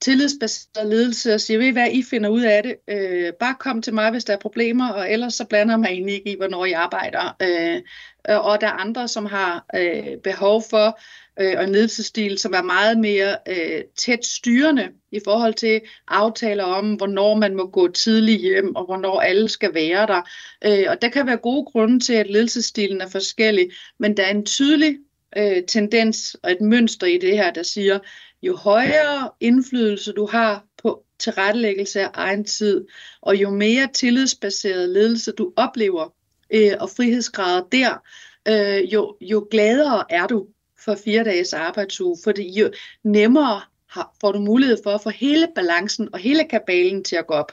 tillidsbaseret 0.00 0.86
ledelse 0.86 1.34
og 1.34 1.40
siger, 1.40 1.58
ved 1.58 1.66
I 1.66 1.70
hvad, 1.70 1.90
I 1.92 2.02
finder 2.02 2.30
ud 2.30 2.42
af 2.42 2.62
det. 2.62 2.74
Øh, 2.88 3.32
bare 3.32 3.54
kom 3.60 3.82
til 3.82 3.94
mig, 3.94 4.10
hvis 4.10 4.24
der 4.24 4.32
er 4.32 4.38
problemer, 4.38 4.88
og 4.88 5.12
ellers 5.12 5.34
så 5.34 5.44
blander 5.44 5.76
man 5.76 5.90
egentlig 5.90 6.14
ikke 6.14 6.32
i, 6.32 6.36
hvornår 6.36 6.64
I 6.64 6.72
arbejder. 6.72 7.36
Øh, 7.42 7.82
og 8.28 8.60
der 8.60 8.66
er 8.66 8.80
andre, 8.80 9.08
som 9.08 9.26
har 9.26 9.66
øh, 9.74 10.18
behov 10.24 10.62
for 10.70 10.98
øh, 11.40 11.54
og 11.58 11.64
en 11.64 11.72
ledelsesstil, 11.72 12.38
som 12.38 12.52
er 12.52 12.62
meget 12.62 12.98
mere 12.98 13.36
øh, 13.48 13.82
tæt 13.96 14.26
styrende 14.26 14.88
i 15.12 15.20
forhold 15.24 15.54
til 15.54 15.80
aftaler 16.08 16.64
om, 16.64 16.94
hvornår 16.94 17.34
man 17.34 17.56
må 17.56 17.66
gå 17.66 17.88
tidligt 17.88 18.40
hjem, 18.40 18.76
og 18.76 18.84
hvornår 18.84 19.20
alle 19.20 19.48
skal 19.48 19.74
være 19.74 20.06
der. 20.06 20.22
Øh, 20.64 20.86
og 20.88 21.02
der 21.02 21.08
kan 21.08 21.26
være 21.26 21.36
gode 21.36 21.64
grunde 21.64 22.00
til, 22.00 22.12
at 22.12 22.30
ledelsesstilen 22.30 23.00
er 23.00 23.08
forskellig, 23.08 23.70
men 23.98 24.16
der 24.16 24.22
er 24.22 24.30
en 24.30 24.46
tydelig 24.46 24.96
øh, 25.36 25.62
tendens 25.68 26.36
og 26.42 26.52
et 26.52 26.60
mønster 26.60 27.06
i 27.06 27.18
det 27.18 27.36
her, 27.36 27.50
der 27.50 27.62
siger, 27.62 27.98
jo 28.42 28.56
højere 28.56 29.30
indflydelse 29.40 30.12
du 30.12 30.26
har 30.26 30.64
på 30.82 31.04
tilrettelæggelse 31.18 32.00
af 32.00 32.10
egen 32.14 32.44
tid, 32.44 32.84
og 33.20 33.36
jo 33.36 33.50
mere 33.50 33.88
tillidsbaseret 33.94 34.88
ledelse 34.88 35.32
du 35.32 35.52
oplever, 35.56 36.14
øh, 36.50 36.72
og 36.80 36.90
frihedsgrader 36.90 37.62
der, 37.72 38.02
øh, 38.48 38.92
jo, 38.92 39.16
jo 39.20 39.48
gladere 39.50 40.04
er 40.10 40.26
du 40.26 40.46
for 40.84 40.94
fire 41.04 41.24
dages 41.24 41.52
arbejdsuge, 41.52 42.18
fordi 42.24 42.60
jo 42.60 42.70
nemmere 43.04 43.60
har, 43.90 44.16
får 44.20 44.32
du 44.32 44.38
mulighed 44.38 44.76
for 44.84 44.90
at 44.90 45.00
få 45.02 45.10
hele 45.10 45.48
balancen 45.54 46.08
og 46.12 46.18
hele 46.18 46.44
kabalen 46.44 47.04
til 47.04 47.16
at 47.16 47.26
gå 47.26 47.34
op. 47.34 47.52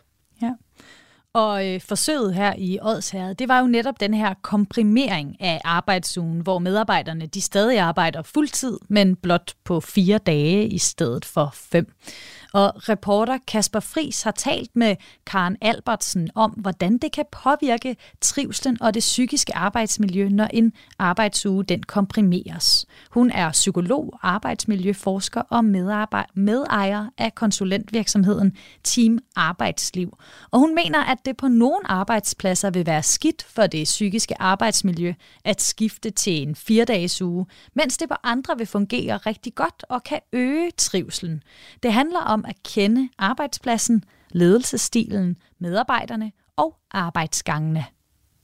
Og 1.36 1.68
øh, 1.68 1.82
forsøget 1.82 2.36
her 2.36 2.54
i 2.58 2.80
Odsherred, 2.82 3.36
det 3.36 3.48
var 3.48 3.60
jo 3.60 3.68
netop 3.68 4.00
den 4.00 4.14
her 4.14 4.34
komprimering 4.42 5.42
af 5.42 5.62
arbejdsugen, 5.64 6.40
hvor 6.40 6.60
medarbejderne 6.60 7.26
de 7.26 7.42
stadig 7.42 7.80
arbejder 7.80 8.22
fuldtid, 8.22 8.80
men 8.88 9.16
blot 9.16 9.54
på 9.64 9.80
fire 9.80 10.18
dage 10.18 10.68
i 10.68 10.78
stedet 10.78 11.26
for 11.26 11.50
fem. 11.54 11.94
Og 12.54 12.90
reporter 12.90 13.38
Kasper 13.48 13.80
Fris 13.80 14.22
har 14.22 14.32
talt 14.32 14.76
med 14.76 14.96
Karen 15.26 15.58
Albertsen 15.62 16.30
om, 16.36 16.52
hvordan 16.52 16.98
det 16.98 17.12
kan 17.12 17.26
påvirke 17.32 17.96
trivslen 18.22 18.82
og 18.82 18.94
det 18.94 19.00
psykiske 19.00 19.56
arbejdsmiljø, 19.56 20.30
når 20.30 20.48
en 20.54 20.74
arbejdsuge 21.00 21.64
den 21.64 21.84
komprimeres. 21.84 22.86
Hun 23.12 23.32
er 23.32 23.52
psykolog, 23.52 24.20
arbejdsmiljøforsker 24.22 25.42
og 25.42 25.66
medejer 26.36 27.06
af 27.18 27.36
konsulentvirksomheden 27.36 28.58
Team 28.84 29.20
Arbejdsliv. 29.36 30.18
Og 30.52 30.60
hun 30.60 30.76
mener, 30.76 31.04
at 31.04 31.18
det 31.26 31.38
på 31.38 31.48
nogle 31.48 31.92
arbejdspladser 31.92 32.70
vil 32.70 32.86
være 32.86 33.04
skidt 33.04 33.44
for 33.44 33.68
det 33.68 33.84
psykiske 33.84 34.42
arbejdsmiljø 34.42 35.14
at 35.44 35.62
skifte 35.62 36.10
til 36.10 36.42
en 36.42 36.56
fire-dages 36.56 37.22
uge, 37.22 37.46
mens 37.74 37.98
det 37.98 38.10
på 38.10 38.16
andre 38.24 38.58
vil 38.58 38.68
fungere 38.68 39.18
rigtig 39.18 39.56
godt 39.56 39.86
og 39.90 40.04
kan 40.04 40.20
øge 40.34 40.72
trivslen. 40.78 41.44
Det 41.84 41.94
handler 41.94 42.20
om 42.20 42.43
at 42.46 42.56
kende 42.76 43.10
arbejdspladsen, 43.18 44.04
ledelsestilen, 44.32 45.38
medarbejderne 45.60 46.32
og 46.58 46.76
arbejdsgangene. 46.92 47.84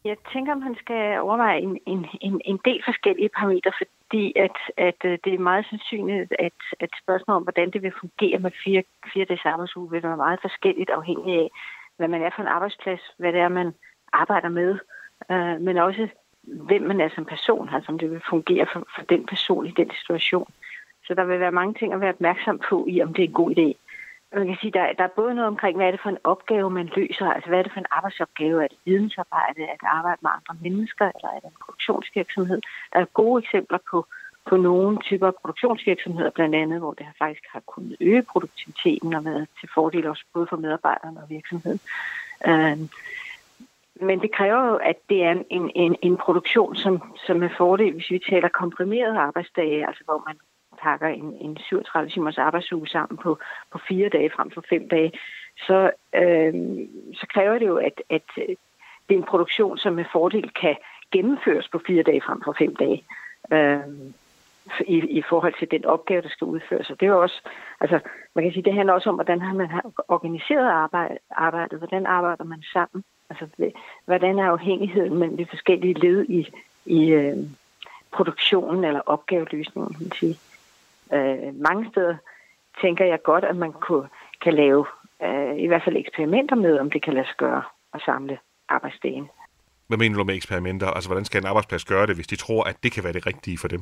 Jeg 0.05 0.17
tænker, 0.33 0.51
at 0.51 0.57
man 0.57 0.75
skal 0.75 1.19
overveje 1.19 1.59
en, 1.59 1.77
en, 1.85 2.05
en, 2.21 2.41
en 2.45 2.59
del 2.65 2.81
forskellige 2.85 3.29
parametre, 3.29 3.71
fordi 3.77 4.33
at, 4.35 4.57
at 4.77 4.99
øh, 5.05 5.17
det 5.23 5.33
er 5.33 5.39
meget 5.39 5.65
sandsynligt, 5.69 6.33
at, 6.39 6.59
at 6.79 6.89
spørgsmålet 7.03 7.37
om, 7.37 7.43
hvordan 7.43 7.71
det 7.71 7.81
vil 7.81 7.99
fungere 8.01 8.39
med 8.39 8.51
fire, 8.63 8.83
fire 9.13 9.25
dages 9.25 9.45
arbejdsuge, 9.45 9.91
vil 9.91 10.03
være 10.03 10.17
meget 10.17 10.39
forskelligt 10.41 10.89
afhængig 10.89 11.33
af, 11.39 11.49
hvad 11.97 12.07
man 12.07 12.21
er 12.21 12.29
for 12.35 12.41
en 12.41 12.55
arbejdsplads, 12.57 13.01
hvad 13.17 13.33
det 13.33 13.41
er, 13.41 13.49
man 13.49 13.73
arbejder 14.13 14.49
med, 14.49 14.79
øh, 15.31 15.61
men 15.61 15.77
også 15.77 16.07
hvem 16.43 16.81
man 16.81 17.01
er 17.01 17.09
som 17.15 17.25
person, 17.25 17.69
altså 17.73 17.91
om 17.91 17.99
det 17.99 18.11
vil 18.11 18.21
fungere 18.29 18.65
for, 18.73 18.79
for 18.95 19.03
den 19.09 19.25
person 19.25 19.65
i 19.65 19.71
den 19.71 19.91
situation. 19.99 20.47
Så 21.05 21.13
der 21.13 21.23
vil 21.25 21.39
være 21.39 21.51
mange 21.51 21.73
ting 21.73 21.93
at 21.93 22.01
være 22.01 22.13
opmærksom 22.13 22.59
på 22.69 22.85
i, 22.89 23.01
om 23.01 23.13
det 23.13 23.23
er 23.23 23.27
en 23.27 23.33
god 23.33 23.51
idé. 23.51 23.88
Man 24.33 24.47
kan 24.47 24.57
sige, 24.61 24.71
der, 24.71 24.93
der 24.93 25.03
er 25.03 25.15
både 25.15 25.35
noget 25.35 25.47
omkring, 25.47 25.75
hvad 25.77 25.87
er 25.87 25.91
det 25.91 25.99
for 26.03 26.09
en 26.09 26.23
opgave, 26.23 26.69
man 26.69 26.89
løser, 26.95 27.25
altså 27.25 27.49
hvad 27.49 27.59
er 27.59 27.63
det 27.63 27.71
for 27.71 27.79
en 27.79 27.91
arbejdsopgave, 27.91 28.63
er 28.63 28.67
det 28.67 28.77
vidensarbejde, 28.85 29.61
er 29.61 29.77
det 29.81 29.87
arbejde 29.87 30.19
med 30.21 30.31
andre 30.37 30.55
mennesker, 30.61 31.05
eller 31.15 31.29
er 31.29 31.39
det 31.39 31.45
en 31.45 31.63
produktionsvirksomhed. 31.65 32.61
Der 32.93 32.99
er 32.99 33.05
gode 33.05 33.43
eksempler 33.43 33.77
på, 33.91 34.05
på 34.45 34.57
nogle 34.57 34.97
typer 34.97 35.31
produktionsvirksomheder, 35.31 36.29
blandt 36.29 36.55
andet, 36.55 36.79
hvor 36.79 36.93
det 36.93 37.05
har 37.05 37.13
faktisk 37.17 37.43
har 37.49 37.59
kunnet 37.59 37.97
øge 37.99 38.23
produktiviteten 38.23 39.13
og 39.13 39.25
været 39.25 39.47
til 39.59 39.69
fordel 39.73 40.07
også 40.07 40.23
både 40.33 40.47
for 40.49 40.57
medarbejderne 40.57 41.21
og 41.23 41.29
virksomheden. 41.29 41.79
Øh, 42.47 42.77
men 44.01 44.21
det 44.21 44.31
kræver 44.31 44.65
jo, 44.65 44.75
at 44.75 44.95
det 45.09 45.23
er 45.23 45.31
en, 45.49 45.71
en, 45.75 45.95
en 46.01 46.17
produktion, 46.17 46.75
som, 46.75 47.15
som 47.25 47.43
er 47.43 47.49
fordel, 47.57 47.93
hvis 47.93 48.11
vi 48.11 48.19
taler 48.29 48.47
komprimeret 48.47 49.17
arbejdsdage, 49.17 49.87
altså 49.87 50.03
hvor 50.05 50.23
man 50.27 50.37
pakker 50.83 51.07
en, 51.07 51.37
en 51.41 51.57
37 51.57 52.09
timers 52.09 52.37
arbejdsuge 52.37 52.87
sammen 52.87 53.17
på, 53.17 53.39
på 53.71 53.79
fire 53.87 54.09
dage 54.09 54.31
frem 54.35 54.51
for 54.51 54.63
fem 54.69 54.89
dage, 54.89 55.11
så, 55.67 55.91
øh, 56.15 56.53
så 57.13 57.27
kræver 57.33 57.59
det 57.59 57.67
jo, 57.67 57.77
at, 57.77 58.01
at 58.09 58.23
det 58.35 59.15
er 59.15 59.17
en 59.17 59.23
produktion, 59.23 59.77
som 59.77 59.93
med 59.93 60.05
fordel 60.11 60.49
kan 60.61 60.75
gennemføres 61.11 61.67
på 61.67 61.81
fire 61.87 62.03
dage 62.03 62.21
frem 62.21 62.41
for 62.43 62.55
fem 62.59 62.75
dage. 62.75 63.03
Øh, 63.53 63.79
i, 64.87 64.97
i 64.97 65.21
forhold 65.29 65.53
til 65.59 65.71
den 65.71 65.85
opgave, 65.85 66.21
der 66.21 66.29
skal 66.29 66.45
udføres. 66.45 66.89
Og 66.89 66.99
det 66.99 67.07
er 67.07 67.13
også, 67.13 67.41
altså, 67.81 67.99
man 68.35 68.43
kan 68.43 68.53
sige, 68.53 68.63
det 68.63 68.73
handler 68.73 68.93
også 68.93 69.09
om, 69.09 69.15
hvordan 69.15 69.41
har 69.41 69.53
man 69.53 69.69
organiseret 70.07 70.69
arbejde, 70.69 71.17
arbejdet, 71.31 71.77
hvordan 71.77 72.05
arbejder 72.05 72.43
man 72.43 72.63
sammen, 72.73 73.03
altså, 73.29 73.71
hvordan 74.05 74.39
er 74.39 74.45
afhængigheden 74.51 75.17
mellem 75.17 75.37
de 75.37 75.45
forskellige 75.45 75.93
led 75.93 76.25
i, 76.29 76.47
i 76.85 77.11
øh, 77.11 77.37
produktionen 78.11 78.83
eller 78.83 79.01
opgaveløsningen, 79.05 79.93
kan 79.93 80.03
man 80.03 80.11
sige. 80.11 80.37
Øh, 81.13 81.55
mange 81.67 81.89
steder 81.91 82.15
tænker 82.81 83.05
jeg 83.05 83.19
godt, 83.23 83.43
at 83.43 83.55
man 83.55 83.71
kunne, 83.71 84.07
kan 84.41 84.53
lave 84.53 84.85
øh, 85.23 85.55
i 85.57 85.67
hvert 85.67 85.83
fald 85.83 85.97
eksperimenter 85.97 86.55
med, 86.55 86.79
om 86.79 86.91
det 86.91 87.03
kan 87.03 87.13
lade 87.13 87.25
sig 87.25 87.35
gøre 87.37 87.63
at 87.93 88.01
samle 88.05 88.37
arbejdsdagen. 88.69 89.29
Hvad 89.87 89.97
mener 89.97 90.17
du 90.17 90.23
med 90.23 90.35
eksperimenter? 90.35 90.87
Altså, 90.87 91.09
hvordan 91.09 91.25
skal 91.25 91.41
en 91.41 91.47
arbejdsplads 91.47 91.85
gøre 91.85 92.07
det, 92.07 92.15
hvis 92.15 92.27
de 92.27 92.35
tror, 92.35 92.63
at 92.63 92.77
det 92.83 92.91
kan 92.91 93.03
være 93.03 93.13
det 93.13 93.27
rigtige 93.27 93.57
for 93.57 93.67
dem? 93.67 93.81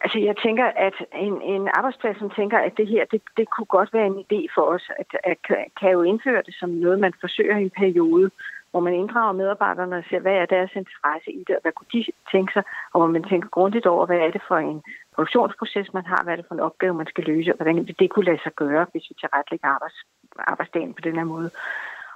Altså, 0.00 0.18
jeg 0.18 0.36
tænker, 0.44 0.64
at 0.64 0.94
en, 1.14 1.42
en 1.42 1.68
arbejdsplads, 1.78 2.18
som 2.18 2.30
tænker, 2.30 2.58
at 2.58 2.72
det 2.76 2.86
her, 2.88 3.04
det, 3.12 3.22
det 3.36 3.50
kunne 3.50 3.70
godt 3.76 3.90
være 3.92 4.06
en 4.06 4.24
idé 4.24 4.40
for 4.54 4.62
os, 4.62 4.90
at, 4.98 5.06
at 5.24 5.38
kan 5.80 5.90
jo 5.90 6.02
indføre 6.02 6.42
det 6.46 6.54
som 6.54 6.70
noget, 6.70 7.00
man 7.00 7.12
forsøger 7.20 7.56
i 7.58 7.62
en 7.62 7.70
periode, 7.70 8.30
hvor 8.70 8.80
man 8.80 8.94
inddrager 8.94 9.32
medarbejderne 9.32 9.96
og 9.96 10.04
ser, 10.10 10.20
hvad 10.20 10.32
er 10.32 10.46
deres 10.46 10.70
interesse 10.74 11.30
i 11.30 11.44
det, 11.46 11.56
og 11.56 11.62
hvad 11.62 11.72
kunne 11.72 11.92
de 11.92 12.04
tænke 12.32 12.52
sig, 12.52 12.62
og 12.92 13.00
hvor 13.00 13.10
man 13.16 13.24
tænker 13.24 13.48
grundigt 13.48 13.86
over, 13.86 14.06
hvad 14.06 14.18
er 14.18 14.30
det 14.30 14.42
for 14.48 14.56
en 14.56 14.82
produktionsproces, 15.14 15.94
man 15.94 16.06
har, 16.06 16.22
hvad 16.22 16.32
er 16.32 16.36
det 16.36 16.46
for 16.48 16.54
en 16.54 16.66
opgave, 16.68 16.94
man 16.94 17.06
skal 17.06 17.24
løse, 17.24 17.52
og 17.52 17.56
hvordan 17.56 17.76
vil 17.86 17.98
det 17.98 18.10
kunne 18.10 18.24
lade 18.24 18.42
sig 18.42 18.52
gøre, 18.52 18.86
hvis 18.92 19.06
vi 19.10 19.14
tilrettelægger 19.20 19.68
arbejds, 19.68 19.98
arbejdsdagen 20.38 20.94
på 20.94 21.00
den 21.00 21.14
her 21.16 21.24
måde. 21.24 21.50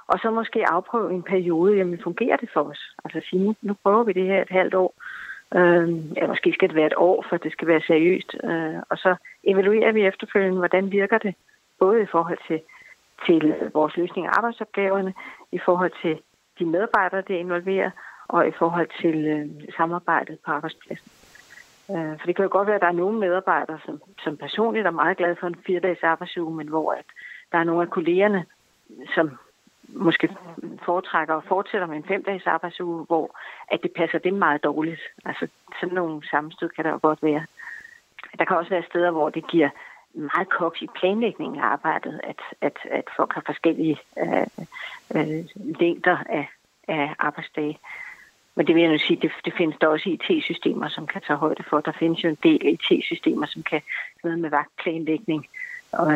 Og 0.07 0.19
så 0.19 0.31
måske 0.31 0.69
afprøve 0.69 1.13
en 1.13 1.23
periode, 1.23 1.77
jamen 1.77 1.99
fungerer 2.03 2.37
det 2.37 2.49
for 2.53 2.61
os? 2.61 2.81
Altså 3.05 3.29
sige, 3.29 3.43
nu, 3.43 3.55
nu 3.61 3.73
prøver 3.83 4.03
vi 4.03 4.13
det 4.13 4.25
her 4.25 4.41
et 4.41 4.49
halvt 4.49 4.73
år, 4.73 4.93
øh, 5.55 6.17
ja, 6.17 6.27
måske 6.27 6.53
skal 6.53 6.69
det 6.69 6.75
være 6.75 6.85
et 6.85 6.97
år, 6.97 7.25
for 7.29 7.37
det 7.37 7.51
skal 7.51 7.67
være 7.67 7.81
seriøst, 7.81 8.35
øh, 8.43 8.79
og 8.89 8.97
så 8.97 9.15
evaluerer 9.43 9.91
vi 9.91 10.05
efterfølgende, 10.05 10.57
hvordan 10.57 10.91
virker 10.91 11.17
det, 11.17 11.35
både 11.79 12.01
i 12.01 12.11
forhold 12.11 12.37
til, 12.47 12.59
til 13.25 13.55
vores 13.73 13.97
løsning 13.97 14.27
af 14.27 14.31
arbejdsopgaverne, 14.37 15.13
i 15.51 15.59
forhold 15.65 15.91
til 16.01 16.19
de 16.59 16.65
medarbejdere, 16.65 17.21
det 17.21 17.33
involverer, 17.33 17.91
og 18.27 18.47
i 18.47 18.51
forhold 18.51 18.89
til 19.01 19.25
øh, 19.25 19.73
samarbejdet 19.77 20.39
på 20.45 20.51
arbejdspladsen. 20.51 21.11
Øh, 21.91 22.19
for 22.19 22.25
det 22.25 22.35
kan 22.35 22.43
jo 22.43 22.49
godt 22.51 22.67
være, 22.67 22.75
at 22.75 22.81
der 22.81 22.87
er 22.87 23.01
nogle 23.01 23.19
medarbejdere, 23.19 23.79
som, 23.85 24.01
som 24.23 24.37
personligt 24.37 24.87
er 24.87 24.91
meget 24.91 25.17
glade 25.17 25.35
for 25.39 25.47
en 25.47 25.61
fire-dages 25.65 26.03
arbejdsuge, 26.03 26.55
men 26.55 26.67
hvor 26.67 26.91
at 26.91 27.05
der 27.51 27.57
er 27.57 27.63
nogle 27.63 27.81
af 27.81 27.89
kollegerne, 27.89 28.45
som 29.15 29.37
måske 29.87 30.35
foretrækker 30.85 31.33
og 31.33 31.43
fortsætter 31.43 31.87
med 31.87 31.97
en 31.97 32.03
fem-dages 32.07 32.47
arbejdsuge, 32.47 33.05
hvor 33.05 33.37
at 33.67 33.79
det 33.83 33.91
passer 33.91 34.19
dem 34.19 34.33
meget 34.33 34.63
dårligt. 34.63 35.01
Altså 35.25 35.47
sådan 35.79 35.95
nogle 35.95 36.27
sammenstød 36.27 36.69
kan 36.69 36.85
der 36.85 36.91
jo 36.91 36.99
godt 37.01 37.23
være. 37.23 37.45
Der 38.39 38.45
kan 38.45 38.57
også 38.57 38.69
være 38.69 38.83
steder, 38.89 39.11
hvor 39.11 39.29
det 39.29 39.47
giver 39.47 39.69
meget 40.15 40.49
koks 40.49 40.81
i 40.81 40.87
planlægningen 40.99 41.59
af 41.59 41.65
arbejdet, 41.65 42.21
at, 42.23 42.39
at, 42.61 42.77
at 42.91 43.03
folk 43.17 43.33
har 43.33 43.43
forskellige 43.45 43.97
øh, 44.17 44.47
øh, 45.15 45.45
længder 45.79 46.17
af, 46.29 46.47
af 46.87 47.15
arbejdsdage. 47.19 47.79
Men 48.55 48.67
det 48.67 48.75
vil 48.75 48.81
jeg 48.83 48.91
nu 48.91 48.97
sige, 48.97 49.19
det, 49.21 49.31
det 49.45 49.53
findes 49.57 49.77
der 49.81 49.87
også 49.87 50.09
IT-systemer, 50.09 50.89
som 50.89 51.07
kan 51.07 51.21
tage 51.27 51.37
højde 51.37 51.63
for. 51.69 51.79
Der 51.81 51.91
findes 51.99 52.23
jo 52.23 52.29
en 52.29 52.37
del 52.43 52.61
IT-systemer, 52.65 53.45
som 53.45 53.63
kan 53.63 53.81
noget 54.23 54.39
med 54.39 54.49
vagtplanlægning, 54.49 55.47
og, 55.91 56.07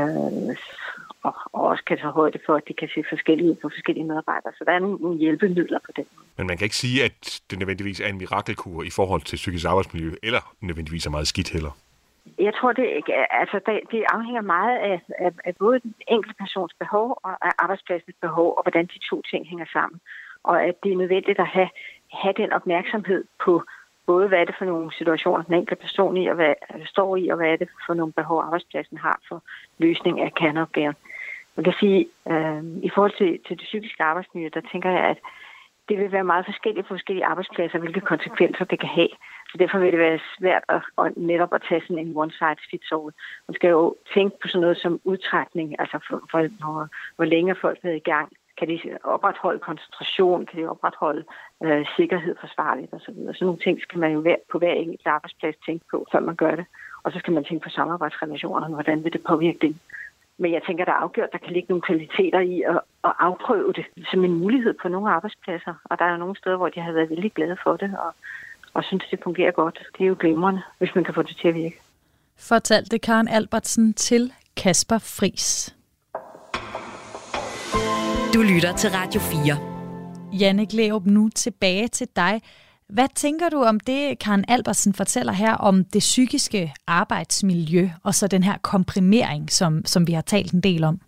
og, 1.23 1.35
og 1.53 1.61
også 1.61 1.83
kan 1.83 1.97
tage 1.97 2.11
højde 2.11 2.39
for, 2.45 2.55
at 2.55 2.63
det 2.67 2.75
kan 2.75 2.89
se 2.95 3.03
forskellige 3.09 3.49
ud 3.49 3.55
på 3.55 3.69
forskellige 3.69 4.05
medarbejdere. 4.05 4.53
Så 4.57 4.63
der 4.63 4.71
er 4.71 4.79
nogle 4.79 5.17
hjælpemidler 5.17 5.79
på 5.85 5.91
den 5.95 6.05
Men 6.37 6.47
man 6.47 6.57
kan 6.57 6.65
ikke 6.65 6.75
sige, 6.75 7.03
at 7.03 7.41
det 7.51 7.59
nødvendigvis 7.59 7.99
er 7.99 8.07
en 8.07 8.17
mirakelkur 8.17 8.83
i 8.83 8.89
forhold 8.89 9.21
til 9.21 9.35
psykisk 9.35 9.65
arbejdsmiljø, 9.65 10.11
eller 10.23 10.55
nødvendigvis 10.61 11.05
er 11.05 11.09
meget 11.09 11.27
skidt 11.27 11.49
heller. 11.49 11.71
Jeg 12.39 12.53
tror, 12.53 12.73
det, 12.73 13.03
altså, 13.31 13.59
det, 13.65 13.79
det 13.91 14.03
afhænger 14.13 14.41
meget 14.41 14.77
af, 14.77 15.01
af, 15.19 15.31
af 15.45 15.55
både 15.55 15.79
den 15.79 15.93
enkelte 16.07 16.37
persons 16.39 16.73
behov 16.79 17.19
og 17.23 17.45
af 17.47 17.51
arbejdspladsens 17.57 18.15
behov, 18.21 18.53
og 18.57 18.63
hvordan 18.63 18.85
de 18.85 18.99
to 19.09 19.21
ting 19.21 19.47
hænger 19.47 19.65
sammen. 19.73 19.99
Og 20.43 20.63
at 20.63 20.83
det 20.83 20.91
er 20.91 20.97
nødvendigt 20.97 21.39
at 21.39 21.47
have, 21.47 21.69
have 22.11 22.33
den 22.37 22.53
opmærksomhed 22.53 23.23
på 23.45 23.63
både, 24.05 24.27
hvad 24.27 24.39
er 24.39 24.45
det 24.45 24.55
for 24.57 24.65
nogle 24.65 24.93
situationer, 24.93 25.43
den 25.43 25.53
enkelte 25.53 25.81
person 25.81 26.17
i 26.17 26.27
og 26.27 26.35
hvad, 26.35 26.53
øh, 26.75 26.85
står 26.85 27.15
i, 27.15 27.27
og 27.29 27.37
hvad 27.37 27.49
er 27.51 27.55
det 27.55 27.69
for 27.85 27.93
nogle 27.93 28.13
behov, 28.13 28.37
arbejdspladsen 28.41 28.97
har 28.97 29.19
for 29.27 29.43
løsning 29.77 30.21
af 30.21 30.33
kerneopgaven. 30.33 30.95
Man 31.55 31.63
kan 31.63 31.73
sige, 31.79 31.99
øh, 32.31 32.63
i 32.87 32.89
forhold 32.93 33.15
til, 33.17 33.31
til 33.45 33.57
det 33.59 33.65
psykiske 33.69 34.03
arbejdsmiljø, 34.03 34.49
der 34.53 34.61
tænker 34.71 34.89
jeg, 34.89 35.03
at 35.13 35.19
det 35.89 35.97
vil 35.97 36.11
være 36.11 36.23
meget 36.23 36.45
forskelligt 36.45 36.87
på 36.87 36.93
forskellige 36.93 37.25
arbejdspladser, 37.25 37.79
hvilke 37.79 38.01
konsekvenser 38.01 38.65
det 38.65 38.79
kan 38.79 38.89
have. 38.89 39.09
Så 39.51 39.57
derfor 39.57 39.79
vil 39.79 39.91
det 39.91 39.99
være 39.99 40.19
svært 40.37 40.63
at, 40.67 40.81
at 40.97 41.17
netop 41.17 41.53
at 41.53 41.63
tage 41.69 41.81
sådan 41.81 42.07
en 42.07 42.17
one 42.17 42.31
size 42.31 42.69
fits 42.71 42.91
all. 42.91 43.13
Man 43.47 43.55
skal 43.55 43.69
jo 43.69 43.95
tænke 44.13 44.37
på 44.41 44.47
sådan 44.47 44.61
noget 44.61 44.77
som 44.77 45.01
udtrækning, 45.03 45.75
altså 45.79 45.99
for, 46.07 46.21
for, 46.31 46.39
hvor, 46.59 46.87
hvor 47.15 47.25
længe 47.25 47.55
folk 47.55 47.79
er 47.83 47.91
i 47.91 47.99
gang. 48.13 48.29
Kan 48.57 48.67
de 48.67 48.79
opretholde 49.03 49.59
koncentration? 49.59 50.45
Kan 50.45 50.59
de 50.59 50.69
opretholde 50.69 51.23
øh, 51.63 51.85
sikkerhed 51.95 52.35
forsvarligt 52.39 52.93
osv.? 52.93 52.99
Så 52.99 53.33
sådan 53.33 53.45
nogle 53.45 53.59
ting 53.59 53.81
skal 53.81 53.99
man 53.99 54.11
jo 54.11 54.35
på 54.51 54.57
hver 54.57 54.73
enkelt 54.73 55.07
arbejdsplads 55.07 55.55
tænke 55.65 55.85
på, 55.91 56.07
før 56.11 56.19
man 56.19 56.35
gør 56.35 56.55
det. 56.55 56.65
Og 57.03 57.11
så 57.11 57.19
skal 57.19 57.33
man 57.33 57.43
tænke 57.43 57.63
på 57.63 57.69
samarbejdsrelationerne. 57.69 58.73
Hvordan 58.73 59.03
vil 59.03 59.13
det 59.13 59.23
påvirke 59.23 59.59
det? 59.61 59.75
Men 60.37 60.53
jeg 60.53 60.61
tænker, 60.63 60.85
der 60.85 60.91
er 60.91 60.95
afgjort, 60.95 61.31
der 61.31 61.37
kan 61.37 61.53
ligge 61.53 61.69
nogle 61.69 61.81
kvaliteter 61.81 62.39
i 62.39 62.61
at, 62.61 62.79
at 63.03 63.13
afprøve 63.19 63.73
det 63.73 63.85
som 64.11 64.23
en 64.23 64.35
mulighed 64.35 64.73
på 64.81 64.87
nogle 64.87 65.11
arbejdspladser. 65.11 65.73
Og 65.83 65.99
der 65.99 66.05
er 66.05 66.17
nogle 66.17 66.35
steder, 66.35 66.57
hvor 66.57 66.69
de 66.69 66.79
har 66.79 66.91
været 66.91 67.09
vældig 67.09 67.31
glade 67.33 67.57
for 67.63 67.75
det, 67.77 67.97
og, 67.99 68.13
og 68.73 68.83
synes, 68.83 69.03
det 69.11 69.19
fungerer 69.23 69.51
godt. 69.51 69.79
Det 69.97 70.03
er 70.03 70.07
jo 70.07 70.15
glimrende, 70.19 70.61
hvis 70.77 70.89
man 70.95 71.03
kan 71.03 71.13
få 71.13 71.21
det 71.21 71.37
til 71.41 71.47
at 71.47 71.53
virke. 71.55 71.79
Fortalte 72.37 72.99
Karen 72.99 73.27
Albertsen 73.27 73.93
til 73.93 74.33
Kasper 74.57 74.97
Fris. 74.97 75.75
Du 78.33 78.41
lytter 78.41 78.73
til 78.77 78.89
Radio 78.89 79.19
4. 79.21 80.39
Janne 80.39 80.65
Glæup, 80.65 81.05
nu 81.05 81.29
tilbage 81.29 81.87
til 81.87 82.07
dig. 82.15 82.41
Hvad 82.89 83.07
tænker 83.15 83.49
du 83.49 83.63
om 83.63 83.79
det, 83.79 84.19
Karen 84.19 84.45
Albersen 84.47 84.93
fortæller 84.93 85.33
her 85.33 85.53
om 85.53 85.85
det 85.85 85.99
psykiske 85.99 86.73
arbejdsmiljø, 86.87 87.89
og 88.03 88.15
så 88.15 88.27
den 88.27 88.43
her 88.43 88.57
komprimering, 88.61 89.51
som, 89.51 89.85
som 89.85 90.07
vi 90.07 90.13
har 90.13 90.21
talt 90.21 90.51
en 90.51 90.61
del 90.61 90.83
om? 90.83 90.99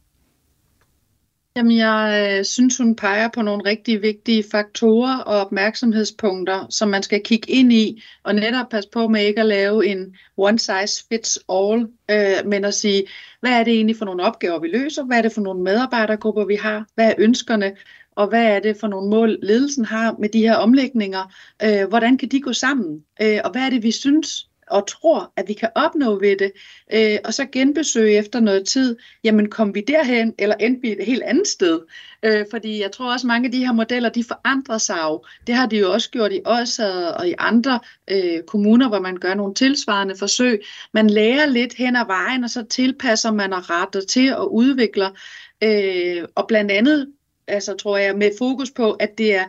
Jamen, 1.55 1.77
jeg 1.77 2.35
øh, 2.39 2.45
synes, 2.45 2.77
hun 2.77 2.95
peger 2.95 3.29
på 3.33 3.41
nogle 3.41 3.65
rigtig 3.65 4.01
vigtige 4.01 4.43
faktorer 4.51 5.17
og 5.17 5.39
opmærksomhedspunkter, 5.39 6.67
som 6.69 6.89
man 6.89 7.03
skal 7.03 7.21
kigge 7.23 7.51
ind 7.51 7.73
i, 7.73 8.03
og 8.23 8.35
netop 8.35 8.69
passe 8.69 8.89
på 8.93 9.07
med 9.07 9.25
ikke 9.25 9.39
at 9.39 9.45
lave 9.45 9.87
en 9.87 10.15
one 10.37 10.59
size 10.59 11.05
fits 11.09 11.39
all, 11.49 11.87
øh, 12.11 12.45
men 12.49 12.65
at 12.65 12.73
sige, 12.73 13.03
hvad 13.39 13.51
er 13.51 13.63
det 13.63 13.73
egentlig 13.73 13.95
for 13.95 14.05
nogle 14.05 14.23
opgaver, 14.23 14.59
vi 14.59 14.67
løser? 14.67 15.03
Hvad 15.03 15.17
er 15.17 15.21
det 15.21 15.33
for 15.33 15.41
nogle 15.41 15.63
medarbejdergrupper, 15.63 16.45
vi 16.45 16.55
har? 16.55 16.85
Hvad 16.95 17.07
er 17.07 17.15
ønskerne? 17.17 17.71
og 18.15 18.27
hvad 18.27 18.43
er 18.43 18.59
det 18.59 18.77
for 18.77 18.87
nogle 18.87 19.09
mål, 19.09 19.39
ledelsen 19.43 19.85
har 19.85 20.15
med 20.19 20.29
de 20.29 20.39
her 20.39 20.55
omlægninger? 20.55 21.33
Øh, 21.63 21.87
hvordan 21.89 22.17
kan 22.17 22.29
de 22.29 22.41
gå 22.41 22.53
sammen? 22.53 23.03
Øh, 23.21 23.39
og 23.43 23.51
hvad 23.51 23.61
er 23.61 23.69
det, 23.69 23.83
vi 23.83 23.91
synes 23.91 24.49
og 24.71 24.87
tror, 24.87 25.33
at 25.35 25.47
vi 25.47 25.53
kan 25.53 25.69
opnå 25.75 26.19
ved 26.19 26.37
det, 26.37 26.51
øh, 26.93 27.17
og 27.25 27.33
så 27.33 27.45
genbesøge 27.51 28.17
efter 28.17 28.39
noget 28.39 28.67
tid, 28.67 28.95
jamen 29.23 29.49
kom 29.49 29.75
vi 29.75 29.81
derhen, 29.87 30.33
eller 30.39 30.55
endte 30.55 30.81
vi 30.81 30.91
et 30.91 31.05
helt 31.05 31.23
andet 31.23 31.47
sted? 31.47 31.79
Øh, 32.23 32.45
fordi 32.51 32.81
jeg 32.81 32.91
tror 32.91 33.13
også, 33.13 33.27
mange 33.27 33.45
af 33.45 33.51
de 33.51 33.65
her 33.65 33.73
modeller, 33.73 34.09
de 34.09 34.23
forandrer 34.23 34.77
sig 34.77 34.99
jo. 35.03 35.23
Det 35.47 35.55
har 35.55 35.65
de 35.65 35.77
jo 35.77 35.93
også 35.93 36.09
gjort 36.09 36.33
i 36.33 36.41
os 36.45 36.79
og 37.15 37.27
i 37.29 37.33
andre 37.37 37.79
øh, 38.11 38.43
kommuner, 38.47 38.89
hvor 38.89 38.99
man 38.99 39.17
gør 39.17 39.33
nogle 39.33 39.53
tilsvarende 39.53 40.15
forsøg. 40.19 40.61
Man 40.93 41.09
lærer 41.09 41.45
lidt 41.45 41.73
hen 41.73 41.95
ad 41.95 42.05
vejen, 42.05 42.43
og 42.43 42.49
så 42.49 42.63
tilpasser 42.63 43.31
man 43.31 43.53
og 43.53 43.69
retter 43.69 44.01
til 44.01 44.35
og 44.35 44.53
udvikler. 44.53 45.09
Øh, 45.63 46.23
og 46.35 46.47
blandt 46.47 46.71
andet, 46.71 47.07
altså 47.47 47.73
tror 47.73 47.97
jeg, 47.97 48.17
med 48.17 48.31
fokus 48.37 48.71
på, 48.71 48.91
at 48.91 49.17
det 49.17 49.35
er 49.35 49.45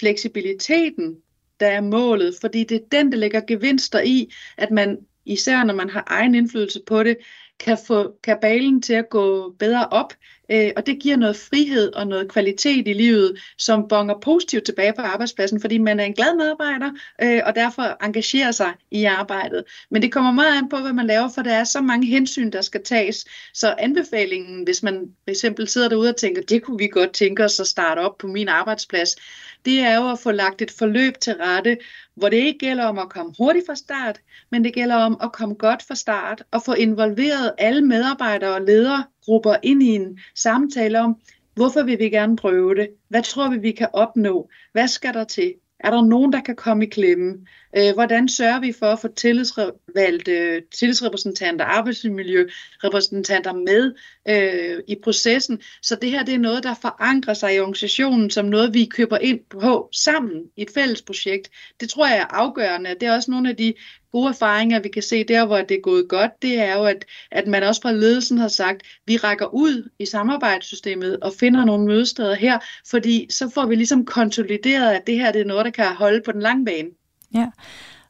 fleksibiliteten, 0.00 1.16
der 1.60 1.66
er 1.66 1.80
målet, 1.80 2.34
fordi 2.40 2.64
det 2.64 2.76
er 2.76 2.88
den, 2.92 3.12
der 3.12 3.18
lægger 3.18 3.40
gevinster 3.46 4.00
i, 4.00 4.32
at 4.56 4.70
man, 4.70 4.98
især 5.24 5.64
når 5.64 5.74
man 5.74 5.90
har 5.90 6.04
egen 6.06 6.34
indflydelse 6.34 6.80
på 6.86 7.02
det, 7.02 7.16
kan 7.60 7.78
få 7.86 8.18
kabalen 8.22 8.82
til 8.82 8.94
at 8.94 9.08
gå 9.10 9.50
bedre 9.58 9.86
op, 9.86 10.12
øh, 10.48 10.70
og 10.76 10.86
det 10.86 10.98
giver 11.02 11.16
noget 11.16 11.36
frihed 11.36 11.92
og 11.92 12.06
noget 12.06 12.28
kvalitet 12.28 12.88
i 12.88 12.92
livet, 12.92 13.38
som 13.58 13.88
bonger 13.88 14.14
positivt 14.20 14.64
tilbage 14.64 14.92
på 14.96 15.02
arbejdspladsen, 15.02 15.60
fordi 15.60 15.78
man 15.78 16.00
er 16.00 16.04
en 16.04 16.14
glad 16.14 16.36
medarbejder, 16.36 16.90
øh, 17.22 17.42
og 17.46 17.54
derfor 17.54 18.04
engagerer 18.04 18.50
sig 18.50 18.74
i 18.90 19.04
arbejdet. 19.04 19.64
Men 19.90 20.02
det 20.02 20.12
kommer 20.12 20.32
meget 20.32 20.58
an 20.58 20.68
på, 20.68 20.76
hvad 20.76 20.92
man 20.92 21.06
laver, 21.06 21.28
for 21.34 21.42
der 21.42 21.52
er 21.52 21.64
så 21.64 21.80
mange 21.80 22.06
hensyn, 22.06 22.52
der 22.52 22.60
skal 22.60 22.82
tages. 22.84 23.24
Så 23.54 23.74
anbefalingen, 23.78 24.64
hvis 24.64 24.82
man 24.82 25.00
for 25.24 25.30
eksempel 25.30 25.68
sidder 25.68 25.88
derude 25.88 26.08
og 26.08 26.16
tænker, 26.16 26.42
det 26.42 26.62
kunne 26.62 26.78
vi 26.78 26.86
godt 26.86 27.12
tænke 27.12 27.44
os 27.44 27.60
at 27.60 27.66
starte 27.66 27.98
op 27.98 28.18
på 28.18 28.26
min 28.26 28.48
arbejdsplads, 28.48 29.16
det 29.64 29.80
er 29.80 29.96
jo 29.96 30.10
at 30.10 30.18
få 30.18 30.30
lagt 30.30 30.62
et 30.62 30.70
forløb 30.70 31.20
til 31.20 31.34
rette, 31.34 31.78
hvor 32.16 32.28
det 32.28 32.36
ikke 32.36 32.58
gælder 32.58 32.84
om 32.84 32.98
at 32.98 33.08
komme 33.08 33.34
hurtigt 33.38 33.66
fra 33.66 33.74
start, 33.74 34.20
men 34.50 34.64
det 34.64 34.74
gælder 34.74 34.96
om 34.96 35.16
at 35.22 35.32
komme 35.32 35.54
godt 35.54 35.82
fra 35.82 35.94
start 35.94 36.42
og 36.50 36.62
få 36.62 36.72
involveret 36.72 37.52
alle 37.58 37.82
medarbejdere 37.82 38.54
og 38.54 38.62
ledere 38.62 39.04
grupper 39.26 39.56
ind 39.62 39.82
i 39.82 39.94
en 39.94 40.18
samtale 40.34 41.00
om, 41.00 41.16
hvorfor 41.54 41.82
vil 41.82 41.98
vi 41.98 42.08
gerne 42.08 42.36
prøve 42.36 42.74
det? 42.74 42.88
Hvad 43.08 43.22
tror 43.22 43.50
vi, 43.50 43.58
vi 43.58 43.72
kan 43.72 43.88
opnå? 43.92 44.48
Hvad 44.72 44.88
skal 44.88 45.14
der 45.14 45.24
til? 45.24 45.54
Er 45.80 45.90
der 45.90 46.04
nogen, 46.04 46.32
der 46.32 46.40
kan 46.40 46.56
komme 46.56 46.86
i 46.86 46.88
klemme? 46.88 47.46
Øh, 47.78 47.94
hvordan 47.94 48.28
sørger 48.28 48.60
vi 48.60 48.72
for 48.72 48.86
at 48.86 49.00
få 49.00 49.08
tillidsvalgte 49.08 50.62
tillidsrepræsentanter, 50.74 51.64
arbejdsmiljørepræsentanter 51.64 53.52
med 53.52 53.94
øh, 54.28 54.82
i 54.88 54.96
processen? 55.02 55.60
Så 55.82 55.96
det 56.02 56.10
her 56.10 56.24
det 56.24 56.34
er 56.34 56.38
noget, 56.38 56.62
der 56.62 56.74
forankrer 56.74 57.34
sig 57.34 57.54
i 57.54 57.60
organisationen 57.60 58.30
som 58.30 58.44
noget, 58.44 58.74
vi 58.74 58.84
køber 58.84 59.18
ind 59.18 59.40
på 59.50 59.88
sammen 59.92 60.42
i 60.56 60.62
et 60.62 60.70
fælles 60.74 61.02
projekt. 61.02 61.50
Det 61.80 61.88
tror 61.88 62.06
jeg 62.06 62.18
er 62.18 62.34
afgørende. 62.34 62.94
Det 63.00 63.02
er 63.02 63.14
også 63.14 63.30
nogle 63.30 63.48
af 63.50 63.56
de 63.56 63.74
gode 64.12 64.28
erfaringer, 64.28 64.80
vi 64.80 64.88
kan 64.88 65.02
se 65.02 65.24
der, 65.24 65.46
hvor 65.46 65.56
det 65.56 65.76
er 65.76 65.80
gået 65.80 66.08
godt, 66.08 66.30
det 66.42 66.58
er 66.58 66.74
jo, 66.74 66.84
at, 66.84 67.04
at 67.30 67.46
man 67.46 67.62
også 67.62 67.82
fra 67.82 67.92
ledelsen 67.92 68.38
har 68.38 68.48
sagt, 68.48 68.82
vi 69.06 69.16
rækker 69.16 69.54
ud 69.54 69.90
i 69.98 70.06
samarbejdssystemet 70.06 71.20
og 71.20 71.32
finder 71.40 71.64
nogle 71.64 71.86
mødesteder 71.86 72.34
her, 72.34 72.58
fordi 72.90 73.26
så 73.30 73.50
får 73.54 73.66
vi 73.66 73.74
ligesom 73.74 74.04
konsolideret, 74.04 74.92
at 74.94 75.06
det 75.06 75.14
her 75.14 75.32
det 75.32 75.40
er 75.40 75.44
noget, 75.44 75.64
der 75.64 75.70
kan 75.70 75.86
holde 75.86 76.22
på 76.24 76.32
den 76.32 76.40
lange 76.40 76.64
bane. 76.64 76.88
Ja. 77.36 77.46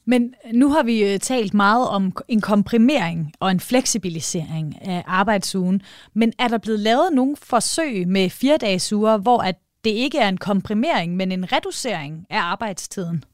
Men 0.07 0.35
nu 0.53 0.68
har 0.68 0.83
vi 0.83 1.05
øh, 1.12 1.20
talt 1.20 1.55
meget 1.55 1.89
om 1.89 2.16
en 2.29 2.41
komprimering 2.41 3.33
og 3.41 3.51
en 3.51 3.61
fleksibilisering 3.61 4.83
af 4.83 5.05
arbejdsugen. 5.07 5.83
Men 6.14 6.33
er 6.39 6.49
der 6.49 6.59
blevet 6.59 6.81
lavet 6.81 7.12
nogle 7.12 7.37
forsøg 7.37 8.09
med 8.09 8.31
fire 8.31 8.57
dages 8.57 8.93
uger, 8.93 9.16
hvor 9.16 9.39
at 9.39 9.57
det 9.85 9.91
ikke 9.91 10.18
er 10.18 10.29
en 10.29 10.39
komprimering, 10.39 11.16
men 11.16 11.33
en 11.33 11.53
reducering 11.53 12.27
af 12.31 12.41
arbejdstiden? 12.41 13.24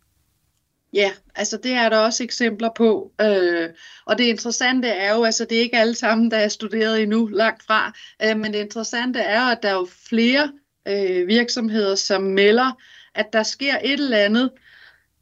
Ja, 0.92 1.10
altså 1.34 1.56
det 1.56 1.72
er 1.72 1.88
der 1.88 1.98
også 1.98 2.24
eksempler 2.24 2.68
på. 2.76 3.12
Øh, 3.20 3.68
og 4.06 4.18
det 4.18 4.24
interessante 4.24 4.88
er 4.88 5.14
jo, 5.14 5.24
altså 5.24 5.44
det 5.44 5.58
er 5.58 5.62
ikke 5.62 5.78
alle 5.78 5.94
sammen, 5.94 6.30
der 6.30 6.36
er 6.36 6.48
studeret 6.48 7.02
endnu 7.02 7.26
langt 7.26 7.62
fra, 7.62 7.92
øh, 8.24 8.38
men 8.38 8.52
det 8.52 8.58
interessante 8.58 9.20
er, 9.20 9.42
at 9.42 9.58
der 9.62 9.68
er 9.68 9.74
jo 9.74 9.88
flere 10.08 10.52
øh, 10.88 11.28
virksomheder, 11.28 11.94
som 11.94 12.22
melder, 12.22 12.78
at 13.14 13.32
der 13.32 13.42
sker 13.42 13.78
et 13.84 13.92
eller 13.92 14.18
andet 14.18 14.50
øh, 14.54 14.71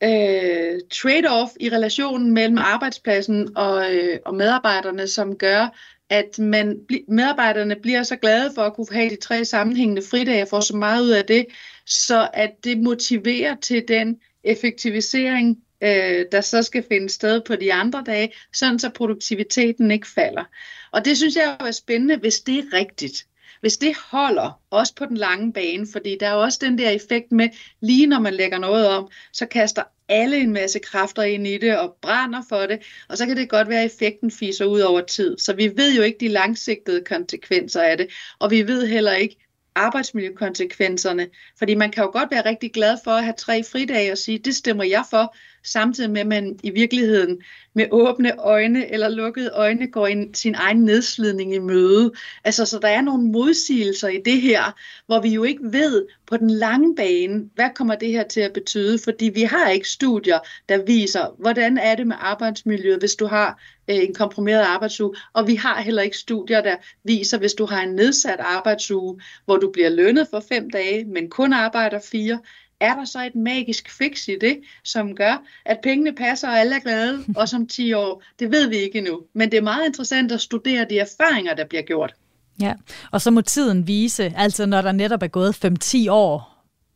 Øh, 0.03 0.81
trade-off 0.95 1.57
i 1.61 1.69
relationen 1.69 2.35
mellem 2.35 2.59
arbejdspladsen 2.59 3.57
og, 3.57 3.95
øh, 3.95 4.19
og 4.27 4.35
medarbejderne, 4.35 5.09
som 5.09 5.37
gør, 5.37 5.77
at 6.11 6.39
man, 6.39 6.81
medarbejderne 7.09 7.77
bliver 7.83 8.03
så 8.03 8.17
glade 8.17 8.53
for 8.55 8.63
at 8.63 8.75
kunne 8.75 8.87
have 8.93 9.11
de 9.11 9.17
tre 9.17 9.45
sammenhængende 9.45 10.03
fridage 10.03 10.43
og 10.43 10.49
få 10.49 10.61
så 10.61 10.77
meget 10.77 11.03
ud 11.03 11.11
af 11.11 11.25
det, 11.25 11.47
så 11.87 12.29
at 12.33 12.51
det 12.65 12.79
motiverer 12.79 13.57
til 13.57 13.85
den 13.89 14.21
effektivisering, 14.45 15.59
øh, 15.81 16.25
der 16.33 16.41
så 16.41 16.63
skal 16.63 16.85
finde 16.89 17.09
sted 17.09 17.41
på 17.47 17.57
de 17.57 17.73
andre 17.73 18.03
dage, 18.07 18.33
sådan 18.53 18.79
så 18.79 18.91
produktiviteten 18.91 19.91
ikke 19.91 20.09
falder. 20.09 20.45
Og 20.93 21.05
det 21.05 21.17
synes 21.17 21.37
jeg 21.37 21.57
er 21.61 21.71
spændende, 21.71 22.17
hvis 22.17 22.41
det 22.41 22.59
er 22.59 22.73
rigtigt. 22.73 23.27
Hvis 23.61 23.77
det 23.77 23.97
holder, 23.97 24.61
også 24.71 24.95
på 24.95 25.07
den 25.07 25.17
lange 25.17 25.53
bane, 25.53 25.87
fordi 25.93 26.17
der 26.21 26.29
er 26.29 26.35
også 26.35 26.59
den 26.63 26.79
der 26.79 26.91
effekt 26.91 27.33
med, 27.33 27.49
lige 27.81 28.07
når 28.07 28.19
man 28.19 28.35
lægger 28.35 28.59
noget 28.59 28.89
om, 28.89 29.09
så 29.33 29.47
kaster 29.47 29.83
alle 30.09 30.37
en 30.37 30.53
masse 30.53 30.79
kræfter 30.79 31.23
ind 31.23 31.47
i 31.47 31.59
det 31.59 31.79
og 31.79 31.97
brænder 32.03 32.43
for 32.49 32.67
det, 32.67 32.79
og 33.09 33.19
så 33.19 33.27
kan 33.27 33.37
det 33.37 33.49
godt 33.49 33.69
være, 33.69 33.81
at 33.81 33.87
effekten 33.87 34.31
fiser 34.31 34.65
ud 34.65 34.81
over 34.81 35.01
tid. 35.01 35.39
Så 35.39 35.53
vi 35.53 35.73
ved 35.77 35.95
jo 35.97 36.03
ikke 36.03 36.19
de 36.21 36.29
langsigtede 36.29 37.05
konsekvenser 37.05 37.83
af 37.83 37.97
det, 37.97 38.07
og 38.39 38.51
vi 38.51 38.67
ved 38.67 38.87
heller 38.87 39.13
ikke, 39.13 39.37
arbejdsmiljøkonsekvenserne. 39.75 41.29
Fordi 41.59 41.75
man 41.75 41.91
kan 41.91 42.05
jo 42.05 42.11
godt 42.11 42.31
være 42.31 42.45
rigtig 42.45 42.73
glad 42.73 42.99
for 43.05 43.11
at 43.11 43.25
have 43.25 43.35
tre 43.39 43.65
fridage 43.65 44.13
og 44.13 44.19
sige, 44.19 44.39
det 44.39 44.57
stemmer 44.57 44.85
jeg 44.85 45.05
for, 45.11 45.37
samtidig 45.65 46.11
med 46.11 46.21
at 46.21 46.27
man 46.27 46.59
i 46.63 46.71
virkeligheden 46.71 47.39
med 47.75 47.87
åbne 47.91 48.39
øjne 48.39 48.93
eller 48.93 49.09
lukkede 49.09 49.51
øjne 49.55 49.87
går 49.87 50.07
ind 50.07 50.35
sin 50.35 50.55
egen 50.55 50.85
nedslidning 50.85 51.55
i 51.55 51.59
møde. 51.59 52.13
Altså, 52.45 52.67
så 52.67 52.79
der 52.79 52.89
er 52.89 53.01
nogle 53.01 53.23
modsigelser 53.23 54.09
i 54.09 54.21
det 54.25 54.41
her, 54.41 54.63
hvor 55.07 55.21
vi 55.21 55.29
jo 55.29 55.45
ikke 55.45 55.63
ved 55.63 56.07
på 56.27 56.37
den 56.37 56.51
lange 56.51 56.97
bane, 56.97 57.51
hvad 57.55 57.71
kommer 57.75 57.95
det 57.95 58.09
her 58.09 58.23
til 58.23 58.41
at 58.41 58.53
betyde, 58.53 58.99
fordi 58.99 59.31
vi 59.35 59.43
har 59.43 59.69
ikke 59.69 59.89
studier, 59.89 60.39
der 60.69 60.85
viser, 60.85 61.37
hvordan 61.39 61.79
er 61.79 61.95
det 61.95 62.07
med 62.07 62.17
arbejdsmiljøet, 62.19 62.99
hvis 62.99 63.15
du 63.15 63.27
har 63.27 63.63
øh, 63.91 63.97
en 63.97 64.15
komprimeret 64.15 64.63
arbejdsuge, 64.63 65.17
og 65.33 65.47
vi 65.47 65.55
har 65.55 65.83
heller 65.83 66.03
ikke 66.03 66.17
studier, 66.17 66.61
der 66.61 66.77
viser, 67.05 67.39
hvis 67.39 67.55
du 67.55 67.67
har 67.67 67.83
en 67.83 67.95
nedsat 67.95 68.41
arbejdsuge, 68.41 69.21
hvor 69.45 69.57
du 69.57 69.71
bliver 69.73 69.89
lønnet 69.89 70.29
for 70.31 70.45
fem 70.49 70.71
dage, 70.71 71.05
men 71.05 71.31
kun 71.31 71.53
arbejder 71.53 72.01
fire, 72.11 72.39
er 72.81 72.95
der 72.95 73.05
så 73.05 73.27
et 73.27 73.35
magisk 73.35 73.91
fix 73.91 74.29
i 74.29 74.37
det, 74.41 74.61
som 74.85 75.15
gør, 75.17 75.43
at 75.65 75.79
pengene 75.83 76.13
passer, 76.13 76.49
og 76.49 76.59
alle 76.59 76.77
er 76.77 76.81
glade, 76.81 77.25
og 77.41 77.49
som 77.49 77.67
10 77.67 77.93
år, 77.93 78.23
det 78.39 78.53
ved 78.53 78.69
vi 78.69 78.77
ikke 78.77 78.99
endnu. 78.99 79.21
Men 79.35 79.51
det 79.51 79.57
er 79.57 79.63
meget 79.63 79.87
interessant 79.87 80.33
at 80.33 80.41
studere 80.41 80.87
de 80.91 80.99
erfaringer, 80.99 81.55
der 81.55 81.65
bliver 81.65 81.83
gjort. 81.83 82.15
Ja, 82.61 82.75
og 83.11 83.21
så 83.21 83.31
må 83.31 83.41
tiden 83.41 83.87
vise, 83.87 84.33
altså 84.37 84.67
når 84.67 84.83
der 84.83 84.93
netop 84.93 85.23
er 85.23 85.27
gået 85.27 85.65
5-10 85.65 86.11
år, 86.11 86.51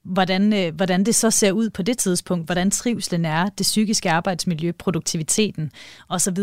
hvordan, 0.05 0.53
øh, 0.53 0.75
hvordan 0.75 1.05
det 1.05 1.15
så 1.15 1.31
ser 1.31 1.53
ud 1.53 1.71
på 1.71 1.83
det 1.83 1.99
tidspunkt, 1.99 2.47
hvordan 2.47 2.71
trivselen 2.71 3.25
er, 3.25 3.49
det 3.49 3.65
psykiske 3.65 4.11
arbejdsmiljø, 4.11 4.73
produktiviteten 4.73 5.71
osv. 6.09 6.39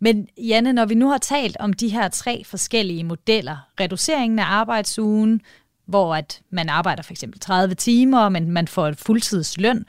Men 0.00 0.28
Janne, 0.38 0.72
når 0.72 0.84
vi 0.84 0.94
nu 0.94 1.08
har 1.08 1.18
talt 1.18 1.56
om 1.60 1.72
de 1.72 1.88
her 1.88 2.08
tre 2.08 2.44
forskellige 2.44 3.04
modeller, 3.04 3.56
reduceringen 3.80 4.38
af 4.38 4.44
arbejdsugen, 4.44 5.40
hvor 5.86 6.14
at 6.14 6.40
man 6.50 6.68
arbejder 6.68 7.02
for 7.02 7.12
eksempel 7.12 7.40
30 7.40 7.74
timer, 7.74 8.28
men 8.28 8.50
man 8.50 8.68
får 8.68 8.88
et 8.88 8.98
fuldtidsløn, 8.98 9.84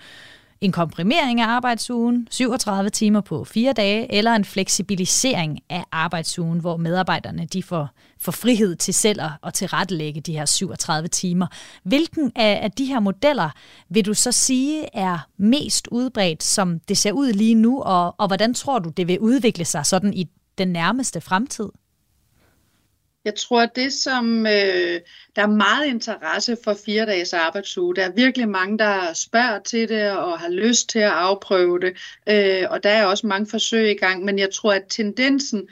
en 0.62 0.72
komprimering 0.72 1.42
af 1.42 1.48
arbejdsugen, 1.48 2.28
37 2.32 2.90
timer 2.90 3.22
på 3.22 3.44
fire 3.44 3.74
dage, 3.74 4.14
eller 4.14 4.36
en 4.36 4.46
fleksibilisering 4.46 5.60
af 5.70 5.84
arbejdsugen, 5.92 6.60
hvor 6.60 6.78
medarbejderne 6.78 7.46
de 7.46 7.64
får, 7.64 7.90
får 8.22 8.32
frihed 8.32 8.76
til 8.76 8.94
selv 8.94 9.22
at, 9.22 9.32
at 9.44 9.54
tilrettelægge 9.54 10.22
de 10.22 10.34
her 10.34 10.46
37 10.46 11.08
timer. 11.08 11.48
Hvilken 11.84 12.32
af, 12.36 12.60
af 12.64 12.72
de 12.72 12.86
her 12.86 13.00
modeller 13.00 13.50
vil 13.90 14.06
du 14.06 14.14
så 14.14 14.32
sige 14.32 14.86
er 14.94 15.20
mest 15.38 15.88
udbredt, 15.92 16.44
som 16.44 16.80
det 16.80 16.98
ser 16.98 17.12
ud 17.12 17.34
lige 17.34 17.56
nu, 17.56 17.82
og, 17.82 18.16
og 18.18 18.28
hvordan 18.28 18.54
tror 18.54 18.80
du, 18.80 18.90
det 18.90 19.08
vil 19.08 19.20
udvikle 19.20 19.66
sig 19.66 19.86
sådan 19.86 20.14
i 20.14 20.28
den 20.58 20.68
nærmeste 20.68 21.22
fremtid? 21.22 21.70
Jeg 23.28 23.36
tror, 23.36 23.62
at 23.62 23.76
det 23.76 23.94
som 23.94 24.46
øh, 24.46 25.00
der 25.36 25.42
er 25.42 25.48
meget 25.48 25.86
interesse 25.86 26.58
for 26.64 26.78
fire 26.86 27.06
dages 27.06 27.34
arbejdsuge. 27.34 27.96
Der 27.96 28.04
er 28.04 28.12
virkelig 28.12 28.50
mange, 28.50 28.78
der 28.78 29.14
spørger 29.14 29.60
til 29.60 29.90
det 29.90 30.12
og 30.12 30.40
har 30.40 30.50
lyst 30.50 30.90
til 30.90 31.00
at 31.00 31.12
afprøve 31.12 31.80
det. 31.80 31.94
Øh, 32.30 32.64
og 32.70 32.84
der 32.84 32.90
er 32.90 33.06
også 33.06 33.28
mange 33.28 33.48
forsøg 33.48 33.92
i 33.92 33.94
gang, 33.94 34.26
men 34.26 34.40
jeg 34.40 34.50
tror, 34.54 34.74
at 34.74 34.84
tendensen, 34.90 35.68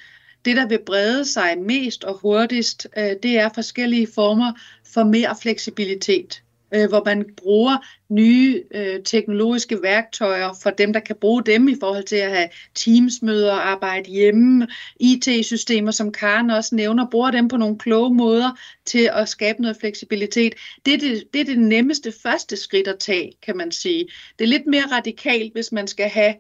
det 0.46 0.58
der 0.58 0.68
vil 0.68 0.80
brede 0.86 1.26
sig 1.26 1.58
mest 1.58 2.04
og 2.04 2.20
hurtigst, 2.22 2.88
øh, 2.98 3.12
det 3.24 3.40
er 3.40 3.50
forskellige 3.56 4.08
former 4.16 4.54
for 4.94 5.04
mere 5.04 5.36
fleksibilitet 5.42 6.42
øh, 6.74 6.90
hvor 6.90 7.02
man 7.06 7.26
bruger 7.38 7.78
nye 8.10 8.64
øh, 8.72 9.04
teknologiske 9.04 9.82
værktøjer 9.82 10.50
for 10.64 10.70
dem, 10.70 10.94
der 10.94 11.00
kan 11.00 11.16
bruge 11.16 11.44
dem 11.44 11.68
i 11.68 11.76
forhold 11.80 12.04
til 12.04 12.16
at 12.16 12.32
have 12.32 12.50
teamsmøder, 12.76 13.54
arbejde 13.54 14.10
hjemme, 14.10 14.68
IT-systemer, 15.00 15.92
som 15.92 16.12
Karen 16.12 16.50
også 16.50 16.76
nævner, 16.76 17.10
bruger 17.10 17.32
dem 17.32 17.48
på 17.48 17.58
nogle 17.58 17.78
kloge 17.78 18.14
måder 18.14 18.60
til 18.86 19.10
at 19.14 19.30
skabe 19.30 19.62
noget 19.62 19.78
fleksibilitet. 19.78 20.54
Det 20.86 20.94
er 20.94 20.98
det, 20.98 21.24
det 21.34 21.42
er 21.42 21.46
det 21.46 21.60
nemmeste 21.60 22.14
første 22.24 22.58
skridt 22.58 22.88
at 22.88 23.00
tage, 23.00 23.32
kan 23.42 23.58
man 23.58 23.72
sige. 23.72 24.08
Det 24.40 24.46
er 24.46 24.50
lidt 24.50 24.68
mere 24.68 24.86
radikalt, 24.92 25.54
hvis 25.54 25.72
man 25.72 25.88
skal 25.88 26.10
have 26.10 26.36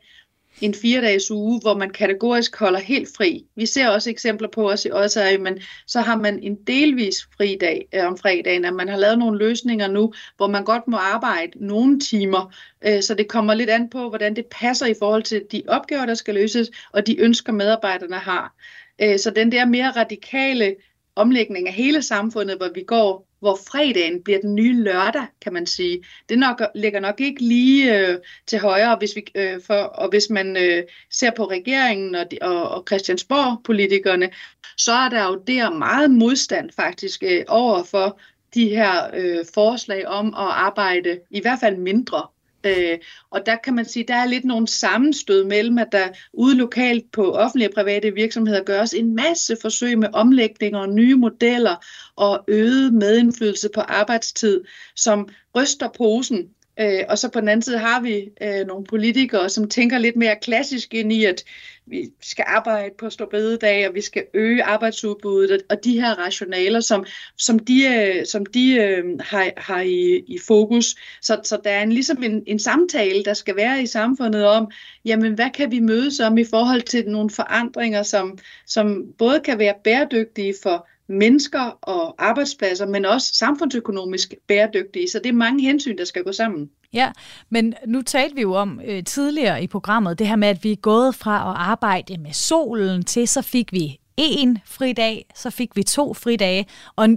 en 0.61 0.73
fire-dages 0.73 1.31
uge, 1.31 1.61
hvor 1.61 1.77
man 1.77 1.89
kategorisk 1.89 2.59
holder 2.59 2.79
helt 2.79 3.09
fri. 3.17 3.45
Vi 3.55 3.65
ser 3.65 3.87
også 3.87 4.09
eksempler 4.09 4.47
på 4.47 4.71
os 4.71 4.85
i 4.85 4.89
også, 4.89 5.37
men 5.39 5.59
så 5.87 6.01
har 6.01 6.15
man 6.15 6.39
en 6.39 6.55
delvis 6.55 7.15
fri 7.37 7.57
dag 7.61 7.87
øh, 7.93 8.07
om 8.07 8.17
fredagen, 8.17 8.65
at 8.65 8.73
man 8.73 8.89
har 8.89 8.97
lavet 8.97 9.19
nogle 9.19 9.39
løsninger 9.39 9.87
nu, 9.87 10.13
hvor 10.37 10.47
man 10.47 10.63
godt 10.63 10.87
må 10.87 10.97
arbejde 10.97 11.51
nogle 11.55 11.99
timer, 11.99 12.53
øh, 12.87 13.01
så 13.01 13.13
det 13.13 13.27
kommer 13.27 13.53
lidt 13.53 13.69
an 13.69 13.89
på, 13.89 14.09
hvordan 14.09 14.35
det 14.35 14.45
passer 14.45 14.85
i 14.85 14.95
forhold 14.99 15.23
til 15.23 15.43
de 15.51 15.63
opgaver, 15.67 16.05
der 16.05 16.13
skal 16.13 16.33
løses, 16.33 16.71
og 16.93 17.07
de 17.07 17.19
ønsker 17.19 17.53
medarbejderne 17.53 18.15
har. 18.15 18.55
Øh, 19.01 19.19
så 19.19 19.29
den 19.29 19.51
der 19.51 19.65
mere 19.65 19.91
radikale 19.91 20.75
omlægning 21.15 21.67
af 21.67 21.73
hele 21.73 22.01
samfundet, 22.01 22.57
hvor 22.57 22.69
vi 22.75 22.83
går, 22.83 23.27
hvor 23.39 23.59
fredagen 23.69 24.23
bliver 24.23 24.39
den 24.39 24.55
nye 24.55 24.83
lørdag, 24.83 25.25
kan 25.41 25.53
man 25.53 25.65
sige. 25.65 26.03
Det 26.29 26.39
nok, 26.39 26.61
ligger 26.75 26.99
nok 26.99 27.21
ikke 27.21 27.43
lige 27.43 27.99
øh, 27.99 28.17
til 28.47 28.59
højre, 28.59 28.95
hvis 28.95 29.15
vi, 29.15 29.25
øh, 29.35 29.61
for, 29.67 29.73
og 29.73 30.09
hvis 30.09 30.29
man 30.29 30.57
øh, 30.57 30.83
ser 31.11 31.31
på 31.31 31.45
regeringen 31.45 32.15
og, 32.15 32.25
og, 32.41 32.69
og 32.69 32.83
Christiansborg-politikerne, 32.87 34.29
så 34.77 34.93
er 34.93 35.09
der 35.09 35.25
jo 35.25 35.35
der 35.47 35.69
meget 35.69 36.11
modstand 36.11 36.69
faktisk 36.75 37.23
øh, 37.23 37.43
over 37.47 37.83
for 37.83 38.19
de 38.53 38.69
her 38.69 39.09
øh, 39.13 39.45
forslag 39.53 40.07
om 40.07 40.27
at 40.27 40.49
arbejde 40.49 41.19
i 41.31 41.41
hvert 41.41 41.59
fald 41.59 41.77
mindre 41.77 42.27
Øh, 42.65 42.97
og 43.29 43.45
der 43.45 43.55
kan 43.55 43.75
man 43.75 43.85
sige, 43.85 44.05
der 44.07 44.15
er 44.15 44.25
lidt 44.25 44.45
nogle 44.45 44.67
sammenstød 44.67 45.43
mellem, 45.43 45.77
at 45.77 45.87
der 45.91 46.07
ude 46.33 46.55
lokalt 46.55 47.11
på 47.11 47.31
offentlige 47.31 47.69
og 47.69 47.73
private 47.73 48.13
virksomheder 48.13 48.63
gøres 48.63 48.93
en 48.93 49.15
masse 49.15 49.57
forsøg 49.61 49.97
med 49.99 50.09
omlægninger 50.13 50.79
og 50.79 50.89
nye 50.89 51.15
modeller 51.15 51.75
og 52.15 52.43
øget 52.47 52.93
medindflydelse 52.93 53.69
på 53.73 53.81
arbejdstid, 53.81 54.63
som 54.95 55.29
ryster 55.55 55.89
posen. 55.97 56.49
Øh, 56.79 57.03
og 57.09 57.17
så 57.17 57.29
på 57.29 57.39
den 57.39 57.47
anden 57.47 57.61
side 57.61 57.77
har 57.77 58.01
vi 58.01 58.29
øh, 58.41 58.67
nogle 58.67 58.85
politikere, 58.85 59.49
som 59.49 59.69
tænker 59.69 59.97
lidt 59.97 60.15
mere 60.15 60.35
klassisk 60.41 60.93
ind 60.93 61.13
i, 61.13 61.25
at 61.25 61.43
vi 61.87 62.09
skal 62.21 62.45
arbejde 62.47 62.95
på 62.97 63.09
stor 63.09 63.25
bededag, 63.25 63.87
og 63.87 63.95
vi 63.95 64.01
skal 64.01 64.23
øge 64.33 64.63
arbejdsudbuddet, 64.63 65.61
og 65.69 65.83
de 65.83 66.01
her 66.01 66.13
rationaler, 66.13 66.79
som, 66.79 67.05
som 67.37 67.59
de, 67.59 67.85
øh, 67.85 68.25
som 68.25 68.45
de 68.45 68.75
øh, 68.75 69.03
har, 69.19 69.51
har 69.57 69.81
i, 69.81 70.23
i 70.27 70.39
fokus. 70.47 70.95
Så, 71.21 71.39
så 71.43 71.59
der 71.63 71.69
er 71.69 71.83
en, 71.83 71.91
ligesom 71.91 72.23
en, 72.23 72.43
en 72.47 72.59
samtale, 72.59 73.23
der 73.23 73.33
skal 73.33 73.55
være 73.55 73.81
i 73.81 73.85
samfundet 73.85 74.45
om, 74.45 74.71
jamen 75.05 75.33
hvad 75.33 75.49
kan 75.53 75.71
vi 75.71 75.79
mødes 75.79 76.19
om 76.19 76.37
i 76.37 76.43
forhold 76.43 76.81
til 76.81 77.05
nogle 77.07 77.29
forandringer, 77.29 78.03
som, 78.03 78.37
som 78.65 79.03
både 79.17 79.39
kan 79.39 79.59
være 79.59 79.73
bæredygtige 79.83 80.55
for 80.63 80.87
mennesker 81.07 81.77
og 81.81 82.15
arbejdspladser, 82.17 82.87
men 82.87 83.05
også 83.05 83.33
samfundsøkonomisk 83.33 84.33
bæredygtige. 84.47 85.09
Så 85.09 85.19
det 85.19 85.29
er 85.29 85.33
mange 85.33 85.63
hensyn, 85.63 85.97
der 85.97 86.05
skal 86.05 86.23
gå 86.23 86.31
sammen. 86.31 86.69
Ja, 86.95 87.11
men 87.49 87.73
nu 87.87 88.01
talte 88.01 88.35
vi 88.35 88.41
jo 88.41 88.53
om 88.53 88.81
øh, 88.85 89.03
tidligere 89.03 89.63
i 89.63 89.67
programmet, 89.67 90.19
det 90.19 90.27
her 90.27 90.35
med, 90.35 90.47
at 90.47 90.63
vi 90.63 90.71
er 90.71 90.75
gået 90.75 91.15
fra 91.15 91.35
at 91.35 91.57
arbejde 91.57 92.17
med 92.17 92.33
solen 92.33 93.03
til, 93.03 93.27
så 93.27 93.41
fik 93.41 93.71
vi 93.71 93.99
en 94.17 94.57
fridag, 94.65 95.25
så 95.35 95.49
fik 95.49 95.75
vi 95.75 95.83
to 95.83 96.13
fridage, 96.13 96.65
og 96.95 97.09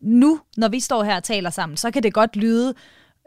nu, 0.00 0.40
når 0.56 0.68
vi 0.68 0.80
står 0.80 1.02
her 1.04 1.16
og 1.16 1.24
taler 1.24 1.50
sammen, 1.50 1.76
så 1.76 1.90
kan 1.90 2.02
det 2.02 2.14
godt 2.14 2.36
lyde 2.36 2.74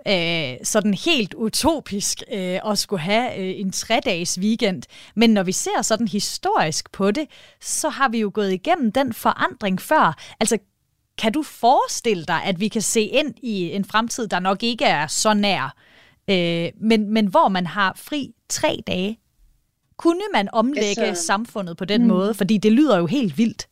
øh, 0.08 0.58
sådan 0.64 0.94
helt 0.94 1.34
utopisk 1.34 2.24
øh, 2.32 2.60
at 2.66 2.78
skulle 2.78 3.02
have 3.02 3.40
øh, 3.40 3.60
en 3.60 3.72
tre-dages 3.72 4.40
weekend. 4.40 4.84
Men 5.16 5.30
når 5.30 5.44
vi 5.44 5.52
ser 5.52 5.82
sådan 5.82 6.08
historisk 6.08 6.92
på 6.92 7.12
det, 7.12 7.28
så 7.62 7.90
har 7.90 8.10
vi 8.10 8.20
jo 8.20 8.32
gået 8.34 8.54
igennem 8.54 8.92
den 8.92 9.14
forandring 9.14 9.82
før. 9.82 10.18
Altså, 10.40 10.58
kan 11.22 11.32
du 11.32 11.43
forestille 11.43 12.26
dig, 12.26 12.43
at 12.45 12.59
vi 12.59 12.67
kan 12.67 12.82
se 12.82 13.01
ind 13.01 13.34
i 13.41 13.72
en 13.72 13.86
fremtid, 13.86 14.28
der 14.28 14.39
nok 14.39 14.63
ikke 14.63 14.86
er 14.86 15.07
så 15.07 15.34
nær, 15.34 15.76
øh, 16.30 16.69
men, 16.82 17.13
men 17.13 17.26
hvor 17.26 17.47
man 17.47 17.67
har 17.67 17.93
fri 17.95 18.34
tre 18.49 18.84
dage? 18.88 19.19
Kunne 19.97 20.24
man 20.34 20.49
omlægge 20.53 21.01
altså, 21.01 21.26
samfundet 21.26 21.78
på 21.78 21.86
den 21.86 22.01
mm. 22.01 22.07
måde? 22.07 22.34
Fordi 22.34 22.57
det 22.57 22.72
lyder 22.72 22.97
jo 22.97 23.05
helt 23.05 23.38
vildt. 23.38 23.67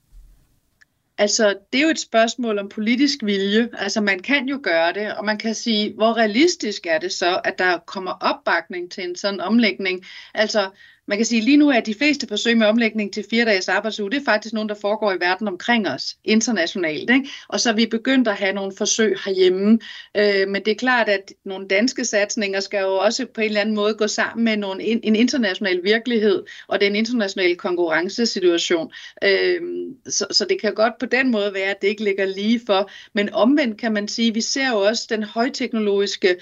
Altså, 1.17 1.55
det 1.73 1.79
er 1.79 1.83
jo 1.83 1.89
et 1.89 1.99
spørgsmål 1.99 2.59
om 2.59 2.69
politisk 2.69 3.17
vilje. 3.23 3.69
Altså, 3.73 4.01
man 4.01 4.19
kan 4.19 4.47
jo 4.47 4.59
gøre 4.63 4.93
det, 4.93 5.15
og 5.15 5.25
man 5.25 5.37
kan 5.37 5.55
sige, 5.55 5.93
hvor 5.93 6.17
realistisk 6.17 6.85
er 6.85 6.99
det 6.99 7.11
så, 7.11 7.41
at 7.43 7.59
der 7.59 7.77
kommer 7.77 8.11
opbakning 8.11 8.91
til 8.91 9.03
en 9.03 9.15
sådan 9.15 9.41
omlægning? 9.41 10.05
Altså, 10.33 10.69
man 11.09 11.17
kan 11.17 11.25
sige, 11.25 11.41
lige 11.41 11.57
nu 11.57 11.69
er 11.69 11.79
de 11.79 11.93
fleste 11.93 12.27
forsøg 12.27 12.57
med 12.57 12.67
omlægning 12.67 13.13
til 13.13 13.25
fire 13.29 13.45
dages 13.45 13.69
arbejdsuge, 13.69 14.11
det 14.11 14.17
er 14.17 14.25
faktisk 14.25 14.53
nogen, 14.53 14.69
der 14.69 14.75
foregår 14.75 15.11
i 15.11 15.19
verden 15.19 15.47
omkring 15.47 15.87
os, 15.87 16.17
internationalt. 16.23 17.09
Ikke? 17.09 17.29
Og 17.47 17.59
så 17.59 17.69
er 17.69 17.73
vi 17.73 17.85
begyndt 17.85 18.27
at 18.27 18.35
have 18.35 18.53
nogle 18.53 18.71
forsøg 18.77 19.17
herhjemme. 19.25 19.79
Øh, 20.17 20.47
men 20.47 20.65
det 20.65 20.71
er 20.71 20.75
klart, 20.75 21.09
at 21.09 21.33
nogle 21.45 21.67
danske 21.67 22.05
satsninger 22.05 22.59
skal 22.59 22.81
jo 22.81 22.95
også 22.95 23.25
på 23.35 23.41
en 23.41 23.47
eller 23.47 23.61
anden 23.61 23.75
måde 23.75 23.93
gå 23.93 24.07
sammen 24.07 24.45
med 24.45 24.57
nogle, 24.57 24.83
en 24.83 25.15
international 25.15 25.79
virkelighed 25.83 26.43
og 26.67 26.81
den 26.81 26.95
internationale 26.95 27.55
konkurrencesituation. 27.55 28.91
Øh, 29.23 29.61
så, 30.07 30.25
så 30.31 30.45
det 30.49 30.61
kan 30.61 30.73
godt 30.73 30.93
på 30.99 31.05
den 31.05 31.31
måde 31.31 31.53
være, 31.53 31.69
at 31.69 31.81
det 31.81 31.87
ikke 31.87 32.03
ligger 32.03 32.25
lige 32.25 32.61
for. 32.65 32.91
Men 33.13 33.33
omvendt 33.33 33.77
kan 33.77 33.93
man 33.93 34.07
sige, 34.07 34.33
vi 34.33 34.41
ser 34.41 34.69
jo 34.69 34.79
også 34.79 35.07
den 35.09 35.23
højteknologiske 35.23 36.35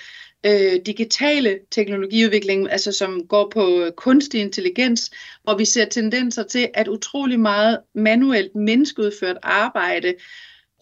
øh, 0.46 0.80
digitale 0.86 1.60
teknologiudvikling, 1.72 2.72
altså 2.72 2.92
som 2.92 3.28
går 3.28 3.52
på 3.54 3.82
øh, 3.82 3.92
kunstig 3.92 4.42
intelligens, 4.42 5.12
hvor 5.44 5.58
vi 5.58 5.66
ser 5.66 5.86
tendenser 5.86 6.44
til, 6.44 6.70
at 6.74 6.88
utrolig 6.88 7.40
meget 7.40 7.80
manuelt 7.96 8.56
menneskeudført 8.56 9.38
arbejde 9.44 10.14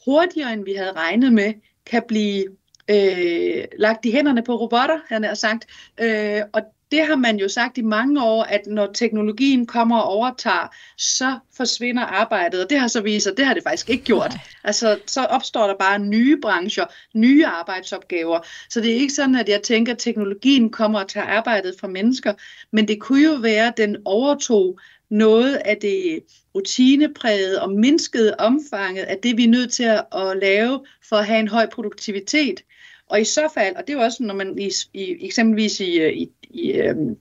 hurtigere 0.05 0.53
end 0.53 0.65
vi 0.65 0.73
havde 0.73 0.91
regnet 0.91 1.33
med, 1.33 1.53
kan 1.85 2.03
blive 2.07 2.45
øh, 2.89 3.63
lagt 3.77 4.05
i 4.05 4.11
hænderne 4.11 4.43
på 4.43 4.55
robotter, 4.55 4.99
han 5.07 5.23
har 5.23 5.33
sagt. 5.33 5.65
Øh, 6.01 6.41
og 6.53 6.61
det 6.95 7.05
har 7.05 7.15
man 7.15 7.37
jo 7.37 7.47
sagt 7.47 7.77
i 7.77 7.81
mange 7.81 8.23
år, 8.23 8.43
at 8.43 8.61
når 8.67 8.91
teknologien 8.93 9.65
kommer 9.65 9.97
og 9.97 10.09
overtager, 10.09 10.75
så 10.97 11.39
forsvinder 11.57 12.03
arbejdet, 12.03 12.63
og 12.63 12.69
det 12.69 12.79
har 12.79 12.87
så 12.87 13.01
vist 13.01 13.23
sig, 13.23 13.37
det 13.37 13.45
har 13.45 13.53
det 13.53 13.63
faktisk 13.63 13.89
ikke 13.89 14.03
gjort. 14.03 14.29
Nej. 14.29 14.39
Altså, 14.63 14.99
så 15.05 15.25
opstår 15.25 15.67
der 15.67 15.75
bare 15.79 15.99
nye 15.99 16.37
brancher, 16.41 16.85
nye 17.13 17.45
arbejdsopgaver. 17.45 18.39
Så 18.69 18.81
det 18.81 18.91
er 18.91 18.95
ikke 18.95 19.13
sådan, 19.13 19.35
at 19.35 19.49
jeg 19.49 19.61
tænker, 19.61 19.93
at 19.93 19.99
teknologien 19.99 20.69
kommer 20.69 20.99
og 20.99 21.07
tager 21.07 21.27
arbejdet 21.27 21.75
fra 21.79 21.87
mennesker, 21.87 22.33
men 22.71 22.87
det 22.87 23.01
kunne 23.01 23.23
jo 23.23 23.33
være, 23.41 23.67
at 23.67 23.77
den 23.77 23.97
overtog 24.05 24.79
noget 25.09 25.55
af 25.55 25.77
det 25.81 26.19
rutinepræget 26.55 27.59
og 27.59 27.71
mindskede 27.71 28.35
omfanget 28.39 29.03
af 29.03 29.17
det, 29.23 29.37
vi 29.37 29.43
er 29.43 29.49
nødt 29.49 29.73
til 29.73 29.83
at, 29.83 30.05
at 30.15 30.37
lave 30.41 30.85
for 31.09 31.15
at 31.15 31.25
have 31.25 31.39
en 31.39 31.47
høj 31.47 31.69
produktivitet. 31.69 32.61
Og 33.09 33.21
i 33.21 33.23
så 33.23 33.47
fald, 33.53 33.75
og 33.75 33.87
det 33.87 33.93
er 33.93 33.97
jo 33.97 34.03
også, 34.03 34.23
når 34.23 34.33
man 34.33 34.59
i, 34.59 34.71
i 34.93 35.25
eksempelvis 35.25 35.79
i, 35.79 35.99
øh, 35.99 36.13
i, 36.13 36.29
i 36.43 36.71
øhm, 36.71 37.17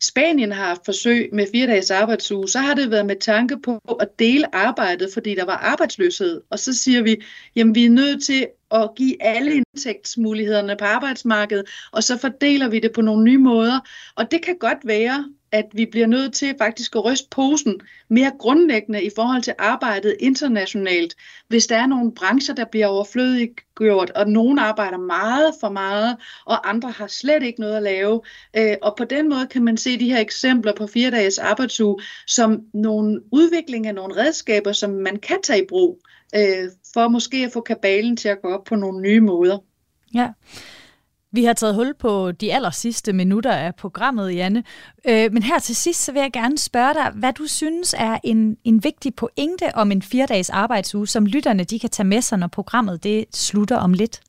Spanien 0.00 0.52
har 0.52 0.64
haft 0.64 0.84
forsøg 0.84 1.28
med 1.32 1.46
fire 1.52 1.66
dages 1.66 1.90
arbejdsuge, 1.90 2.48
så 2.48 2.58
har 2.58 2.74
det 2.74 2.90
været 2.90 3.06
med 3.06 3.16
tanke 3.16 3.60
på 3.60 3.78
at 4.00 4.18
dele 4.18 4.54
arbejdet, 4.54 5.10
fordi 5.14 5.34
der 5.34 5.44
var 5.44 5.56
arbejdsløshed. 5.56 6.42
Og 6.50 6.58
så 6.58 6.74
siger 6.74 7.02
vi, 7.02 7.22
jamen 7.56 7.74
vi 7.74 7.84
er 7.84 7.90
nødt 7.90 8.24
til 8.24 8.46
at 8.70 8.90
give 8.96 9.22
alle 9.22 9.54
indtægtsmulighederne 9.54 10.76
på 10.76 10.84
arbejdsmarkedet, 10.84 11.68
og 11.92 12.02
så 12.02 12.18
fordeler 12.18 12.68
vi 12.68 12.78
det 12.78 12.92
på 12.92 13.00
nogle 13.00 13.24
nye 13.24 13.38
måder. 13.38 13.80
Og 14.16 14.30
det 14.30 14.42
kan 14.42 14.58
godt 14.58 14.78
være, 14.84 15.24
at 15.54 15.64
vi 15.72 15.86
bliver 15.86 16.06
nødt 16.06 16.34
til 16.34 16.54
faktisk 16.58 16.96
at 16.96 17.04
ryste 17.04 17.28
posen 17.30 17.80
mere 18.08 18.32
grundlæggende 18.38 19.02
i 19.02 19.10
forhold 19.16 19.42
til 19.42 19.54
arbejdet 19.58 20.16
internationalt. 20.20 21.16
Hvis 21.48 21.66
der 21.66 21.76
er 21.76 21.86
nogle 21.86 22.12
brancher, 22.12 22.54
der 22.54 22.64
bliver 22.64 22.86
overflødiggjort, 22.86 24.10
og 24.10 24.28
nogen 24.28 24.58
arbejder 24.58 24.98
meget 24.98 25.54
for 25.60 25.68
meget, 25.68 26.16
og 26.46 26.68
andre 26.68 26.90
har 26.90 27.06
slet 27.06 27.42
ikke 27.42 27.60
noget 27.60 27.76
at 27.76 27.82
lave. 27.82 28.20
Øh, 28.56 28.76
og 28.82 28.94
på 28.96 29.04
den 29.04 29.28
måde 29.28 29.46
kan 29.46 29.64
man 29.64 29.76
se 29.76 29.98
de 29.98 30.10
her 30.10 30.20
eksempler 30.20 30.72
på 30.76 30.86
fire 30.86 31.10
dages 31.10 31.38
arbejdsuge 31.38 32.02
som 32.26 32.62
nogle 32.74 33.20
udvikling 33.32 33.86
af 33.86 33.94
nogle 33.94 34.16
redskaber, 34.16 34.72
som 34.72 34.90
man 34.90 35.16
kan 35.16 35.38
tage 35.42 35.62
i 35.62 35.66
brug, 35.68 36.00
øh, 36.36 36.70
for 36.94 37.08
måske 37.08 37.36
at 37.36 37.52
få 37.52 37.60
kabalen 37.60 38.16
til 38.16 38.28
at 38.28 38.42
gå 38.42 38.48
op 38.48 38.64
på 38.64 38.76
nogle 38.76 39.02
nye 39.02 39.20
måder. 39.20 39.58
Ja. 40.14 40.28
Vi 41.34 41.44
har 41.44 41.52
taget 41.52 41.74
hul 41.74 41.94
på 41.98 42.32
de 42.32 42.54
aller 42.54 42.70
sidste 42.70 43.12
minutter 43.12 43.52
af 43.52 43.74
programmet, 43.74 44.34
Janne. 44.34 44.64
Øh, 45.08 45.32
men 45.32 45.42
her 45.42 45.58
til 45.58 45.76
sidst 45.76 46.04
så 46.04 46.12
vil 46.12 46.20
jeg 46.20 46.32
gerne 46.32 46.58
spørge 46.58 46.94
dig, 46.94 47.10
hvad 47.14 47.32
du 47.32 47.46
synes 47.46 47.94
er 47.98 48.18
en, 48.24 48.56
en 48.64 48.84
vigtig 48.84 49.14
pointe 49.14 49.74
om 49.74 49.92
en 49.92 50.02
fire-dages 50.02 50.50
arbejdsuge, 50.50 51.06
som 51.06 51.26
lytterne 51.26 51.64
de 51.64 51.78
kan 51.78 51.90
tage 51.90 52.06
med 52.06 52.22
sig, 52.22 52.38
når 52.38 52.46
programmet 52.46 53.04
det 53.04 53.24
slutter 53.32 53.76
om 53.76 53.92
lidt. 53.92 54.20